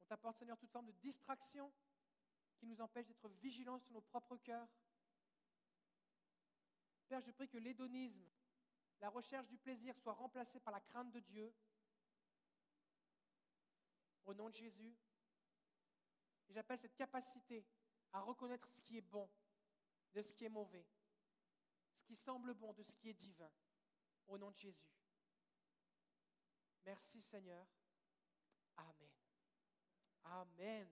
On 0.00 0.04
t'apporte, 0.06 0.38
Seigneur, 0.38 0.56
toute 0.58 0.70
forme 0.70 0.86
de 0.86 0.92
distraction 0.92 1.72
qui 2.56 2.66
nous 2.66 2.80
empêche 2.80 3.08
d'être 3.08 3.28
vigilants 3.28 3.80
sur 3.80 3.92
nos 3.92 4.00
propres 4.00 4.36
cœurs. 4.36 4.68
Père, 7.08 7.20
je 7.20 7.32
prie 7.32 7.48
que 7.48 7.58
l'hédonisme, 7.58 8.24
la 9.02 9.10
recherche 9.10 9.48
du 9.48 9.58
plaisir 9.58 9.96
soit 9.98 10.12
remplacée 10.12 10.60
par 10.60 10.72
la 10.72 10.80
crainte 10.80 11.10
de 11.10 11.18
Dieu. 11.18 11.52
Au 14.24 14.32
nom 14.32 14.48
de 14.48 14.54
Jésus. 14.54 14.96
J'appelle 16.48 16.78
cette 16.78 16.94
capacité 16.94 17.66
à 18.12 18.20
reconnaître 18.20 18.70
ce 18.70 18.80
qui 18.80 18.96
est 18.98 19.02
bon 19.02 19.28
de 20.14 20.22
ce 20.22 20.32
qui 20.32 20.44
est 20.44 20.50
mauvais, 20.50 20.86
ce 21.94 22.04
qui 22.04 22.14
semble 22.14 22.54
bon 22.54 22.72
de 22.74 22.82
ce 22.84 22.94
qui 22.94 23.08
est 23.08 23.14
divin. 23.14 23.50
Au 24.28 24.38
nom 24.38 24.50
de 24.52 24.56
Jésus. 24.56 24.94
Merci 26.84 27.20
Seigneur. 27.20 27.66
Amen. 28.76 29.10
Amen. 30.24 30.88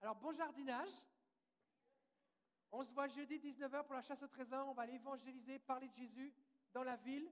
Alors 0.00 0.16
bon 0.16 0.32
jardinage. 0.32 1.06
On 2.70 2.82
se 2.82 2.92
voit 2.92 3.08
jeudi 3.08 3.38
19h 3.38 3.84
pour 3.84 3.94
la 3.94 4.02
chasse 4.02 4.22
au 4.22 4.28
trésor. 4.28 4.66
On 4.68 4.72
va 4.72 4.82
aller 4.82 4.94
évangéliser, 4.94 5.58
parler 5.58 5.88
de 5.88 5.94
Jésus 5.94 6.32
dans 6.74 6.84
la 6.84 6.96
ville. 6.96 7.30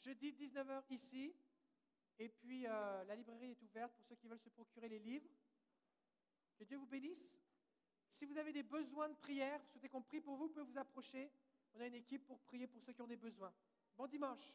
Jeudi 0.00 0.32
19h 0.32 0.82
ici. 0.90 1.34
Et 2.18 2.28
puis 2.28 2.66
euh, 2.66 3.04
la 3.04 3.14
librairie 3.14 3.50
est 3.50 3.62
ouverte 3.62 3.92
pour 3.94 4.04
ceux 4.04 4.16
qui 4.16 4.26
veulent 4.26 4.40
se 4.40 4.50
procurer 4.50 4.88
les 4.88 4.98
livres. 4.98 5.30
Que 6.58 6.64
Dieu 6.64 6.76
vous 6.76 6.86
bénisse. 6.86 7.38
Si 8.08 8.24
vous 8.24 8.36
avez 8.36 8.52
des 8.52 8.62
besoins 8.62 9.08
de 9.08 9.14
prière, 9.14 9.60
vous 9.60 9.68
souhaitez 9.68 9.88
qu'on 9.88 10.02
prie 10.02 10.20
pour 10.20 10.36
vous, 10.36 10.46
vous 10.46 10.52
pouvez 10.52 10.64
vous 10.64 10.78
approcher. 10.78 11.30
On 11.74 11.80
a 11.80 11.86
une 11.86 11.94
équipe 11.94 12.26
pour 12.26 12.40
prier 12.40 12.66
pour 12.66 12.82
ceux 12.82 12.92
qui 12.92 13.02
ont 13.02 13.06
des 13.06 13.16
besoins. 13.16 13.52
Bon 13.96 14.06
dimanche. 14.06 14.54